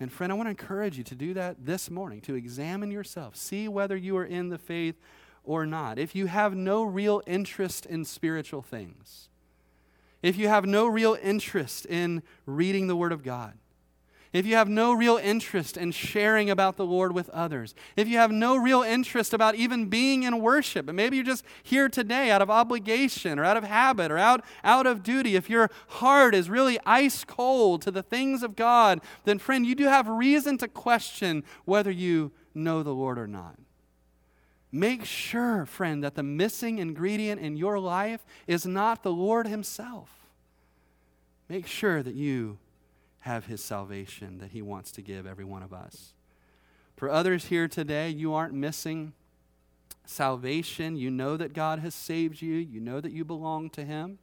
And 0.00 0.10
friend, 0.10 0.32
I 0.32 0.34
want 0.34 0.46
to 0.46 0.50
encourage 0.50 0.96
you 0.96 1.04
to 1.04 1.14
do 1.14 1.34
that 1.34 1.66
this 1.66 1.90
morning, 1.90 2.22
to 2.22 2.34
examine 2.34 2.90
yourself, 2.90 3.36
see 3.36 3.68
whether 3.68 3.96
you 3.96 4.16
are 4.16 4.24
in 4.24 4.48
the 4.48 4.56
faith 4.58 4.96
or 5.44 5.66
not. 5.66 5.98
If 5.98 6.14
you 6.14 6.26
have 6.26 6.54
no 6.54 6.82
real 6.82 7.22
interest 7.26 7.84
in 7.84 8.06
spiritual 8.06 8.62
things, 8.62 9.28
if 10.22 10.38
you 10.38 10.48
have 10.48 10.64
no 10.64 10.86
real 10.86 11.16
interest 11.22 11.84
in 11.86 12.22
reading 12.46 12.86
the 12.86 12.96
Word 12.96 13.12
of 13.12 13.22
God, 13.22 13.54
if 14.32 14.46
you 14.46 14.54
have 14.54 14.68
no 14.68 14.92
real 14.92 15.16
interest 15.16 15.76
in 15.76 15.90
sharing 15.90 16.50
about 16.50 16.76
the 16.76 16.84
Lord 16.86 17.12
with 17.12 17.28
others, 17.30 17.74
if 17.96 18.06
you 18.06 18.18
have 18.18 18.30
no 18.30 18.56
real 18.56 18.82
interest 18.82 19.34
about 19.34 19.56
even 19.56 19.86
being 19.86 20.22
in 20.22 20.40
worship, 20.40 20.86
and 20.86 20.96
maybe 20.96 21.16
you're 21.16 21.24
just 21.24 21.44
here 21.64 21.88
today 21.88 22.30
out 22.30 22.40
of 22.40 22.48
obligation 22.48 23.40
or 23.40 23.44
out 23.44 23.56
of 23.56 23.64
habit 23.64 24.12
or 24.12 24.18
out, 24.18 24.44
out 24.62 24.86
of 24.86 25.02
duty, 25.02 25.34
if 25.34 25.50
your 25.50 25.68
heart 25.88 26.34
is 26.34 26.48
really 26.48 26.78
ice 26.86 27.24
cold 27.24 27.82
to 27.82 27.90
the 27.90 28.04
things 28.04 28.44
of 28.44 28.54
God, 28.54 29.00
then 29.24 29.40
friend, 29.40 29.66
you 29.66 29.74
do 29.74 29.84
have 29.84 30.06
reason 30.06 30.56
to 30.58 30.68
question 30.68 31.42
whether 31.64 31.90
you 31.90 32.30
know 32.54 32.84
the 32.84 32.94
Lord 32.94 33.18
or 33.18 33.26
not. 33.26 33.58
Make 34.70 35.04
sure, 35.04 35.66
friend, 35.66 36.04
that 36.04 36.14
the 36.14 36.22
missing 36.22 36.78
ingredient 36.78 37.40
in 37.40 37.56
your 37.56 37.80
life 37.80 38.24
is 38.46 38.64
not 38.64 39.02
the 39.02 39.12
Lord 39.12 39.48
Himself. 39.48 40.08
Make 41.48 41.66
sure 41.66 42.00
that 42.04 42.14
you 42.14 42.58
have 43.20 43.46
his 43.46 43.62
salvation 43.62 44.38
that 44.38 44.50
he 44.50 44.62
wants 44.62 44.90
to 44.92 45.02
give 45.02 45.26
every 45.26 45.44
one 45.44 45.62
of 45.62 45.72
us. 45.72 46.14
For 46.96 47.08
others 47.08 47.46
here 47.46 47.68
today, 47.68 48.10
you 48.10 48.34
aren't 48.34 48.54
missing 48.54 49.12
salvation. 50.04 50.96
You 50.96 51.10
know 51.10 51.36
that 51.36 51.52
God 51.52 51.78
has 51.78 51.94
saved 51.94 52.42
you, 52.42 52.54
you 52.54 52.80
know 52.80 53.00
that 53.00 53.12
you 53.12 53.24
belong 53.24 53.70
to 53.70 53.84
him. 53.84 54.18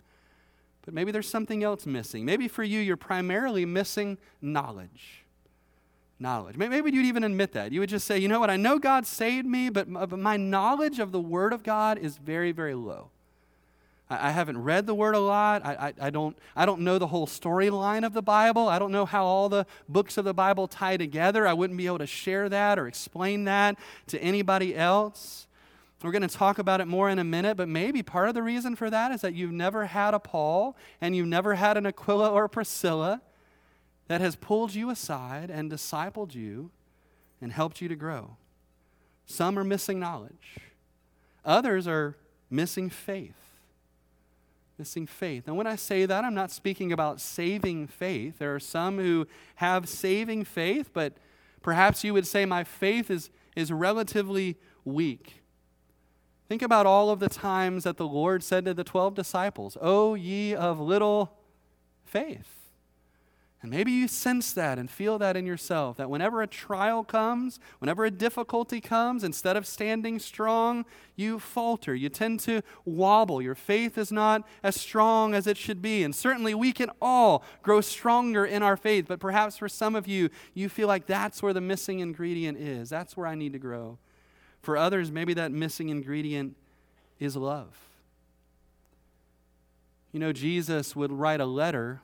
But 0.84 0.94
maybe 0.94 1.12
there's 1.12 1.30
something 1.30 1.64
else 1.64 1.86
missing. 1.86 2.24
Maybe 2.24 2.48
for 2.48 2.64
you, 2.64 2.80
you're 2.80 2.96
primarily 2.96 3.66
missing 3.66 4.18
knowledge. 4.42 5.26
Knowledge. 6.20 6.56
Maybe 6.56 6.92
you'd 6.92 7.06
even 7.06 7.24
admit 7.24 7.52
that. 7.54 7.72
You 7.72 7.82
would 7.82 7.90
just 7.90 8.08
say, 8.08 8.18
you 8.18 8.28
know 8.28 8.40
what, 8.40 8.50
I 8.50 8.58
know 8.58 8.80
God 8.80 9.06
saved 9.06 9.46
me, 9.46 9.70
but 9.70 9.88
my 9.88 10.38
knowledge 10.38 11.00
of 11.00 11.12
the 11.12 11.20
Word 11.20 11.54
of 11.54 11.62
God 11.62 11.98
is 11.98 12.18
very, 12.18 12.52
very 12.52 12.74
low. 12.74 13.10
I, 14.10 14.30
I 14.30 14.32
haven't 14.32 14.58
read 14.58 14.86
the 14.86 14.96
Word 14.96 15.16
a 15.16 15.20
lot. 15.20 15.66
I, 15.66 15.74
I, 15.74 15.94
I, 16.08 16.10
don't, 16.10 16.38
I 16.56 16.66
don't 16.66 16.82
know 16.82 16.98
the 16.98 17.08
whole 17.08 17.28
storyline 17.28 18.06
of 18.06 18.14
the 18.14 18.22
Bible. 18.22 18.68
I 18.68 18.80
don't 18.80 18.92
know 18.92 19.06
how 19.06 19.26
all 19.26 19.50
the 19.50 19.66
books 19.88 20.18
of 20.18 20.26
the 20.26 20.34
Bible 20.34 20.68
tie 20.68 20.98
together. 20.98 21.48
I 21.48 21.54
wouldn't 21.54 21.78
be 21.78 21.86
able 21.86 22.00
to 22.00 22.08
share 22.08 22.50
that 22.50 22.80
or 22.80 22.88
explain 22.88 23.46
that 23.46 23.78
to 24.08 24.22
anybody 24.22 24.76
else. 24.76 25.48
We're 26.04 26.12
going 26.12 26.28
to 26.28 26.28
talk 26.28 26.60
about 26.60 26.80
it 26.80 26.86
more 26.86 27.10
in 27.10 27.18
a 27.18 27.24
minute, 27.24 27.58
but 27.58 27.68
maybe 27.68 28.04
part 28.04 28.30
of 28.30 28.36
the 28.36 28.44
reason 28.44 28.76
for 28.76 28.90
that 28.90 29.12
is 29.12 29.22
that 29.22 29.34
you've 29.34 29.52
never 29.52 29.86
had 29.86 30.14
a 30.14 30.20
Paul 30.20 30.78
and 31.02 31.16
you've 31.16 31.28
never 31.28 31.56
had 31.56 31.76
an 31.76 31.88
Aquila 31.88 32.30
or 32.30 32.48
Priscilla. 32.48 33.22
that 34.08 34.22
has 34.22 34.36
pulled 34.36 34.74
you 34.74 34.90
aside 34.90 35.50
and 35.50 35.72
discipled 35.72 36.34
you 36.34 36.72
and 37.42 37.52
helped 37.52 37.82
you 37.82 37.88
to 37.88 37.96
grow. 37.96 38.38
Some 39.26 39.60
are 39.60 39.64
missing 39.64 40.00
knowledge, 40.00 40.60
others 41.44 41.88
are 41.88 42.16
missing 42.50 42.90
faith. 42.90 43.47
Missing 44.78 45.08
faith. 45.08 45.48
And 45.48 45.58
when 45.58 45.66
I 45.66 45.76
say 45.76 46.06
that, 46.06 46.24
I'm 46.24 46.36
not 46.36 46.52
speaking 46.52 46.92
about 46.92 47.20
saving 47.20 47.88
faith. 47.88 48.38
There 48.38 48.54
are 48.54 48.60
some 48.60 48.98
who 49.00 49.28
have 49.56 49.90
saving 49.90 50.44
faith, 50.44 50.92
but 50.94 51.18
perhaps 51.64 52.04
you 52.04 52.14
would 52.14 52.28
say, 52.28 52.46
My 52.46 52.64
faith 52.64 53.10
is, 53.10 53.32
is 53.56 53.72
relatively 53.72 54.58
weak. 54.86 55.42
Think 56.48 56.62
about 56.62 56.86
all 56.86 57.10
of 57.10 57.20
the 57.20 57.28
times 57.28 57.84
that 57.84 57.98
the 57.98 58.08
Lord 58.08 58.44
said 58.44 58.66
to 58.66 58.74
the 58.74 58.84
12 58.84 59.16
disciples, 59.16 59.78
O 59.82 60.14
ye 60.14 60.54
of 60.54 60.80
little 60.80 61.34
faith. 62.06 62.67
And 63.64 63.72
maybe 63.72 63.92
you 63.92 64.08
sense 64.08 64.54
that 64.54 64.78
and 64.78 64.90
feel 64.90 65.18
that 65.18 65.36
in 65.36 65.48
yourself 65.48 65.98
that 65.98 66.12
whenever 66.12 66.44
a 66.44 66.48
trial 66.48 67.04
comes, 67.04 67.60
whenever 67.80 68.06
a 68.06 68.12
difficulty 68.12 68.80
comes, 68.80 69.24
instead 69.24 69.58
of 69.58 69.66
standing 69.66 70.20
strong, 70.20 70.86
you 71.16 71.40
falter. 71.40 71.96
You 71.96 72.10
tend 72.10 72.40
to 72.42 72.62
wobble. 72.86 73.42
Your 73.42 73.56
faith 73.56 73.98
is 73.98 74.12
not 74.12 74.48
as 74.62 74.80
strong 74.80 75.34
as 75.34 75.48
it 75.48 75.58
should 75.58 75.82
be. 75.82 76.04
And 76.04 76.16
certainly 76.16 76.54
we 76.54 76.72
can 76.72 76.92
all 77.02 77.44
grow 77.64 77.82
stronger 77.82 78.46
in 78.46 78.62
our 78.62 78.78
faith, 78.78 79.06
but 79.08 79.20
perhaps 79.20 79.58
for 79.58 79.68
some 79.68 79.96
of 79.96 80.08
you, 80.08 80.30
you 80.54 80.70
feel 80.70 80.88
like 80.88 81.08
that's 81.08 81.42
where 81.42 81.54
the 81.54 81.62
missing 81.62 82.00
ingredient 82.00 82.60
is. 82.60 82.90
That's 82.90 83.18
where 83.18 83.26
I 83.26 83.34
need 83.34 83.54
to 83.54 83.60
grow. 83.60 83.98
For 84.62 84.78
others, 84.78 85.12
maybe 85.12 85.34
that 85.34 85.52
missing 85.52 85.90
ingredient 85.90 86.56
is 87.20 87.36
love. 87.36 87.76
You 90.12 90.20
know, 90.20 90.32
Jesus 90.32 90.96
would 90.96 91.12
write 91.12 91.42
a 91.42 91.46
letter 91.46 92.02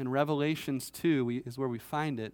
in 0.00 0.08
Revelations 0.08 0.90
2 0.90 1.24
we, 1.24 1.36
is 1.38 1.58
where 1.58 1.68
we 1.68 1.78
find 1.78 2.18
it, 2.18 2.32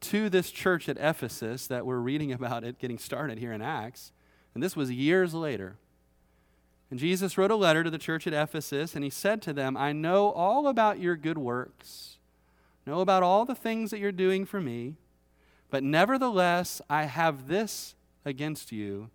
to 0.00 0.28
this 0.28 0.50
church 0.50 0.88
at 0.88 0.98
Ephesus 0.98 1.66
that 1.66 1.86
we're 1.86 1.98
reading 1.98 2.32
about 2.32 2.64
it 2.64 2.78
getting 2.78 2.98
started 2.98 3.38
here 3.38 3.52
in 3.52 3.62
Acts. 3.62 4.12
And 4.54 4.62
this 4.62 4.76
was 4.76 4.90
years 4.90 5.34
later. 5.34 5.76
And 6.90 7.00
Jesus 7.00 7.36
wrote 7.36 7.50
a 7.50 7.56
letter 7.56 7.82
to 7.82 7.90
the 7.90 7.98
church 7.98 8.26
at 8.26 8.32
Ephesus, 8.32 8.94
and 8.94 9.02
he 9.02 9.10
said 9.10 9.42
to 9.42 9.52
them, 9.52 9.76
I 9.76 9.92
know 9.92 10.30
all 10.30 10.68
about 10.68 11.00
your 11.00 11.16
good 11.16 11.36
works, 11.36 12.18
know 12.86 13.00
about 13.00 13.24
all 13.24 13.44
the 13.44 13.56
things 13.56 13.90
that 13.90 13.98
you're 13.98 14.12
doing 14.12 14.44
for 14.44 14.60
me, 14.60 14.94
but 15.68 15.82
nevertheless, 15.82 16.80
I 16.88 17.04
have 17.04 17.48
this 17.48 17.96
against 18.24 18.70
you. 18.70 19.10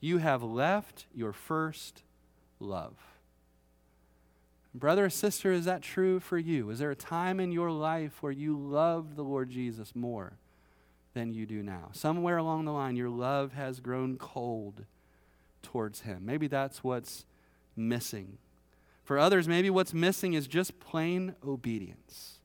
You 0.00 0.18
have 0.18 0.42
left 0.42 1.06
your 1.14 1.32
first 1.32 2.02
love. 2.58 3.13
Brother 4.74 5.04
or 5.04 5.10
sister, 5.10 5.52
is 5.52 5.66
that 5.66 5.82
true 5.82 6.18
for 6.18 6.36
you? 6.36 6.70
Is 6.70 6.80
there 6.80 6.90
a 6.90 6.96
time 6.96 7.38
in 7.38 7.52
your 7.52 7.70
life 7.70 8.22
where 8.22 8.32
you 8.32 8.56
loved 8.56 9.14
the 9.14 9.22
Lord 9.22 9.48
Jesus 9.48 9.94
more 9.94 10.32
than 11.14 11.32
you 11.32 11.46
do 11.46 11.62
now? 11.62 11.90
Somewhere 11.92 12.38
along 12.38 12.64
the 12.64 12.72
line, 12.72 12.96
your 12.96 13.08
love 13.08 13.52
has 13.52 13.78
grown 13.78 14.16
cold 14.18 14.84
towards 15.62 16.00
Him. 16.00 16.26
Maybe 16.26 16.48
that's 16.48 16.82
what's 16.82 17.24
missing. 17.76 18.38
For 19.04 19.18
others, 19.18 19.46
maybe 19.46 19.70
what's 19.70 19.94
missing 19.94 20.32
is 20.32 20.48
just 20.48 20.80
plain 20.80 21.36
obedience 21.46 22.40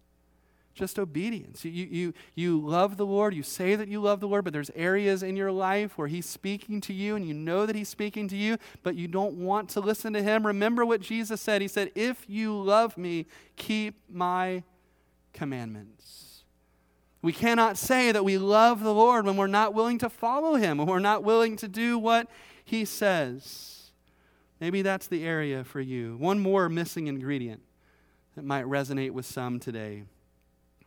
just 0.79 0.97
obedience. 0.97 1.65
You, 1.65 1.71
you, 1.71 2.13
you 2.35 2.59
love 2.65 2.95
the 2.95 3.05
Lord, 3.05 3.35
you 3.35 3.43
say 3.43 3.75
that 3.75 3.89
you 3.89 3.99
love 3.99 4.21
the 4.21 4.27
Lord, 4.27 4.45
but 4.45 4.53
there's 4.53 4.71
areas 4.75 5.21
in 5.21 5.35
your 5.35 5.51
life 5.51 5.97
where 5.97 6.07
He's 6.07 6.25
speaking 6.25 6.79
to 6.81 6.93
you 6.93 7.17
and 7.17 7.27
you 7.27 7.33
know 7.33 7.65
that 7.65 7.75
He's 7.75 7.89
speaking 7.89 8.29
to 8.29 8.37
you, 8.37 8.57
but 8.81 8.95
you 8.95 9.07
don't 9.07 9.35
want 9.35 9.69
to 9.71 9.81
listen 9.81 10.13
to 10.13 10.23
Him. 10.23 10.47
Remember 10.47 10.85
what 10.85 11.01
Jesus 11.01 11.41
said. 11.41 11.61
He 11.61 11.67
said, 11.67 11.91
If 11.95 12.25
you 12.29 12.59
love 12.59 12.97
me, 12.97 13.27
keep 13.57 13.99
my 14.09 14.63
commandments. 15.33 16.43
We 17.21 17.33
cannot 17.33 17.77
say 17.77 18.13
that 18.13 18.23
we 18.23 18.37
love 18.37 18.81
the 18.81 18.93
Lord 18.93 19.25
when 19.25 19.35
we're 19.35 19.47
not 19.47 19.73
willing 19.73 19.97
to 19.97 20.09
follow 20.09 20.55
Him, 20.55 20.77
when 20.77 20.87
we're 20.87 20.99
not 20.99 21.25
willing 21.25 21.57
to 21.57 21.67
do 21.67 21.99
what 21.99 22.29
He 22.63 22.85
says. 22.85 23.91
Maybe 24.61 24.81
that's 24.81 25.07
the 25.07 25.25
area 25.25 25.65
for 25.65 25.81
you. 25.81 26.15
One 26.17 26.39
more 26.39 26.69
missing 26.69 27.07
ingredient 27.07 27.61
that 28.35 28.45
might 28.45 28.63
resonate 28.63 29.11
with 29.11 29.25
some 29.25 29.59
today 29.59 30.03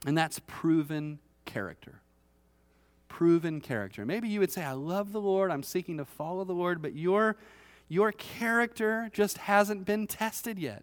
and 0.07 0.17
that's 0.17 0.41
proven 0.47 1.19
character. 1.45 2.01
Proven 3.09 3.61
character. 3.61 4.05
Maybe 4.07 4.29
you 4.29 4.41
would 4.41 4.53
say, 4.53 4.65
I 4.65 4.73
love 4.73 5.13
the 5.13 5.21
Lord, 5.21 5.51
I'm 5.51 5.63
seeking 5.63 5.99
to 5.99 6.05
follow 6.05 6.45
the 6.45 6.53
Lord, 6.53 6.83
but 6.83 6.95
your, 6.95 7.37
your 7.89 8.13
character 8.13 9.11
just 9.13 9.39
hasn't 9.39 9.85
been 9.85 10.07
tested 10.07 10.59
yet. 10.59 10.83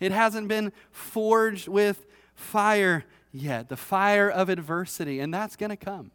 It 0.00 0.12
hasn't 0.12 0.48
been 0.48 0.72
forged 0.90 1.68
with 1.68 2.04
fire 2.34 3.04
yet, 3.32 3.68
the 3.68 3.76
fire 3.76 4.28
of 4.28 4.48
adversity, 4.48 5.20
and 5.20 5.32
that's 5.32 5.56
going 5.56 5.70
to 5.70 5.76
come. 5.76 6.10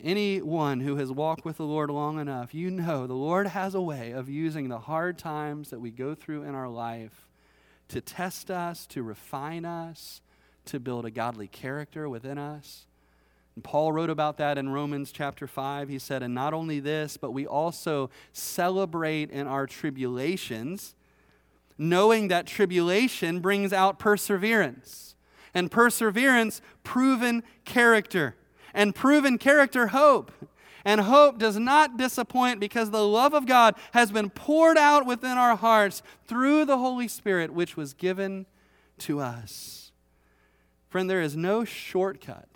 Anyone 0.00 0.80
who 0.80 0.96
has 0.96 1.10
walked 1.10 1.44
with 1.44 1.56
the 1.56 1.64
Lord 1.64 1.90
long 1.90 2.20
enough, 2.20 2.54
you 2.54 2.70
know 2.70 3.06
the 3.06 3.14
Lord 3.14 3.48
has 3.48 3.74
a 3.74 3.80
way 3.80 4.12
of 4.12 4.28
using 4.28 4.68
the 4.68 4.78
hard 4.78 5.18
times 5.18 5.70
that 5.70 5.80
we 5.80 5.90
go 5.90 6.14
through 6.14 6.44
in 6.44 6.54
our 6.54 6.68
life 6.68 7.28
to 7.88 8.00
test 8.00 8.50
us, 8.50 8.86
to 8.86 9.02
refine 9.02 9.64
us, 9.64 10.20
to 10.68 10.80
build 10.80 11.04
a 11.04 11.10
godly 11.10 11.48
character 11.48 12.08
within 12.08 12.38
us. 12.38 12.86
And 13.54 13.64
Paul 13.64 13.92
wrote 13.92 14.10
about 14.10 14.36
that 14.38 14.56
in 14.56 14.68
Romans 14.68 15.10
chapter 15.10 15.48
5. 15.48 15.88
He 15.88 15.98
said, 15.98 16.22
And 16.22 16.32
not 16.32 16.54
only 16.54 16.78
this, 16.78 17.16
but 17.16 17.32
we 17.32 17.44
also 17.44 18.08
celebrate 18.32 19.30
in 19.30 19.48
our 19.48 19.66
tribulations, 19.66 20.94
knowing 21.76 22.28
that 22.28 22.46
tribulation 22.46 23.40
brings 23.40 23.72
out 23.72 23.98
perseverance, 23.98 25.16
and 25.54 25.72
perseverance, 25.72 26.60
proven 26.84 27.42
character, 27.64 28.36
and 28.72 28.94
proven 28.94 29.38
character, 29.38 29.88
hope. 29.88 30.30
And 30.84 31.00
hope 31.00 31.38
does 31.38 31.58
not 31.58 31.96
disappoint 31.96 32.60
because 32.60 32.92
the 32.92 33.04
love 33.04 33.34
of 33.34 33.44
God 33.44 33.74
has 33.92 34.12
been 34.12 34.30
poured 34.30 34.78
out 34.78 35.04
within 35.04 35.36
our 35.36 35.56
hearts 35.56 36.02
through 36.26 36.64
the 36.64 36.78
Holy 36.78 37.08
Spirit, 37.08 37.52
which 37.52 37.76
was 37.76 37.92
given 37.92 38.46
to 38.98 39.18
us. 39.18 39.87
Friend, 40.88 41.08
there 41.08 41.20
is 41.20 41.36
no 41.36 41.64
shortcut 41.64 42.48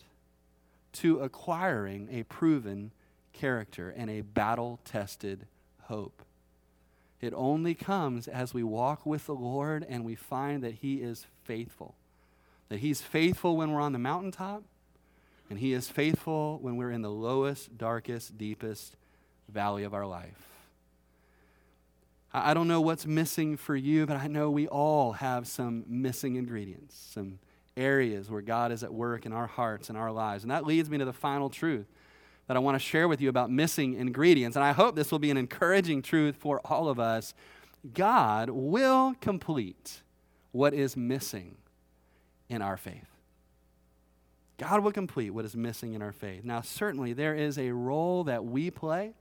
to 0.95 1.21
acquiring 1.21 2.09
a 2.11 2.23
proven 2.25 2.93
character 3.33 3.91
and 3.91 4.11
a 4.11 4.23
battle 4.23 4.81
tested 4.85 5.47
hope. 5.83 6.23
It 7.21 7.33
only 7.37 7.75
comes 7.75 8.27
as 8.27 8.53
we 8.53 8.63
walk 8.63 9.07
with 9.07 9.27
the 9.27 9.35
Lord 9.35 9.87
and 9.89 10.05
we 10.05 10.15
find 10.15 10.63
that 10.63 10.75
He 10.75 10.97
is 10.97 11.27
faithful. 11.45 11.95
That 12.69 12.81
He's 12.81 13.03
faithful 13.03 13.57
when 13.57 13.71
we're 13.71 13.81
on 13.81 13.93
the 13.93 13.99
mountaintop, 13.99 14.65
and 15.51 15.59
He 15.59 15.73
is 15.73 15.89
faithful 15.89 16.59
when 16.61 16.77
we're 16.77 16.91
in 16.91 17.03
the 17.03 17.11
lowest, 17.11 17.77
darkest, 17.77 18.39
deepest 18.39 18.97
valley 19.49 19.85
of 19.85 19.95
our 19.95 20.07
life. 20.07 20.49
I 22.35 22.55
don't 22.55 22.69
know 22.69 22.81
what's 22.81 23.05
missing 23.05 23.59
for 23.59 23.77
you, 23.77 24.07
but 24.07 24.17
I 24.17 24.27
know 24.27 24.51
we 24.51 24.67
all 24.67 25.13
have 25.13 25.47
some 25.47 25.85
missing 25.87 26.37
ingredients, 26.37 27.09
some 27.13 27.39
areas 27.77 28.31
where 28.31 28.43
God 28.43 28.73
is 28.73 28.83
at 28.83 28.93
work 28.93 29.27
in 29.27 29.33
our 29.33 29.47
hearts 29.47 29.89
and 29.89 29.99
our 29.99 30.13
lives. 30.13 30.45
And 30.45 30.51
that 30.51 30.67
leads 30.67 30.91
me 30.91 30.99
to 30.99 31.05
the 31.05 31.13
final 31.13 31.51
truth 31.51 31.87
that 32.47 32.57
I 32.57 32.61
want 32.61 32.75
to 32.75 32.79
share 32.79 33.09
with 33.09 33.21
you 33.21 33.29
about 33.29 33.51
missing 33.51 33.95
ingredients. 33.95 34.57
And 34.57 34.65
I 34.65 34.73
hope 34.73 34.95
this 34.95 35.11
will 35.11 35.19
be 35.19 35.31
an 35.31 35.37
encouraging 35.37 36.03
truth 36.03 36.37
for 36.37 36.61
all 36.65 36.89
of 36.89 36.99
us. 36.99 37.35
God 37.95 38.51
will 38.51 39.15
complete 39.21 40.03
what 40.51 40.75
is 40.75 40.97
missing 40.97 41.57
in 42.49 42.63
our 42.63 42.77
faith. 42.77 43.07
God 44.59 44.81
will 44.81 44.93
complete 44.93 45.31
what 45.31 45.45
is 45.45 45.57
missing 45.57 45.95
in 45.95 46.03
our 46.03 46.13
faith. 46.13 46.45
Now, 46.45 46.61
certainly, 46.61 47.13
there 47.13 47.35
is 47.35 47.59
a 47.59 47.71
role 47.71 48.25
that 48.25 48.45
we 48.45 48.71
play 48.71 49.15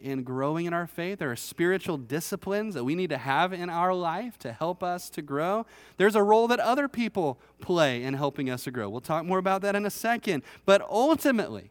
in 0.00 0.22
growing 0.22 0.66
in 0.66 0.72
our 0.72 0.86
faith. 0.86 1.18
There 1.18 1.30
are 1.30 1.36
spiritual 1.36 1.96
disciplines 1.96 2.74
that 2.74 2.84
we 2.84 2.94
need 2.94 3.10
to 3.10 3.18
have 3.18 3.52
in 3.52 3.70
our 3.70 3.94
life 3.94 4.38
to 4.40 4.52
help 4.52 4.82
us 4.82 5.10
to 5.10 5.22
grow. 5.22 5.66
There's 5.96 6.14
a 6.14 6.22
role 6.22 6.48
that 6.48 6.60
other 6.60 6.88
people 6.88 7.40
play 7.60 8.02
in 8.02 8.14
helping 8.14 8.50
us 8.50 8.64
to 8.64 8.70
grow. 8.70 8.88
We'll 8.88 9.00
talk 9.00 9.24
more 9.24 9.38
about 9.38 9.62
that 9.62 9.76
in 9.76 9.86
a 9.86 9.90
second. 9.90 10.42
But 10.64 10.82
ultimately, 10.88 11.70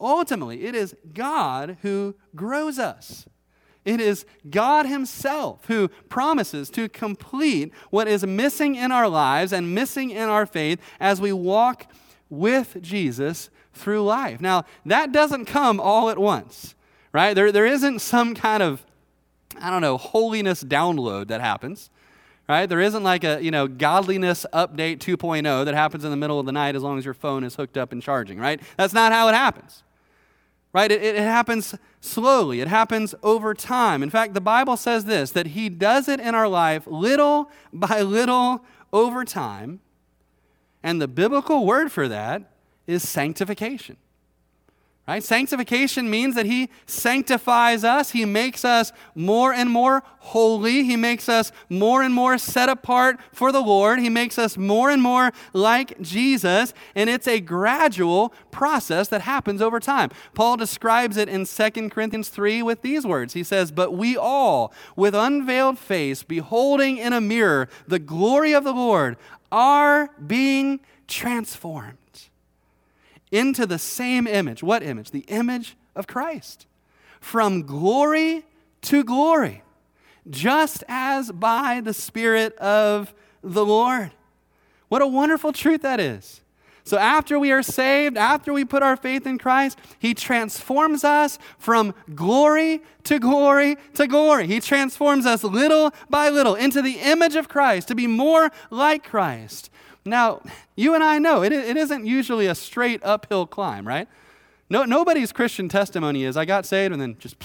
ultimately, 0.00 0.64
it 0.64 0.74
is 0.74 0.94
God 1.14 1.78
who 1.82 2.14
grows 2.34 2.78
us. 2.78 3.26
It 3.84 4.00
is 4.00 4.24
God 4.48 4.86
Himself 4.86 5.66
who 5.66 5.88
promises 6.08 6.70
to 6.70 6.88
complete 6.88 7.72
what 7.90 8.06
is 8.06 8.24
missing 8.24 8.76
in 8.76 8.92
our 8.92 9.08
lives 9.08 9.52
and 9.52 9.74
missing 9.74 10.10
in 10.10 10.28
our 10.28 10.46
faith 10.46 10.80
as 11.00 11.20
we 11.20 11.32
walk 11.32 11.86
with 12.30 12.78
Jesus 12.80 13.50
through 13.72 14.04
life. 14.04 14.40
Now, 14.40 14.64
that 14.86 15.12
doesn't 15.12 15.46
come 15.46 15.80
all 15.80 16.10
at 16.10 16.18
once 16.18 16.74
right? 17.12 17.34
There, 17.34 17.52
there 17.52 17.66
isn't 17.66 18.00
some 18.00 18.34
kind 18.34 18.62
of, 18.62 18.84
I 19.60 19.70
don't 19.70 19.82
know, 19.82 19.96
holiness 19.98 20.64
download 20.64 21.28
that 21.28 21.40
happens, 21.40 21.90
right? 22.48 22.66
There 22.66 22.80
isn't 22.80 23.02
like 23.02 23.24
a, 23.24 23.42
you 23.42 23.50
know, 23.50 23.68
godliness 23.68 24.46
update 24.52 24.98
2.0 24.98 25.64
that 25.64 25.74
happens 25.74 26.04
in 26.04 26.10
the 26.10 26.16
middle 26.16 26.40
of 26.40 26.46
the 26.46 26.52
night 26.52 26.76
as 26.76 26.82
long 26.82 26.98
as 26.98 27.04
your 27.04 27.14
phone 27.14 27.44
is 27.44 27.56
hooked 27.56 27.76
up 27.76 27.92
and 27.92 28.02
charging, 28.02 28.38
right? 28.38 28.60
That's 28.76 28.94
not 28.94 29.12
how 29.12 29.28
it 29.28 29.34
happens, 29.34 29.82
right? 30.72 30.90
It, 30.90 31.02
it 31.02 31.16
happens 31.18 31.74
slowly, 32.00 32.60
it 32.60 32.68
happens 32.68 33.14
over 33.22 33.54
time. 33.54 34.02
In 34.02 34.10
fact, 34.10 34.34
the 34.34 34.40
Bible 34.40 34.76
says 34.76 35.04
this 35.04 35.30
that 35.32 35.48
He 35.48 35.68
does 35.68 36.08
it 36.08 36.20
in 36.20 36.34
our 36.34 36.48
life 36.48 36.86
little 36.86 37.50
by 37.72 38.02
little 38.02 38.64
over 38.92 39.24
time 39.24 39.80
And 40.82 41.00
the 41.00 41.08
biblical 41.08 41.64
word 41.64 41.92
for 41.92 42.08
that 42.08 42.52
is 42.86 43.08
sanctification. 43.08 43.96
Right? 45.08 45.22
Sanctification 45.22 46.08
means 46.08 46.36
that 46.36 46.46
He 46.46 46.70
sanctifies 46.86 47.82
us. 47.82 48.12
He 48.12 48.24
makes 48.24 48.64
us 48.64 48.92
more 49.16 49.52
and 49.52 49.68
more 49.68 50.04
holy. 50.20 50.84
He 50.84 50.94
makes 50.94 51.28
us 51.28 51.50
more 51.68 52.04
and 52.04 52.14
more 52.14 52.38
set 52.38 52.68
apart 52.68 53.18
for 53.32 53.50
the 53.50 53.60
Lord. 53.60 53.98
He 53.98 54.08
makes 54.08 54.38
us 54.38 54.56
more 54.56 54.90
and 54.90 55.02
more 55.02 55.32
like 55.52 56.00
Jesus. 56.00 56.72
And 56.94 57.10
it's 57.10 57.26
a 57.26 57.40
gradual 57.40 58.32
process 58.52 59.08
that 59.08 59.22
happens 59.22 59.60
over 59.60 59.80
time. 59.80 60.10
Paul 60.34 60.56
describes 60.56 61.16
it 61.16 61.28
in 61.28 61.46
2 61.46 61.90
Corinthians 61.90 62.28
3 62.28 62.62
with 62.62 62.82
these 62.82 63.04
words 63.04 63.34
He 63.34 63.42
says, 63.42 63.72
But 63.72 63.92
we 63.94 64.16
all, 64.16 64.72
with 64.94 65.16
unveiled 65.16 65.80
face, 65.80 66.22
beholding 66.22 66.98
in 66.98 67.12
a 67.12 67.20
mirror 67.20 67.68
the 67.88 67.98
glory 67.98 68.52
of 68.52 68.62
the 68.62 68.72
Lord, 68.72 69.16
are 69.50 70.10
being 70.24 70.78
transformed 71.08 71.98
into 73.32 73.66
the 73.66 73.78
same 73.78 74.28
image. 74.28 74.62
What 74.62 74.84
image? 74.84 75.10
The 75.10 75.24
image 75.28 75.76
of 75.96 76.06
Christ. 76.06 76.66
From 77.20 77.62
glory 77.62 78.44
to 78.82 79.02
glory, 79.02 79.62
just 80.28 80.84
as 80.88 81.32
by 81.32 81.80
the 81.80 81.94
Spirit 81.94 82.54
of 82.58 83.14
the 83.42 83.64
Lord. 83.64 84.12
What 84.88 85.02
a 85.02 85.06
wonderful 85.06 85.52
truth 85.52 85.82
that 85.82 85.98
is. 85.98 86.42
So, 86.84 86.98
after 86.98 87.38
we 87.38 87.52
are 87.52 87.62
saved, 87.62 88.16
after 88.16 88.52
we 88.52 88.64
put 88.64 88.82
our 88.82 88.96
faith 88.96 89.24
in 89.24 89.38
Christ, 89.38 89.78
He 90.00 90.14
transforms 90.14 91.04
us 91.04 91.38
from 91.56 91.94
glory 92.12 92.82
to 93.04 93.20
glory 93.20 93.76
to 93.94 94.08
glory. 94.08 94.48
He 94.48 94.58
transforms 94.58 95.24
us 95.24 95.44
little 95.44 95.92
by 96.10 96.28
little 96.28 96.56
into 96.56 96.82
the 96.82 96.98
image 96.98 97.36
of 97.36 97.48
Christ 97.48 97.86
to 97.88 97.94
be 97.94 98.08
more 98.08 98.50
like 98.70 99.04
Christ. 99.04 99.70
Now, 100.04 100.42
you 100.76 100.94
and 100.94 101.04
I 101.04 101.18
know 101.18 101.42
it, 101.42 101.52
it 101.52 101.76
isn't 101.76 102.06
usually 102.06 102.46
a 102.46 102.54
straight 102.54 103.00
uphill 103.04 103.46
climb, 103.46 103.86
right? 103.86 104.08
No, 104.68 104.84
nobody's 104.84 105.32
Christian 105.32 105.68
testimony 105.68 106.24
is 106.24 106.36
I 106.36 106.44
got 106.44 106.66
saved 106.66 106.92
and 106.92 107.00
then 107.00 107.16
just 107.18 107.36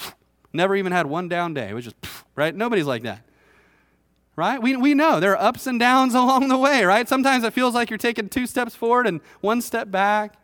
never 0.54 0.76
even 0.76 0.92
had 0.92 1.06
one 1.06 1.28
down 1.28 1.54
day. 1.54 1.70
It 1.70 1.74
was 1.74 1.86
just, 1.86 1.96
right? 2.36 2.56
Nobody's 2.56 2.86
like 2.86 3.04
that. 3.04 3.24
Right? 4.36 4.62
We, 4.62 4.76
we 4.76 4.94
know 4.94 5.20
there 5.20 5.36
are 5.36 5.48
ups 5.48 5.68
and 5.68 5.80
downs 5.80 6.14
along 6.16 6.48
the 6.48 6.58
way, 6.58 6.84
right? 6.84 7.08
Sometimes 7.08 7.44
it 7.44 7.54
feels 7.54 7.76
like 7.76 7.90
you're 7.90 7.98
taking 7.98 8.30
two 8.30 8.48
steps 8.48 8.76
forward 8.76 9.08
and 9.08 9.22
one 9.42 9.62
step 9.62 9.92
back, 9.92 10.36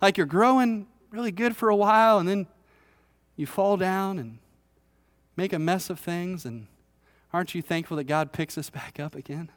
like 0.00 0.16
you're 0.16 0.26
growing 0.26 0.86
really 1.10 1.32
good 1.32 1.56
for 1.56 1.70
a 1.70 1.76
while 1.76 2.18
and 2.18 2.28
then 2.28 2.46
you 3.36 3.46
fall 3.46 3.76
down 3.76 4.18
and 4.18 4.38
make 5.36 5.52
a 5.52 5.58
mess 5.58 5.90
of 5.90 5.98
things. 5.98 6.44
And 6.44 6.66
aren't 7.32 7.54
you 7.54 7.62
thankful 7.62 7.96
that 7.96 8.04
God 8.04 8.32
picks 8.32 8.58
us 8.58 8.70
back 8.70 9.00
up 9.00 9.14
again? 9.14 9.50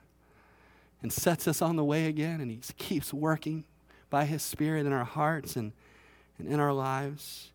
And 1.02 1.12
sets 1.12 1.48
us 1.48 1.62
on 1.62 1.76
the 1.76 1.84
way 1.84 2.06
again, 2.06 2.42
and 2.42 2.52
He 2.52 2.60
keeps 2.78 3.14
working 3.14 3.64
by 4.10 4.26
His 4.26 4.44
Spirit 4.44 4.86
in 4.86 4.94
our 4.94 5.06
hearts 5.06 5.56
and, 5.56 5.72
and 6.38 6.48
in 6.48 6.60
our 6.60 6.74
lives, 6.74 7.52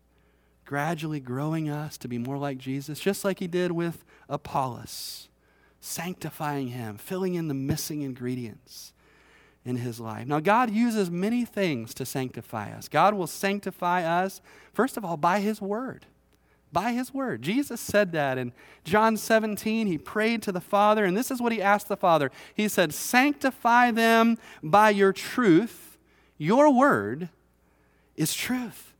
gradually 0.65 1.19
growing 1.19 1.69
us 1.69 1.97
to 1.99 2.07
be 2.07 2.17
more 2.17 2.37
like 2.37 2.57
Jesus, 2.57 2.99
just 2.99 3.23
like 3.23 3.39
He 3.39 3.47
did 3.47 3.71
with 3.71 4.03
Apollos, 4.29 5.29
sanctifying 5.79 6.69
him, 6.69 6.97
filling 6.97 7.35
in 7.35 7.47
the 7.47 7.53
missing 7.53 8.01
ingredients 8.01 8.93
in 9.63 9.77
his 9.77 9.99
life. 9.99 10.27
Now, 10.27 10.39
God 10.39 10.71
uses 10.71 11.11
many 11.11 11.45
things 11.45 11.93
to 11.95 12.05
sanctify 12.05 12.71
us. 12.71 12.87
God 12.87 13.13
will 13.13 13.27
sanctify 13.27 14.03
us, 14.03 14.41
first 14.73 14.97
of 14.97 15.05
all, 15.05 15.17
by 15.17 15.39
His 15.39 15.61
Word 15.61 16.05
by 16.71 16.91
his 16.91 17.13
word. 17.13 17.41
Jesus 17.41 17.79
said 17.79 18.11
that 18.11 18.37
in 18.37 18.53
John 18.83 19.17
17. 19.17 19.87
He 19.87 19.97
prayed 19.97 20.41
to 20.43 20.51
the 20.51 20.61
Father, 20.61 21.05
and 21.05 21.15
this 21.15 21.31
is 21.31 21.41
what 21.41 21.51
he 21.51 21.61
asked 21.61 21.87
the 21.87 21.97
Father. 21.97 22.31
He 22.53 22.67
said, 22.67 22.93
Sanctify 22.93 23.91
them 23.91 24.37
by 24.61 24.89
your 24.89 25.13
truth. 25.13 25.97
Your 26.37 26.73
word 26.73 27.29
is 28.15 28.33
truth. 28.33 28.93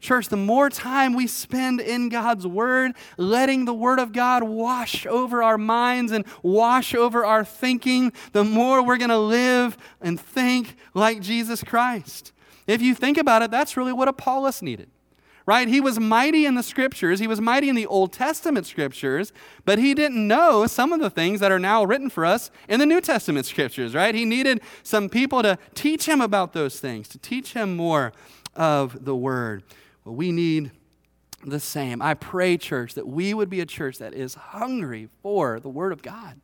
Church, 0.00 0.28
the 0.28 0.36
more 0.36 0.68
time 0.68 1.14
we 1.14 1.26
spend 1.26 1.80
in 1.80 2.10
God's 2.10 2.46
Word, 2.46 2.92
letting 3.16 3.64
the 3.64 3.72
Word 3.72 3.98
of 3.98 4.12
God 4.12 4.42
wash 4.42 5.06
over 5.06 5.42
our 5.42 5.56
minds 5.56 6.12
and 6.12 6.26
wash 6.42 6.94
over 6.94 7.24
our 7.24 7.42
thinking, 7.42 8.12
the 8.32 8.44
more 8.44 8.84
we're 8.84 8.98
going 8.98 9.08
to 9.08 9.16
live 9.16 9.78
and 10.02 10.20
think 10.20 10.76
like 10.92 11.22
Jesus 11.22 11.64
Christ. 11.64 12.32
If 12.66 12.82
you 12.82 12.94
think 12.94 13.16
about 13.16 13.40
it, 13.40 13.50
that's 13.50 13.78
really 13.78 13.94
what 13.94 14.08
Apollos 14.08 14.60
needed 14.60 14.90
right? 15.46 15.68
He 15.68 15.80
was 15.80 16.00
mighty 16.00 16.46
in 16.46 16.54
the 16.54 16.62
scriptures, 16.62 17.20
he 17.20 17.26
was 17.26 17.40
mighty 17.40 17.68
in 17.68 17.76
the 17.76 17.86
Old 17.86 18.12
Testament 18.12 18.66
scriptures, 18.66 19.32
but 19.64 19.78
he 19.78 19.94
didn't 19.94 20.26
know 20.26 20.66
some 20.66 20.92
of 20.92 21.00
the 21.00 21.10
things 21.10 21.40
that 21.40 21.52
are 21.52 21.58
now 21.58 21.84
written 21.84 22.10
for 22.10 22.24
us 22.24 22.50
in 22.68 22.80
the 22.80 22.86
New 22.86 23.00
Testament 23.00 23.46
scriptures, 23.46 23.94
right? 23.94 24.14
He 24.14 24.24
needed 24.24 24.60
some 24.82 25.08
people 25.08 25.42
to 25.42 25.58
teach 25.74 26.06
him 26.06 26.20
about 26.20 26.52
those 26.52 26.80
things, 26.80 27.08
to 27.08 27.18
teach 27.18 27.52
him 27.52 27.76
more 27.76 28.12
of 28.54 29.04
the 29.04 29.14
word. 29.14 29.64
Well, 30.04 30.14
we 30.14 30.32
need 30.32 30.70
the 31.44 31.60
same. 31.60 32.00
I 32.00 32.14
pray, 32.14 32.56
church, 32.56 32.94
that 32.94 33.06
we 33.06 33.34
would 33.34 33.50
be 33.50 33.60
a 33.60 33.66
church 33.66 33.98
that 33.98 34.14
is 34.14 34.34
hungry 34.34 35.08
for 35.22 35.60
the 35.60 35.68
word 35.68 35.92
of 35.92 36.02
God. 36.02 36.40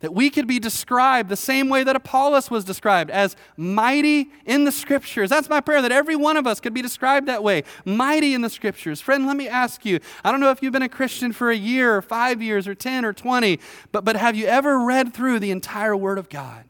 That 0.00 0.12
we 0.12 0.28
could 0.28 0.46
be 0.46 0.58
described 0.58 1.30
the 1.30 1.36
same 1.36 1.70
way 1.70 1.82
that 1.82 1.96
Apollos 1.96 2.50
was 2.50 2.64
described, 2.64 3.10
as 3.10 3.34
mighty 3.56 4.30
in 4.44 4.64
the 4.64 4.72
scriptures. 4.72 5.30
That's 5.30 5.48
my 5.48 5.62
prayer, 5.62 5.80
that 5.80 5.90
every 5.90 6.16
one 6.16 6.36
of 6.36 6.46
us 6.46 6.60
could 6.60 6.74
be 6.74 6.82
described 6.82 7.28
that 7.28 7.42
way, 7.42 7.64
mighty 7.86 8.34
in 8.34 8.42
the 8.42 8.50
scriptures. 8.50 9.00
Friend, 9.00 9.26
let 9.26 9.36
me 9.36 9.48
ask 9.48 9.86
you 9.86 9.98
I 10.22 10.30
don't 10.30 10.40
know 10.40 10.50
if 10.50 10.62
you've 10.62 10.72
been 10.72 10.82
a 10.82 10.88
Christian 10.88 11.32
for 11.32 11.50
a 11.50 11.56
year, 11.56 11.96
or 11.96 12.02
five 12.02 12.42
years, 12.42 12.68
or 12.68 12.74
10, 12.74 13.06
or 13.06 13.14
20, 13.14 13.58
but, 13.90 14.04
but 14.04 14.16
have 14.16 14.36
you 14.36 14.46
ever 14.46 14.80
read 14.80 15.14
through 15.14 15.40
the 15.40 15.50
entire 15.50 15.96
Word 15.96 16.18
of 16.18 16.28
God? 16.28 16.64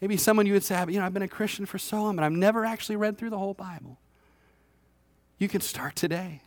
Maybe 0.00 0.16
someone 0.16 0.46
you 0.46 0.52
would 0.52 0.64
say, 0.64 0.78
you 0.88 1.00
know, 1.00 1.04
I've 1.04 1.14
been 1.14 1.22
a 1.22 1.28
Christian 1.28 1.66
for 1.66 1.78
so 1.78 2.02
long, 2.02 2.14
but 2.14 2.24
I've 2.24 2.30
never 2.30 2.64
actually 2.64 2.96
read 2.96 3.18
through 3.18 3.30
the 3.30 3.38
whole 3.38 3.54
Bible. 3.54 3.98
You 5.38 5.48
can 5.48 5.60
start 5.60 5.96
today. 5.96 6.42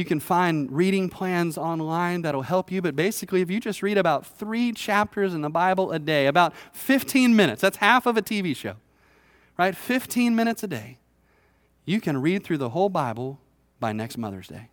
You 0.00 0.06
can 0.06 0.18
find 0.18 0.72
reading 0.72 1.10
plans 1.10 1.58
online 1.58 2.22
that'll 2.22 2.40
help 2.40 2.72
you, 2.72 2.80
but 2.80 2.96
basically, 2.96 3.42
if 3.42 3.50
you 3.50 3.60
just 3.60 3.82
read 3.82 3.98
about 3.98 4.24
three 4.24 4.72
chapters 4.72 5.34
in 5.34 5.42
the 5.42 5.50
Bible 5.50 5.92
a 5.92 5.98
day, 5.98 6.26
about 6.26 6.54
15 6.72 7.36
minutes, 7.36 7.60
that's 7.60 7.76
half 7.76 8.06
of 8.06 8.16
a 8.16 8.22
TV 8.22 8.56
show, 8.56 8.76
right? 9.58 9.76
15 9.76 10.34
minutes 10.34 10.62
a 10.62 10.66
day, 10.66 10.96
you 11.84 12.00
can 12.00 12.18
read 12.18 12.42
through 12.44 12.56
the 12.56 12.70
whole 12.70 12.88
Bible 12.88 13.40
by 13.78 13.92
next 13.92 14.16
Mother's 14.16 14.48
Day. 14.48 14.70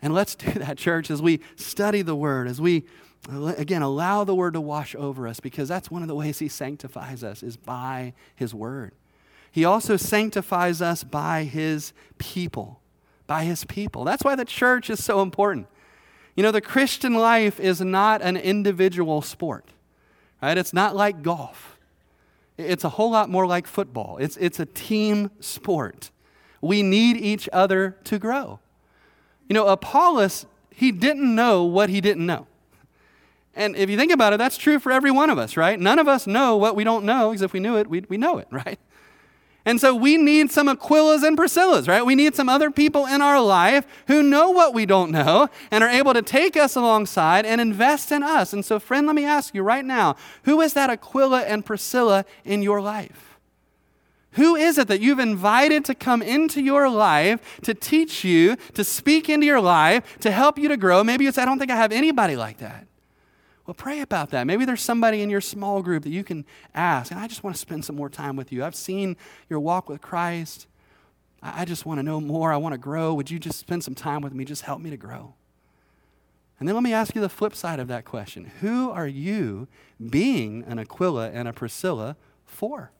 And 0.00 0.14
let's 0.14 0.36
do 0.36 0.52
that, 0.52 0.78
church, 0.78 1.10
as 1.10 1.20
we 1.20 1.40
study 1.56 2.02
the 2.02 2.14
Word, 2.14 2.46
as 2.46 2.60
we, 2.60 2.84
again, 3.28 3.82
allow 3.82 4.22
the 4.22 4.36
Word 4.36 4.52
to 4.52 4.60
wash 4.60 4.94
over 4.94 5.26
us, 5.26 5.40
because 5.40 5.68
that's 5.68 5.90
one 5.90 6.02
of 6.02 6.08
the 6.08 6.14
ways 6.14 6.38
He 6.38 6.46
sanctifies 6.46 7.24
us, 7.24 7.42
is 7.42 7.56
by 7.56 8.12
His 8.36 8.54
Word. 8.54 8.92
He 9.50 9.64
also 9.64 9.96
sanctifies 9.96 10.80
us 10.80 11.02
by 11.02 11.42
His 11.42 11.92
people 12.18 12.79
by 13.30 13.44
his 13.44 13.64
people. 13.64 14.02
That's 14.02 14.24
why 14.24 14.34
the 14.34 14.44
church 14.44 14.90
is 14.90 15.04
so 15.04 15.22
important. 15.22 15.68
You 16.34 16.42
know, 16.42 16.50
the 16.50 16.60
Christian 16.60 17.14
life 17.14 17.60
is 17.60 17.80
not 17.80 18.22
an 18.22 18.36
individual 18.36 19.22
sport, 19.22 19.66
right? 20.42 20.58
It's 20.58 20.72
not 20.72 20.96
like 20.96 21.22
golf. 21.22 21.78
It's 22.58 22.82
a 22.82 22.88
whole 22.88 23.12
lot 23.12 23.30
more 23.30 23.46
like 23.46 23.68
football. 23.68 24.16
It's, 24.18 24.36
it's 24.38 24.58
a 24.58 24.66
team 24.66 25.30
sport. 25.38 26.10
We 26.60 26.82
need 26.82 27.18
each 27.18 27.48
other 27.52 27.96
to 28.02 28.18
grow. 28.18 28.58
You 29.48 29.54
know, 29.54 29.68
Apollos, 29.68 30.44
he 30.74 30.90
didn't 30.90 31.32
know 31.32 31.62
what 31.62 31.88
he 31.88 32.00
didn't 32.00 32.26
know. 32.26 32.48
And 33.54 33.76
if 33.76 33.88
you 33.88 33.96
think 33.96 34.10
about 34.10 34.32
it, 34.32 34.38
that's 34.38 34.56
true 34.58 34.80
for 34.80 34.90
every 34.90 35.12
one 35.12 35.30
of 35.30 35.38
us, 35.38 35.56
right? 35.56 35.78
None 35.78 36.00
of 36.00 36.08
us 36.08 36.26
know 36.26 36.56
what 36.56 36.74
we 36.74 36.82
don't 36.82 37.04
know, 37.04 37.30
because 37.30 37.42
if 37.42 37.52
we 37.52 37.60
knew 37.60 37.76
it, 37.76 37.86
we 37.86 38.00
we 38.08 38.16
know 38.16 38.38
it, 38.38 38.48
right? 38.50 38.80
And 39.64 39.80
so 39.80 39.94
we 39.94 40.16
need 40.16 40.50
some 40.50 40.68
Aquilas 40.68 41.22
and 41.22 41.36
Priscillas, 41.36 41.86
right? 41.86 42.04
We 42.04 42.14
need 42.14 42.34
some 42.34 42.48
other 42.48 42.70
people 42.70 43.06
in 43.06 43.20
our 43.20 43.40
life 43.40 43.86
who 44.06 44.22
know 44.22 44.50
what 44.50 44.72
we 44.72 44.86
don't 44.86 45.10
know 45.10 45.48
and 45.70 45.84
are 45.84 45.90
able 45.90 46.14
to 46.14 46.22
take 46.22 46.56
us 46.56 46.76
alongside 46.76 47.44
and 47.44 47.60
invest 47.60 48.10
in 48.10 48.22
us. 48.22 48.52
And 48.52 48.64
so, 48.64 48.78
friend, 48.78 49.06
let 49.06 49.14
me 49.14 49.24
ask 49.24 49.54
you 49.54 49.62
right 49.62 49.84
now 49.84 50.16
who 50.44 50.60
is 50.60 50.72
that 50.74 50.88
Aquila 50.88 51.42
and 51.42 51.64
Priscilla 51.64 52.24
in 52.44 52.62
your 52.62 52.80
life? 52.80 53.38
Who 54.34 54.54
is 54.54 54.78
it 54.78 54.88
that 54.88 55.00
you've 55.00 55.18
invited 55.18 55.84
to 55.86 55.94
come 55.94 56.22
into 56.22 56.62
your 56.62 56.88
life 56.88 57.60
to 57.62 57.74
teach 57.74 58.24
you, 58.24 58.56
to 58.74 58.84
speak 58.84 59.28
into 59.28 59.44
your 59.44 59.60
life, 59.60 60.18
to 60.20 60.30
help 60.30 60.56
you 60.56 60.68
to 60.68 60.76
grow? 60.76 61.02
Maybe 61.02 61.24
you 61.24 61.32
say, 61.32 61.42
I 61.42 61.44
don't 61.44 61.58
think 61.58 61.70
I 61.70 61.76
have 61.76 61.90
anybody 61.90 62.36
like 62.36 62.58
that. 62.58 62.86
Well, 63.70 63.76
pray 63.76 64.00
about 64.00 64.30
that. 64.30 64.48
Maybe 64.48 64.64
there's 64.64 64.82
somebody 64.82 65.22
in 65.22 65.30
your 65.30 65.40
small 65.40 65.80
group 65.80 66.02
that 66.02 66.10
you 66.10 66.24
can 66.24 66.44
ask, 66.74 67.12
and 67.12 67.20
I 67.20 67.28
just 67.28 67.44
want 67.44 67.54
to 67.54 67.60
spend 67.60 67.84
some 67.84 67.94
more 67.94 68.08
time 68.08 68.34
with 68.34 68.50
you. 68.50 68.64
I've 68.64 68.74
seen 68.74 69.16
your 69.48 69.60
walk 69.60 69.88
with 69.88 70.00
Christ. 70.00 70.66
I 71.40 71.64
just 71.64 71.86
want 71.86 72.00
to 72.00 72.02
know 72.02 72.20
more. 72.20 72.52
I 72.52 72.56
want 72.56 72.72
to 72.72 72.78
grow. 72.78 73.14
Would 73.14 73.30
you 73.30 73.38
just 73.38 73.60
spend 73.60 73.84
some 73.84 73.94
time 73.94 74.22
with 74.22 74.34
me? 74.34 74.44
Just 74.44 74.62
help 74.62 74.80
me 74.80 74.90
to 74.90 74.96
grow. 74.96 75.34
And 76.58 76.66
then 76.66 76.74
let 76.74 76.82
me 76.82 76.92
ask 76.92 77.14
you 77.14 77.20
the 77.20 77.28
flip 77.28 77.54
side 77.54 77.78
of 77.78 77.86
that 77.86 78.04
question 78.04 78.46
Who 78.60 78.90
are 78.90 79.06
you 79.06 79.68
being 80.04 80.64
an 80.64 80.80
Aquila 80.80 81.30
and 81.30 81.46
a 81.46 81.52
Priscilla 81.52 82.16
for? 82.44 82.90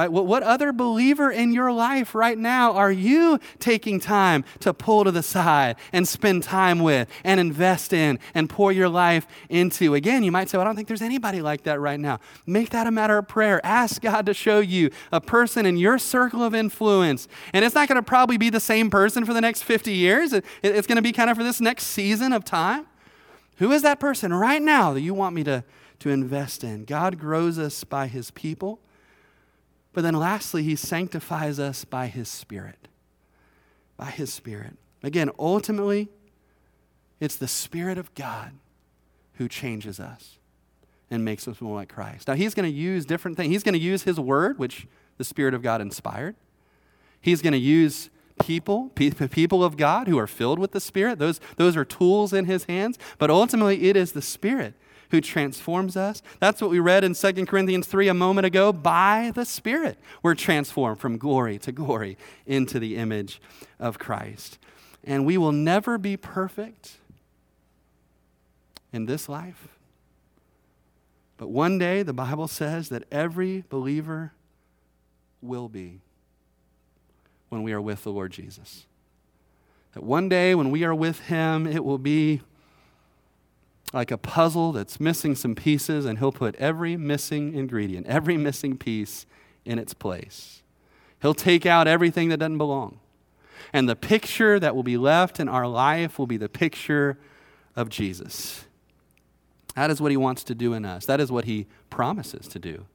Right? 0.00 0.10
What, 0.10 0.24
what 0.24 0.42
other 0.42 0.72
believer 0.72 1.30
in 1.30 1.52
your 1.52 1.70
life 1.70 2.14
right 2.14 2.38
now 2.38 2.72
are 2.72 2.90
you 2.90 3.38
taking 3.58 4.00
time 4.00 4.46
to 4.60 4.72
pull 4.72 5.04
to 5.04 5.10
the 5.10 5.22
side 5.22 5.76
and 5.92 6.08
spend 6.08 6.42
time 6.42 6.78
with 6.78 7.06
and 7.22 7.38
invest 7.38 7.92
in 7.92 8.18
and 8.32 8.48
pour 8.48 8.72
your 8.72 8.88
life 8.88 9.26
into? 9.50 9.94
Again, 9.94 10.22
you 10.22 10.32
might 10.32 10.48
say, 10.48 10.56
well, 10.56 10.66
I 10.66 10.68
don't 10.70 10.76
think 10.76 10.88
there's 10.88 11.02
anybody 11.02 11.42
like 11.42 11.64
that 11.64 11.80
right 11.80 12.00
now. 12.00 12.18
Make 12.46 12.70
that 12.70 12.86
a 12.86 12.90
matter 12.90 13.18
of 13.18 13.28
prayer. 13.28 13.60
Ask 13.62 14.00
God 14.00 14.24
to 14.24 14.32
show 14.32 14.60
you 14.60 14.90
a 15.12 15.20
person 15.20 15.66
in 15.66 15.76
your 15.76 15.98
circle 15.98 16.42
of 16.42 16.54
influence. 16.54 17.28
And 17.52 17.62
it's 17.62 17.74
not 17.74 17.86
going 17.86 17.96
to 17.96 18.02
probably 18.02 18.38
be 18.38 18.48
the 18.48 18.58
same 18.58 18.88
person 18.88 19.26
for 19.26 19.34
the 19.34 19.42
next 19.42 19.64
50 19.64 19.92
years, 19.92 20.32
it, 20.32 20.46
it's 20.62 20.86
going 20.86 20.96
to 20.96 21.02
be 21.02 21.12
kind 21.12 21.28
of 21.28 21.36
for 21.36 21.44
this 21.44 21.60
next 21.60 21.84
season 21.84 22.32
of 22.32 22.42
time. 22.42 22.86
Who 23.56 23.70
is 23.70 23.82
that 23.82 24.00
person 24.00 24.32
right 24.32 24.62
now 24.62 24.94
that 24.94 25.02
you 25.02 25.12
want 25.12 25.34
me 25.34 25.44
to, 25.44 25.62
to 25.98 26.08
invest 26.08 26.64
in? 26.64 26.86
God 26.86 27.18
grows 27.18 27.58
us 27.58 27.84
by 27.84 28.06
his 28.06 28.30
people. 28.30 28.80
But 29.92 30.02
then 30.02 30.14
lastly, 30.14 30.62
he 30.62 30.76
sanctifies 30.76 31.58
us 31.58 31.84
by 31.84 32.06
his 32.06 32.28
Spirit. 32.28 32.88
By 33.96 34.06
his 34.06 34.32
Spirit. 34.32 34.76
Again, 35.02 35.30
ultimately, 35.38 36.08
it's 37.18 37.36
the 37.36 37.48
Spirit 37.48 37.98
of 37.98 38.14
God 38.14 38.52
who 39.34 39.48
changes 39.48 39.98
us 39.98 40.38
and 41.10 41.24
makes 41.24 41.48
us 41.48 41.60
more 41.60 41.74
like 41.74 41.92
Christ. 41.92 42.28
Now, 42.28 42.34
he's 42.34 42.54
going 42.54 42.70
to 42.70 42.76
use 42.76 43.04
different 43.04 43.36
things. 43.36 43.50
He's 43.50 43.62
going 43.62 43.74
to 43.74 43.80
use 43.80 44.04
his 44.04 44.20
word, 44.20 44.58
which 44.58 44.86
the 45.18 45.24
Spirit 45.24 45.54
of 45.54 45.62
God 45.62 45.80
inspired. 45.80 46.36
He's 47.20 47.42
going 47.42 47.52
to 47.52 47.58
use 47.58 48.10
people, 48.40 48.90
people 48.90 49.64
of 49.64 49.76
God 49.76 50.08
who 50.08 50.18
are 50.18 50.26
filled 50.26 50.58
with 50.58 50.72
the 50.72 50.80
Spirit. 50.80 51.18
Those, 51.18 51.40
those 51.56 51.76
are 51.76 51.84
tools 51.84 52.32
in 52.32 52.44
his 52.44 52.64
hands. 52.64 52.98
But 53.18 53.30
ultimately, 53.30 53.88
it 53.88 53.96
is 53.96 54.12
the 54.12 54.22
Spirit 54.22 54.74
who 55.10 55.20
transforms 55.20 55.96
us. 55.96 56.22
That's 56.38 56.60
what 56.60 56.70
we 56.70 56.78
read 56.78 57.04
in 57.04 57.14
2 57.14 57.46
Corinthians 57.46 57.86
3 57.86 58.08
a 58.08 58.14
moment 58.14 58.46
ago. 58.46 58.72
By 58.72 59.32
the 59.34 59.44
Spirit, 59.44 59.98
we're 60.22 60.34
transformed 60.34 61.00
from 61.00 61.18
glory 61.18 61.58
to 61.60 61.72
glory 61.72 62.16
into 62.46 62.78
the 62.78 62.96
image 62.96 63.40
of 63.78 63.98
Christ. 63.98 64.58
And 65.04 65.26
we 65.26 65.38
will 65.38 65.52
never 65.52 65.98
be 65.98 66.16
perfect 66.16 66.98
in 68.92 69.06
this 69.06 69.28
life. 69.28 69.68
But 71.36 71.48
one 71.48 71.78
day, 71.78 72.02
the 72.02 72.12
Bible 72.12 72.48
says 72.48 72.90
that 72.90 73.04
every 73.10 73.64
believer 73.70 74.32
will 75.40 75.68
be 75.68 76.00
when 77.48 77.62
we 77.62 77.72
are 77.72 77.80
with 77.80 78.04
the 78.04 78.12
Lord 78.12 78.30
Jesus. 78.30 78.86
That 79.94 80.02
one 80.02 80.28
day, 80.28 80.54
when 80.54 80.70
we 80.70 80.84
are 80.84 80.94
with 80.94 81.20
Him, 81.20 81.66
it 81.66 81.84
will 81.84 81.98
be 81.98 82.42
like 83.92 84.10
a 84.10 84.18
puzzle 84.18 84.72
that's 84.72 85.00
missing 85.00 85.34
some 85.34 85.54
pieces, 85.54 86.04
and 86.04 86.18
he'll 86.18 86.32
put 86.32 86.54
every 86.56 86.96
missing 86.96 87.54
ingredient, 87.54 88.06
every 88.06 88.36
missing 88.36 88.76
piece 88.76 89.26
in 89.64 89.78
its 89.78 89.94
place. 89.94 90.62
He'll 91.20 91.34
take 91.34 91.66
out 91.66 91.86
everything 91.86 92.28
that 92.28 92.38
doesn't 92.38 92.58
belong. 92.58 93.00
And 93.72 93.88
the 93.88 93.96
picture 93.96 94.58
that 94.58 94.74
will 94.74 94.82
be 94.82 94.96
left 94.96 95.38
in 95.38 95.48
our 95.48 95.66
life 95.66 96.18
will 96.18 96.26
be 96.26 96.36
the 96.36 96.48
picture 96.48 97.18
of 97.76 97.88
Jesus. 97.88 98.64
That 99.74 99.90
is 99.90 100.00
what 100.00 100.10
he 100.10 100.16
wants 100.16 100.44
to 100.44 100.54
do 100.54 100.72
in 100.72 100.84
us. 100.84 101.06
That 101.06 101.20
is 101.20 101.30
what 101.30 101.44
he 101.44 101.66
promises 101.90 102.48
to 102.48 102.58
do 102.58 102.86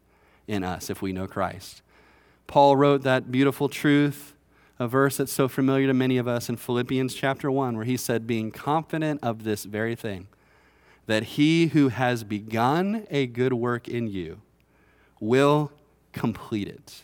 in 0.48 0.64
us 0.64 0.90
if 0.90 1.02
we 1.02 1.14
know 1.14 1.28
Christ. 1.28 1.82
Paul 2.48 2.76
wrote 2.76 3.04
that 3.04 3.32
beautiful 3.32 3.70
truth, 3.70 4.34
a 4.78 4.88
verse 4.88 5.18
that's 5.18 5.32
so 5.32 5.48
familiar 5.48 5.88
to 5.88 5.94
many 5.94 6.18
of 6.18 6.28
us 6.28 6.50
in 6.50 6.58
Philippians 6.58 7.14
chapter 7.14 7.50
1, 7.50 7.76
where 7.76 7.86
he 7.86 7.98
said, 7.98 8.28
Being 8.28 8.52
confident 8.52 9.22
of 9.24 9.44
this 9.44 9.64
very 9.66 9.96
thing 9.96 10.28
that 11.08 11.24
he 11.24 11.68
who 11.68 11.90
has 11.90 12.24
begun 12.24 13.06
a 13.10 13.28
good 13.28 13.54
work 13.54 13.88
in 13.88 14.08
you 14.08 14.42
will 15.20 15.72
complete 16.14 16.68
it 16.68 17.02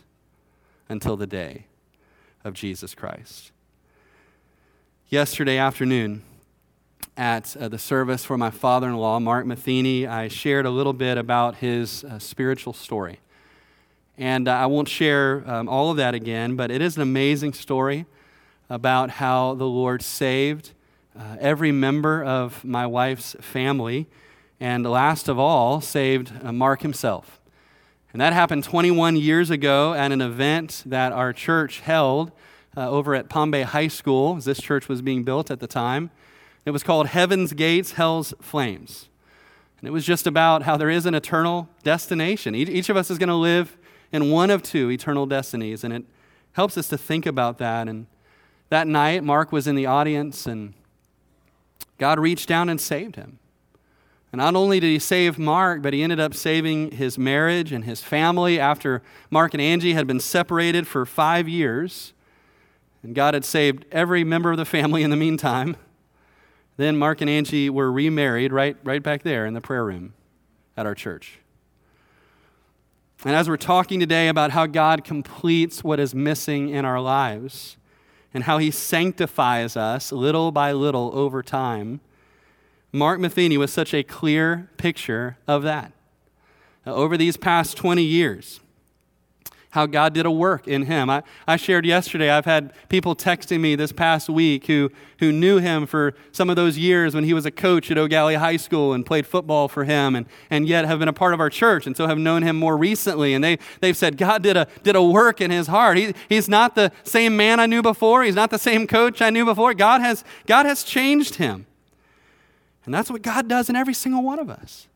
until 0.89 1.16
the 1.16 1.28
day 1.28 1.66
of 2.43 2.54
Jesus 2.54 2.95
Christ. 2.95 3.52
Yesterday 5.10 5.58
afternoon, 5.58 6.24
at 7.18 7.56
uh, 7.58 7.68
the 7.68 7.78
service 7.78 8.24
for 8.24 8.38
my 8.38 8.49
father 8.49 8.88
in 8.88 8.95
law, 8.95 9.20
Mark 9.20 9.45
Matheny, 9.45 10.08
I 10.08 10.28
shared 10.28 10.66
a 10.66 10.70
little 10.70 10.93
bit 10.93 11.18
about 11.18 11.58
his 11.58 12.04
uh, 12.04 12.20
spiritual 12.20 12.74
story. 12.74 13.20
And 14.18 14.47
uh, 14.47 14.54
I 14.54 14.66
won't 14.66 14.88
share 14.88 15.43
um, 15.45 15.68
all 15.68 15.91
of 15.91 15.97
that 15.97 16.14
again, 16.14 16.56
but 16.56 16.72
it 16.72 16.82
is 16.82 16.95
an 16.95 17.02
amazing 17.02 17.54
story 17.54 18.06
about 18.70 19.12
how 19.12 19.54
the 19.56 19.66
Lord 19.66 20.02
saved 20.02 20.72
uh, 21.18 21.38
every 21.39 21.72
member 21.72 22.24
of 22.24 22.64
my 22.64 22.86
wife's 22.86 23.36
family, 23.39 24.07
and 24.59 24.86
last 24.86 25.28
of 25.28 25.38
all, 25.38 25.82
saved 25.82 26.32
uh, 26.43 26.51
Mark 26.51 26.82
himself. 26.82 27.39
And 28.14 28.22
that 28.22 28.34
happened 28.34 28.64
21 28.64 29.16
years 29.16 29.49
ago 29.49 29.93
at 29.93 30.12
an 30.12 30.22
event 30.22 30.84
that 30.86 31.14
our 31.14 31.32
church 31.34 31.80
held 31.80 32.32
uh, 32.76 32.89
over 32.89 33.16
at 33.16 33.30
Palm 33.30 33.51
Bay 33.51 33.64
High 33.64 33.88
School, 33.88 34.38
as 34.38 34.45
this 34.45 34.62
church 34.62 34.88
was 34.88 35.01
being 35.01 35.24
built 35.24 35.49
at 35.49 35.59
the 35.59 35.68
time. 35.68 36.12
It 36.66 36.72
was 36.72 36.84
called 36.84 37.07
Heaven's 37.07 37.53
Gates, 37.53 37.93
Hell's 37.93 38.34
Flames. 38.41 39.09
And 39.80 39.88
it 39.88 39.91
was 39.91 40.05
just 40.05 40.28
about 40.28 40.64
how 40.64 40.78
there 40.78 40.89
is 40.89 41.05
an 41.05 41.16
eternal 41.16 41.70
destination. 41.84 42.53
Each, 42.53 42.70
each 42.70 42.89
of 42.89 42.97
us 42.97 43.09
is 43.09 43.18
going 43.18 43.30
to 43.30 43.36
live 43.36 43.78
in 44.12 44.30
one 44.30 44.51
of 44.51 44.62
two 44.62 44.91
eternal 44.91 45.26
destinies, 45.26 45.84
and 45.84 45.93
it 45.93 46.03
helps 46.51 46.78
us 46.78 46.88
to 46.89 46.97
think 46.97 47.26
about 47.26 47.57
that. 47.57 47.88
And 47.88 48.07
that 48.70 48.88
night, 48.88 49.24
Mark 49.24 49.51
was 49.51 49.68
in 49.68 49.76
the 49.76 49.86
audience, 49.86 50.45
and 50.45 50.74
God 52.02 52.18
reached 52.20 52.49
down 52.49 52.68
and 52.68 52.82
saved 52.82 53.16
him. 53.16 53.38
And 54.32 54.39
not 54.39 54.56
only 54.56 54.80
did 54.80 54.88
he 54.88 54.97
save 54.97 55.38
Mark, 55.38 55.84
but 55.84 55.93
he 55.93 56.02
ended 56.02 56.20
up 56.20 56.34
saving 56.34 56.93
his 56.93 57.16
marriage 57.16 57.72
and 57.72 57.86
his 57.86 58.02
family 58.02 58.60
after 58.60 59.04
Mark 59.30 59.54
and 59.54 59.62
Angie 59.62 59.93
had 59.93 60.08
been 60.08 60.20
separated 60.20 60.88
for 60.88 61.06
five 61.06 61.47
years. 61.47 62.14
And 63.04 63.14
God 63.14 63.36
had 63.36 63.45
saved 63.45 63.86
every 63.91 64.24
member 64.24 64.49
of 64.49 64.58
the 64.58 64.66
family 64.66 65.04
in 65.04 65.12
the 65.12 65.16
meantime. 65.16 65.78
Then 66.76 66.97
Mark 66.97 67.22
and 67.22 67.30
Angie 67.30 67.70
were 67.70 67.91
remarried 67.91 68.52
right, 68.52 68.78
right 68.84 69.04
back 69.04 69.22
there 69.22 69.45
in 69.45 69.54
the 69.54 69.62
prayer 69.62 69.86
room 69.86 70.16
at 70.76 70.88
our 70.88 70.95
church. 70.95 71.38
And 73.24 73.36
as 73.36 73.47
we're 73.47 73.58
talking 73.58 73.99
today 73.99 74.28
about 74.28 74.49
how 74.49 74.66
God 74.66 75.04
completes 75.04 75.84
what 75.84 75.99
is 75.99 76.16
missing 76.16 76.70
in 76.70 76.84
our 76.84 76.99
lives, 76.99 77.78
and 78.34 78.46
how 78.46 78.58
he 78.58 78.72
sanctifies 78.72 79.76
us 79.76 80.12
little 80.12 80.52
by 80.52 80.72
little 80.72 81.12
over 81.14 81.44
time. 81.44 82.00
Mark 82.92 83.20
Matheny 83.20 83.58
was 83.58 83.72
such 83.72 83.94
a 83.94 84.04
clear 84.04 84.70
picture 84.78 85.38
of 85.48 85.64
that. 85.64 85.92
Now, 86.86 86.94
over 86.94 87.18
these 87.18 87.38
past 87.38 87.78
20 87.78 88.04
years, 88.04 88.60
how 89.72 89.86
God 89.86 90.13
did 90.13 90.26
a 90.26 90.32
work 90.32 90.67
in 90.67 90.84
him. 90.84 91.09
I, 91.09 91.24
I 91.47 91.55
shared 91.55 91.86
yesterday, 91.86 92.30
I've 92.30 92.45
had 92.45 92.74
people 92.89 93.15
texting 93.15 93.61
me 93.61 93.76
this 93.76 93.93
past 93.93 94.30
week 94.30 94.67
who, 94.67 94.91
who 95.19 95.32
knew 95.32 95.59
him 95.59 95.88
for 95.88 96.13
some 96.34 96.49
of 96.49 96.57
those 96.57 96.78
years 96.78 97.15
when 97.15 97.24
he 97.24 97.34
was 97.34 97.45
a 97.45 97.51
coach 97.51 97.89
at 97.89 98.09
Gallie 98.09 98.36
High 98.36 98.57
School 98.57 98.93
and 98.93 99.05
played 99.05 99.26
football 99.26 99.69
for 99.69 99.86
him, 99.86 100.15
and, 100.15 100.26
and 100.49 100.67
yet 100.67 100.86
have 100.86 100.99
been 100.99 101.07
a 101.07 101.13
part 101.13 101.34
of 101.34 101.39
our 101.39 101.49
church 101.49 101.88
and 101.88 101.95
so 101.95 102.05
have 102.07 102.17
known 102.17 102.43
him 102.43 102.57
more 102.57 102.76
recently. 102.76 103.34
And 103.34 103.41
they, 103.41 103.59
they've 103.80 103.95
said, 103.95 104.17
God 104.17 104.43
did 104.43 104.57
a, 104.57 104.67
did 104.84 104.97
a 104.97 105.03
work 105.03 105.39
in 105.39 105.51
his 105.51 105.67
heart. 105.67 105.97
He, 105.97 106.13
he's 106.28 106.49
not 106.49 106.76
the 106.76 106.91
same 107.03 107.38
man 107.38 107.61
I 107.61 107.65
knew 107.65 107.82
before, 107.82 108.24
he's 108.24 108.36
not 108.36 108.51
the 108.51 108.59
same 108.59 108.88
coach 108.88 109.22
I 109.22 109.30
knew 109.30 109.45
before. 109.45 109.74
God 109.74 110.01
has, 110.01 110.26
God 110.45 110.65
has 110.65 110.84
changed 110.84 111.36
him. 111.36 111.65
And 112.84 112.93
that's 112.93 113.09
what 113.09 113.22
God 113.22 113.47
does 113.47 113.69
in 113.69 113.78
every 113.78 113.93
single 113.93 114.22
one 114.22 114.39
of 114.39 114.49
us. 114.49 114.88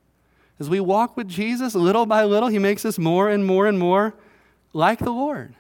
As 0.60 0.70
we 0.70 0.82
walk 0.82 1.16
with 1.16 1.30
Jesus, 1.30 1.76
little 1.76 2.06
by 2.06 2.26
little, 2.26 2.50
he 2.50 2.60
makes 2.60 2.84
us 2.84 2.98
more 2.98 3.30
and 3.30 3.46
more 3.46 3.68
and 3.68 3.80
more 3.80 4.16
like 4.76 5.00
the 5.00 5.12
Lord. 5.12 5.56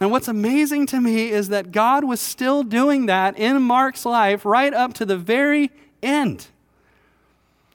And 0.00 0.10
what's 0.10 0.26
amazing 0.26 0.86
to 0.86 1.00
me 1.00 1.30
is 1.30 1.50
that 1.50 1.70
God 1.70 2.04
was 2.04 2.20
still 2.20 2.62
doing 2.64 3.06
that 3.06 3.38
in 3.38 3.62
Mark's 3.62 4.04
life 4.04 4.44
right 4.44 4.72
up 4.72 4.94
to 4.94 5.04
the 5.04 5.16
very 5.16 5.70
end. 6.02 6.46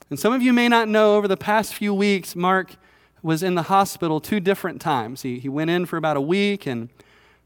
And 0.10 0.20
some 0.20 0.34
of 0.34 0.42
you 0.42 0.52
may 0.52 0.68
not 0.68 0.90
know 0.90 1.16
over 1.16 1.28
the 1.28 1.38
past 1.38 1.74
few 1.74 1.94
weeks, 1.94 2.36
Mark 2.36 2.76
was 3.22 3.44
in 3.44 3.56
the 3.56 3.64
hospital 3.64 4.20
two 4.20 4.40
different 4.40 4.82
times. 4.82 5.22
He, 5.22 5.40
he 5.40 5.48
went 5.48 5.70
in 5.70 5.86
for 5.86 5.98
about 5.98 6.18
a 6.18 6.22
week 6.22 6.66
and 6.66 6.90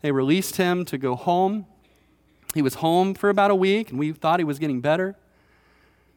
they 0.02 0.12
released 0.12 0.56
him 0.56 0.86
to 0.86 0.98
go 0.98 1.16
home. 1.16 1.66
He 2.56 2.62
was 2.62 2.76
home 2.76 3.14
for 3.14 3.30
about 3.30 3.52
a 3.52 3.56
week 3.56 3.90
and 3.90 4.00
we 4.00 4.14
thought 4.14 4.40
he 4.40 4.46
was 4.46 4.60
getting 4.60 4.80
better. 4.80 5.16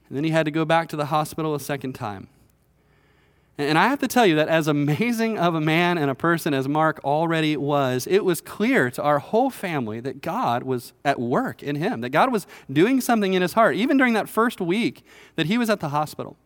And 0.08 0.16
then 0.16 0.24
he 0.24 0.30
had 0.30 0.44
to 0.44 0.52
go 0.52 0.64
back 0.64 0.88
to 0.90 0.96
the 0.96 1.06
hospital 1.06 1.54
a 1.54 1.60
second 1.60 1.94
time. 1.94 2.28
And 3.58 3.78
I 3.78 3.88
have 3.88 4.00
to 4.00 4.08
tell 4.08 4.26
you 4.26 4.34
that 4.36 4.48
as 4.48 4.68
amazing 4.68 5.38
of 5.38 5.54
a 5.54 5.60
man 5.62 5.96
and 5.96 6.10
a 6.10 6.14
person 6.14 6.52
as 6.52 6.68
Mark 6.68 7.00
already 7.02 7.56
was, 7.56 8.06
it 8.06 8.22
was 8.22 8.42
clear 8.42 8.90
to 8.90 9.02
our 9.02 9.18
whole 9.18 9.48
family 9.48 9.98
that 10.00 10.20
God 10.20 10.62
was 10.62 10.92
at 11.06 11.18
work 11.18 11.62
in 11.62 11.76
him, 11.76 12.02
that 12.02 12.10
God 12.10 12.30
was 12.30 12.46
doing 12.70 13.00
something 13.00 13.32
in 13.32 13.40
his 13.40 13.54
heart, 13.54 13.76
even 13.76 13.96
during 13.96 14.12
that 14.12 14.28
first 14.28 14.60
week 14.60 15.02
that 15.36 15.46
he 15.46 15.56
was 15.56 15.70
at 15.70 15.80
the 15.80 15.88
hospital. 15.88 16.36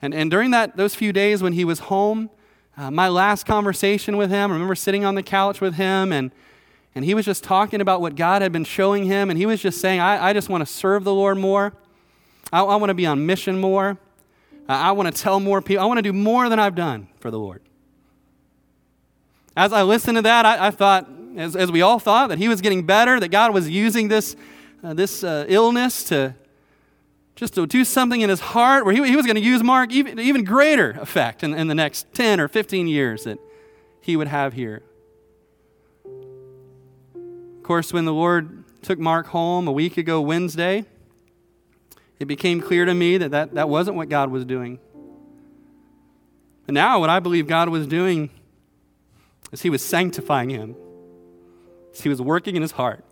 And, 0.00 0.14
and 0.14 0.30
during 0.30 0.52
that, 0.52 0.76
those 0.76 0.94
few 0.94 1.12
days 1.12 1.42
when 1.42 1.52
he 1.52 1.64
was 1.64 1.80
home, 1.80 2.30
uh, 2.76 2.92
my 2.92 3.08
last 3.08 3.44
conversation 3.44 4.16
with 4.16 4.30
him, 4.30 4.50
I 4.50 4.54
remember 4.54 4.76
sitting 4.76 5.04
on 5.04 5.16
the 5.16 5.24
couch 5.24 5.60
with 5.60 5.74
him, 5.74 6.12
and, 6.12 6.30
and 6.94 7.04
he 7.04 7.12
was 7.12 7.26
just 7.26 7.42
talking 7.42 7.80
about 7.80 8.00
what 8.00 8.14
God 8.14 8.40
had 8.40 8.52
been 8.52 8.64
showing 8.64 9.04
him, 9.04 9.30
and 9.30 9.38
he 9.38 9.46
was 9.46 9.60
just 9.60 9.80
saying, 9.80 9.98
I, 9.98 10.28
I 10.28 10.32
just 10.32 10.48
want 10.48 10.66
to 10.66 10.72
serve 10.72 11.02
the 11.02 11.12
Lord 11.12 11.38
more. 11.38 11.74
I, 12.52 12.62
I 12.62 12.76
want 12.76 12.90
to 12.90 12.94
be 12.94 13.04
on 13.04 13.26
mission 13.26 13.60
more. 13.60 13.98
I 14.72 14.92
want 14.92 15.14
to 15.14 15.22
tell 15.22 15.40
more 15.40 15.60
people. 15.60 15.82
I 15.82 15.86
want 15.86 15.98
to 15.98 16.02
do 16.02 16.12
more 16.12 16.48
than 16.48 16.58
I've 16.58 16.74
done 16.74 17.08
for 17.18 17.30
the 17.30 17.38
Lord. 17.38 17.62
As 19.56 19.72
I 19.72 19.82
listened 19.82 20.16
to 20.16 20.22
that, 20.22 20.46
I, 20.46 20.68
I 20.68 20.70
thought, 20.70 21.08
as, 21.36 21.56
as 21.56 21.72
we 21.72 21.82
all 21.82 21.98
thought, 21.98 22.28
that 22.28 22.38
he 22.38 22.48
was 22.48 22.60
getting 22.60 22.86
better, 22.86 23.18
that 23.18 23.28
God 23.28 23.52
was 23.52 23.68
using 23.68 24.08
this, 24.08 24.36
uh, 24.84 24.94
this 24.94 25.24
uh, 25.24 25.44
illness 25.48 26.04
to 26.04 26.34
just 27.34 27.54
to 27.54 27.66
do 27.66 27.86
something 27.86 28.20
in 28.20 28.28
his 28.28 28.40
heart 28.40 28.84
where 28.84 28.94
he, 28.94 29.02
he 29.08 29.16
was 29.16 29.24
going 29.24 29.36
to 29.36 29.42
use 29.42 29.62
Mark 29.62 29.92
even, 29.92 30.18
even 30.18 30.44
greater 30.44 30.90
effect 31.00 31.42
in, 31.42 31.54
in 31.54 31.68
the 31.68 31.74
next 31.74 32.12
10 32.12 32.38
or 32.38 32.48
15 32.48 32.86
years 32.86 33.24
that 33.24 33.38
he 34.02 34.14
would 34.14 34.28
have 34.28 34.52
here. 34.52 34.82
Of 36.04 37.62
course, 37.62 37.94
when 37.94 38.04
the 38.04 38.12
Lord 38.12 38.64
took 38.82 38.98
Mark 38.98 39.28
home 39.28 39.66
a 39.68 39.72
week 39.72 39.96
ago 39.96 40.20
Wednesday, 40.20 40.84
it 42.20 42.26
became 42.26 42.60
clear 42.60 42.84
to 42.84 42.94
me 42.94 43.16
that 43.16 43.30
that, 43.30 43.54
that 43.54 43.68
wasn't 43.68 43.96
what 43.96 44.10
God 44.10 44.30
was 44.30 44.44
doing. 44.44 44.78
And 46.68 46.74
now, 46.74 47.00
what 47.00 47.10
I 47.10 47.18
believe 47.18 47.48
God 47.48 47.70
was 47.70 47.86
doing 47.86 48.30
is 49.50 49.62
He 49.62 49.70
was 49.70 49.84
sanctifying 49.84 50.50
him, 50.50 50.76
He 51.94 52.08
was 52.08 52.20
working 52.20 52.54
in 52.54 52.62
his 52.62 52.72
heart. 52.72 53.04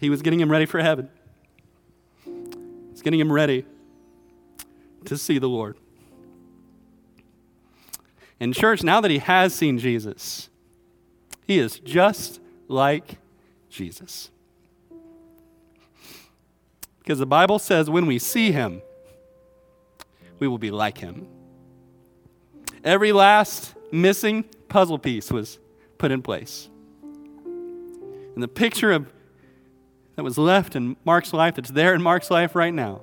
He 0.00 0.10
was 0.10 0.22
getting 0.22 0.40
him 0.40 0.50
ready 0.50 0.64
for 0.64 0.80
heaven. 0.80 1.10
He's 2.90 3.02
getting 3.02 3.18
him 3.18 3.32
ready 3.32 3.64
to 5.04 5.18
see 5.18 5.38
the 5.38 5.48
Lord. 5.48 5.76
In 8.38 8.52
church, 8.52 8.84
now 8.84 9.00
that 9.00 9.10
he 9.10 9.18
has 9.18 9.52
seen 9.52 9.78
Jesus, 9.78 10.48
he 11.46 11.58
is 11.58 11.80
just 11.80 12.40
like 12.68 13.18
Jesus. 13.68 14.30
Because 17.08 17.20
the 17.20 17.24
Bible 17.24 17.58
says 17.58 17.88
when 17.88 18.04
we 18.04 18.18
see 18.18 18.52
him, 18.52 18.82
we 20.40 20.46
will 20.46 20.58
be 20.58 20.70
like 20.70 20.98
him. 20.98 21.26
Every 22.84 23.12
last 23.12 23.74
missing 23.90 24.44
puzzle 24.68 24.98
piece 24.98 25.32
was 25.32 25.58
put 25.96 26.10
in 26.10 26.20
place. 26.20 26.68
And 28.34 28.42
the 28.42 28.46
picture 28.46 28.92
of 28.92 29.10
that 30.16 30.22
was 30.22 30.36
left 30.36 30.76
in 30.76 30.98
Mark's 31.06 31.32
life, 31.32 31.54
that's 31.54 31.70
there 31.70 31.94
in 31.94 32.02
Mark's 32.02 32.30
life 32.30 32.54
right 32.54 32.74
now, 32.74 33.00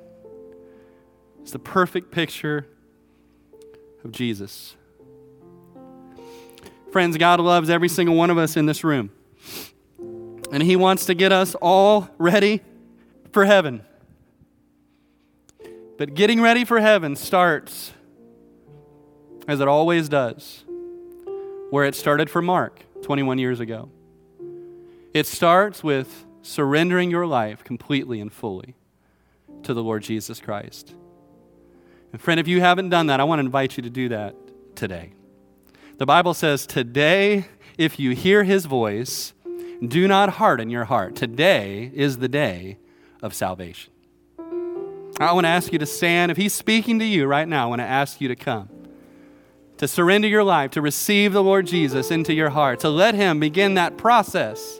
is 1.43 1.51
the 1.51 1.58
perfect 1.58 2.12
picture 2.12 2.68
of 4.03 4.12
Jesus. 4.12 4.76
Friends, 6.91 7.18
God 7.18 7.39
loves 7.39 7.72
every 7.72 7.89
single 7.89 8.14
one 8.14 8.30
of 8.30 8.38
us 8.38 8.56
in 8.56 8.68
this 8.68 8.84
room. 8.84 9.10
And 10.51 10.62
He 10.62 10.76
wants 10.76 11.08
to 11.08 11.16
get 11.16 11.32
us 11.32 11.56
all 11.56 12.08
ready 12.20 12.62
for 13.32 13.45
heaven. 13.45 13.82
But 15.98 16.14
getting 16.14 16.41
ready 16.41 16.66
for 16.66 16.82
heaven 16.82 17.16
starts, 17.16 17.93
as 19.48 19.62
it 19.62 19.68
always 19.68 20.10
does, 20.10 20.66
where 21.70 21.86
it 21.86 21.96
started 21.96 22.30
for 22.30 22.41
Mark 22.41 22.82
21 23.04 23.38
years 23.38 23.62
ago. 23.62 23.89
It 25.14 25.26
starts 25.26 25.84
with 25.84 26.26
surrendering 26.41 27.12
your 27.12 27.26
life 27.26 27.64
completely 27.64 28.20
and 28.20 28.32
fully 28.32 28.76
to 29.64 29.74
the 29.74 29.82
Lord 29.82 30.04
Jesus 30.04 30.41
Christ. 30.41 30.93
And 32.12 32.22
friend, 32.22 32.39
if 32.39 32.48
you 32.48 32.60
haven't 32.60 32.89
done 32.89 33.08
that, 33.08 33.22
I 33.22 33.24
want 33.24 33.39
to 33.39 33.46
invite 33.46 33.78
you 33.78 33.84
to 33.84 33.89
do 33.89 34.10
that 34.10 34.36
today. 34.76 35.14
The 35.98 36.06
Bible 36.06 36.34
says, 36.34 36.68
Today, 36.68 37.46
if 37.78 38.00
you 38.00 38.12
hear 38.12 38.43
his 38.43 38.66
voice, 38.66 39.34
do 39.86 40.08
not 40.10 40.32
harden 40.32 40.70
your 40.70 40.86
heart. 40.86 41.16
Today 41.16 41.89
is 41.93 42.18
the 42.18 42.28
day 42.28 42.78
of 43.22 43.34
salvation. 43.34 43.95
I 45.20 45.32
want 45.32 45.45
to 45.45 45.49
ask 45.49 45.72
you 45.72 45.80
to 45.80 45.86
stand. 45.86 46.32
If 46.32 46.38
he's 46.38 46.53
speaking 46.53 46.99
to 46.99 47.05
you 47.05 47.26
right 47.26 47.47
now, 47.47 47.66
I 47.66 47.70
want 47.70 47.80
to 47.80 47.88
ask 47.88 48.20
you 48.20 48.28
to 48.28 48.36
come. 48.36 48.70
To 49.78 49.88
surrender 49.88 50.28
your 50.28 50.43
life, 50.43 50.72
to 50.72 50.82
receive 50.82 51.34
the 51.34 51.43
Lord 51.43 51.68
Jesus 51.68 52.11
into 52.11 52.34
your 52.34 52.49
heart, 52.49 52.80
to 52.82 52.89
let 52.89 53.16
him 53.16 53.39
begin 53.39 53.74
that 53.74 53.97
process 53.97 54.80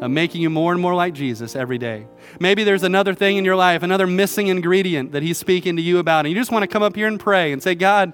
of 0.00 0.10
making 0.10 0.40
you 0.40 0.50
more 0.50 0.72
and 0.72 0.80
more 0.80 0.94
like 0.94 1.14
Jesus 1.14 1.56
every 1.56 1.78
day. 1.78 2.06
Maybe 2.38 2.64
there's 2.64 2.82
another 2.82 3.14
thing 3.14 3.36
in 3.36 3.44
your 3.44 3.56
life, 3.56 3.82
another 3.82 4.06
missing 4.06 4.46
ingredient 4.48 5.12
that 5.12 5.22
He's 5.22 5.38
speaking 5.38 5.76
to 5.76 5.82
you 5.82 5.98
about, 5.98 6.24
and 6.24 6.32
you 6.32 6.40
just 6.40 6.52
want 6.52 6.62
to 6.62 6.68
come 6.68 6.82
up 6.82 6.94
here 6.94 7.08
and 7.08 7.18
pray 7.18 7.52
and 7.52 7.62
say, 7.62 7.74
God, 7.74 8.12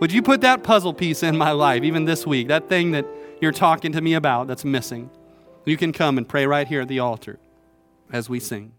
would 0.00 0.12
you 0.12 0.22
put 0.22 0.40
that 0.40 0.64
puzzle 0.64 0.92
piece 0.92 1.22
in 1.22 1.36
my 1.36 1.52
life, 1.52 1.84
even 1.84 2.04
this 2.04 2.26
week, 2.26 2.48
that 2.48 2.68
thing 2.68 2.90
that 2.92 3.06
you're 3.40 3.52
talking 3.52 3.92
to 3.92 4.00
me 4.00 4.14
about 4.14 4.48
that's 4.48 4.64
missing? 4.64 5.10
You 5.64 5.76
can 5.76 5.92
come 5.92 6.18
and 6.18 6.28
pray 6.28 6.46
right 6.46 6.66
here 6.66 6.80
at 6.80 6.88
the 6.88 6.98
altar 6.98 7.38
as 8.12 8.28
we 8.28 8.40
sing. 8.40 8.72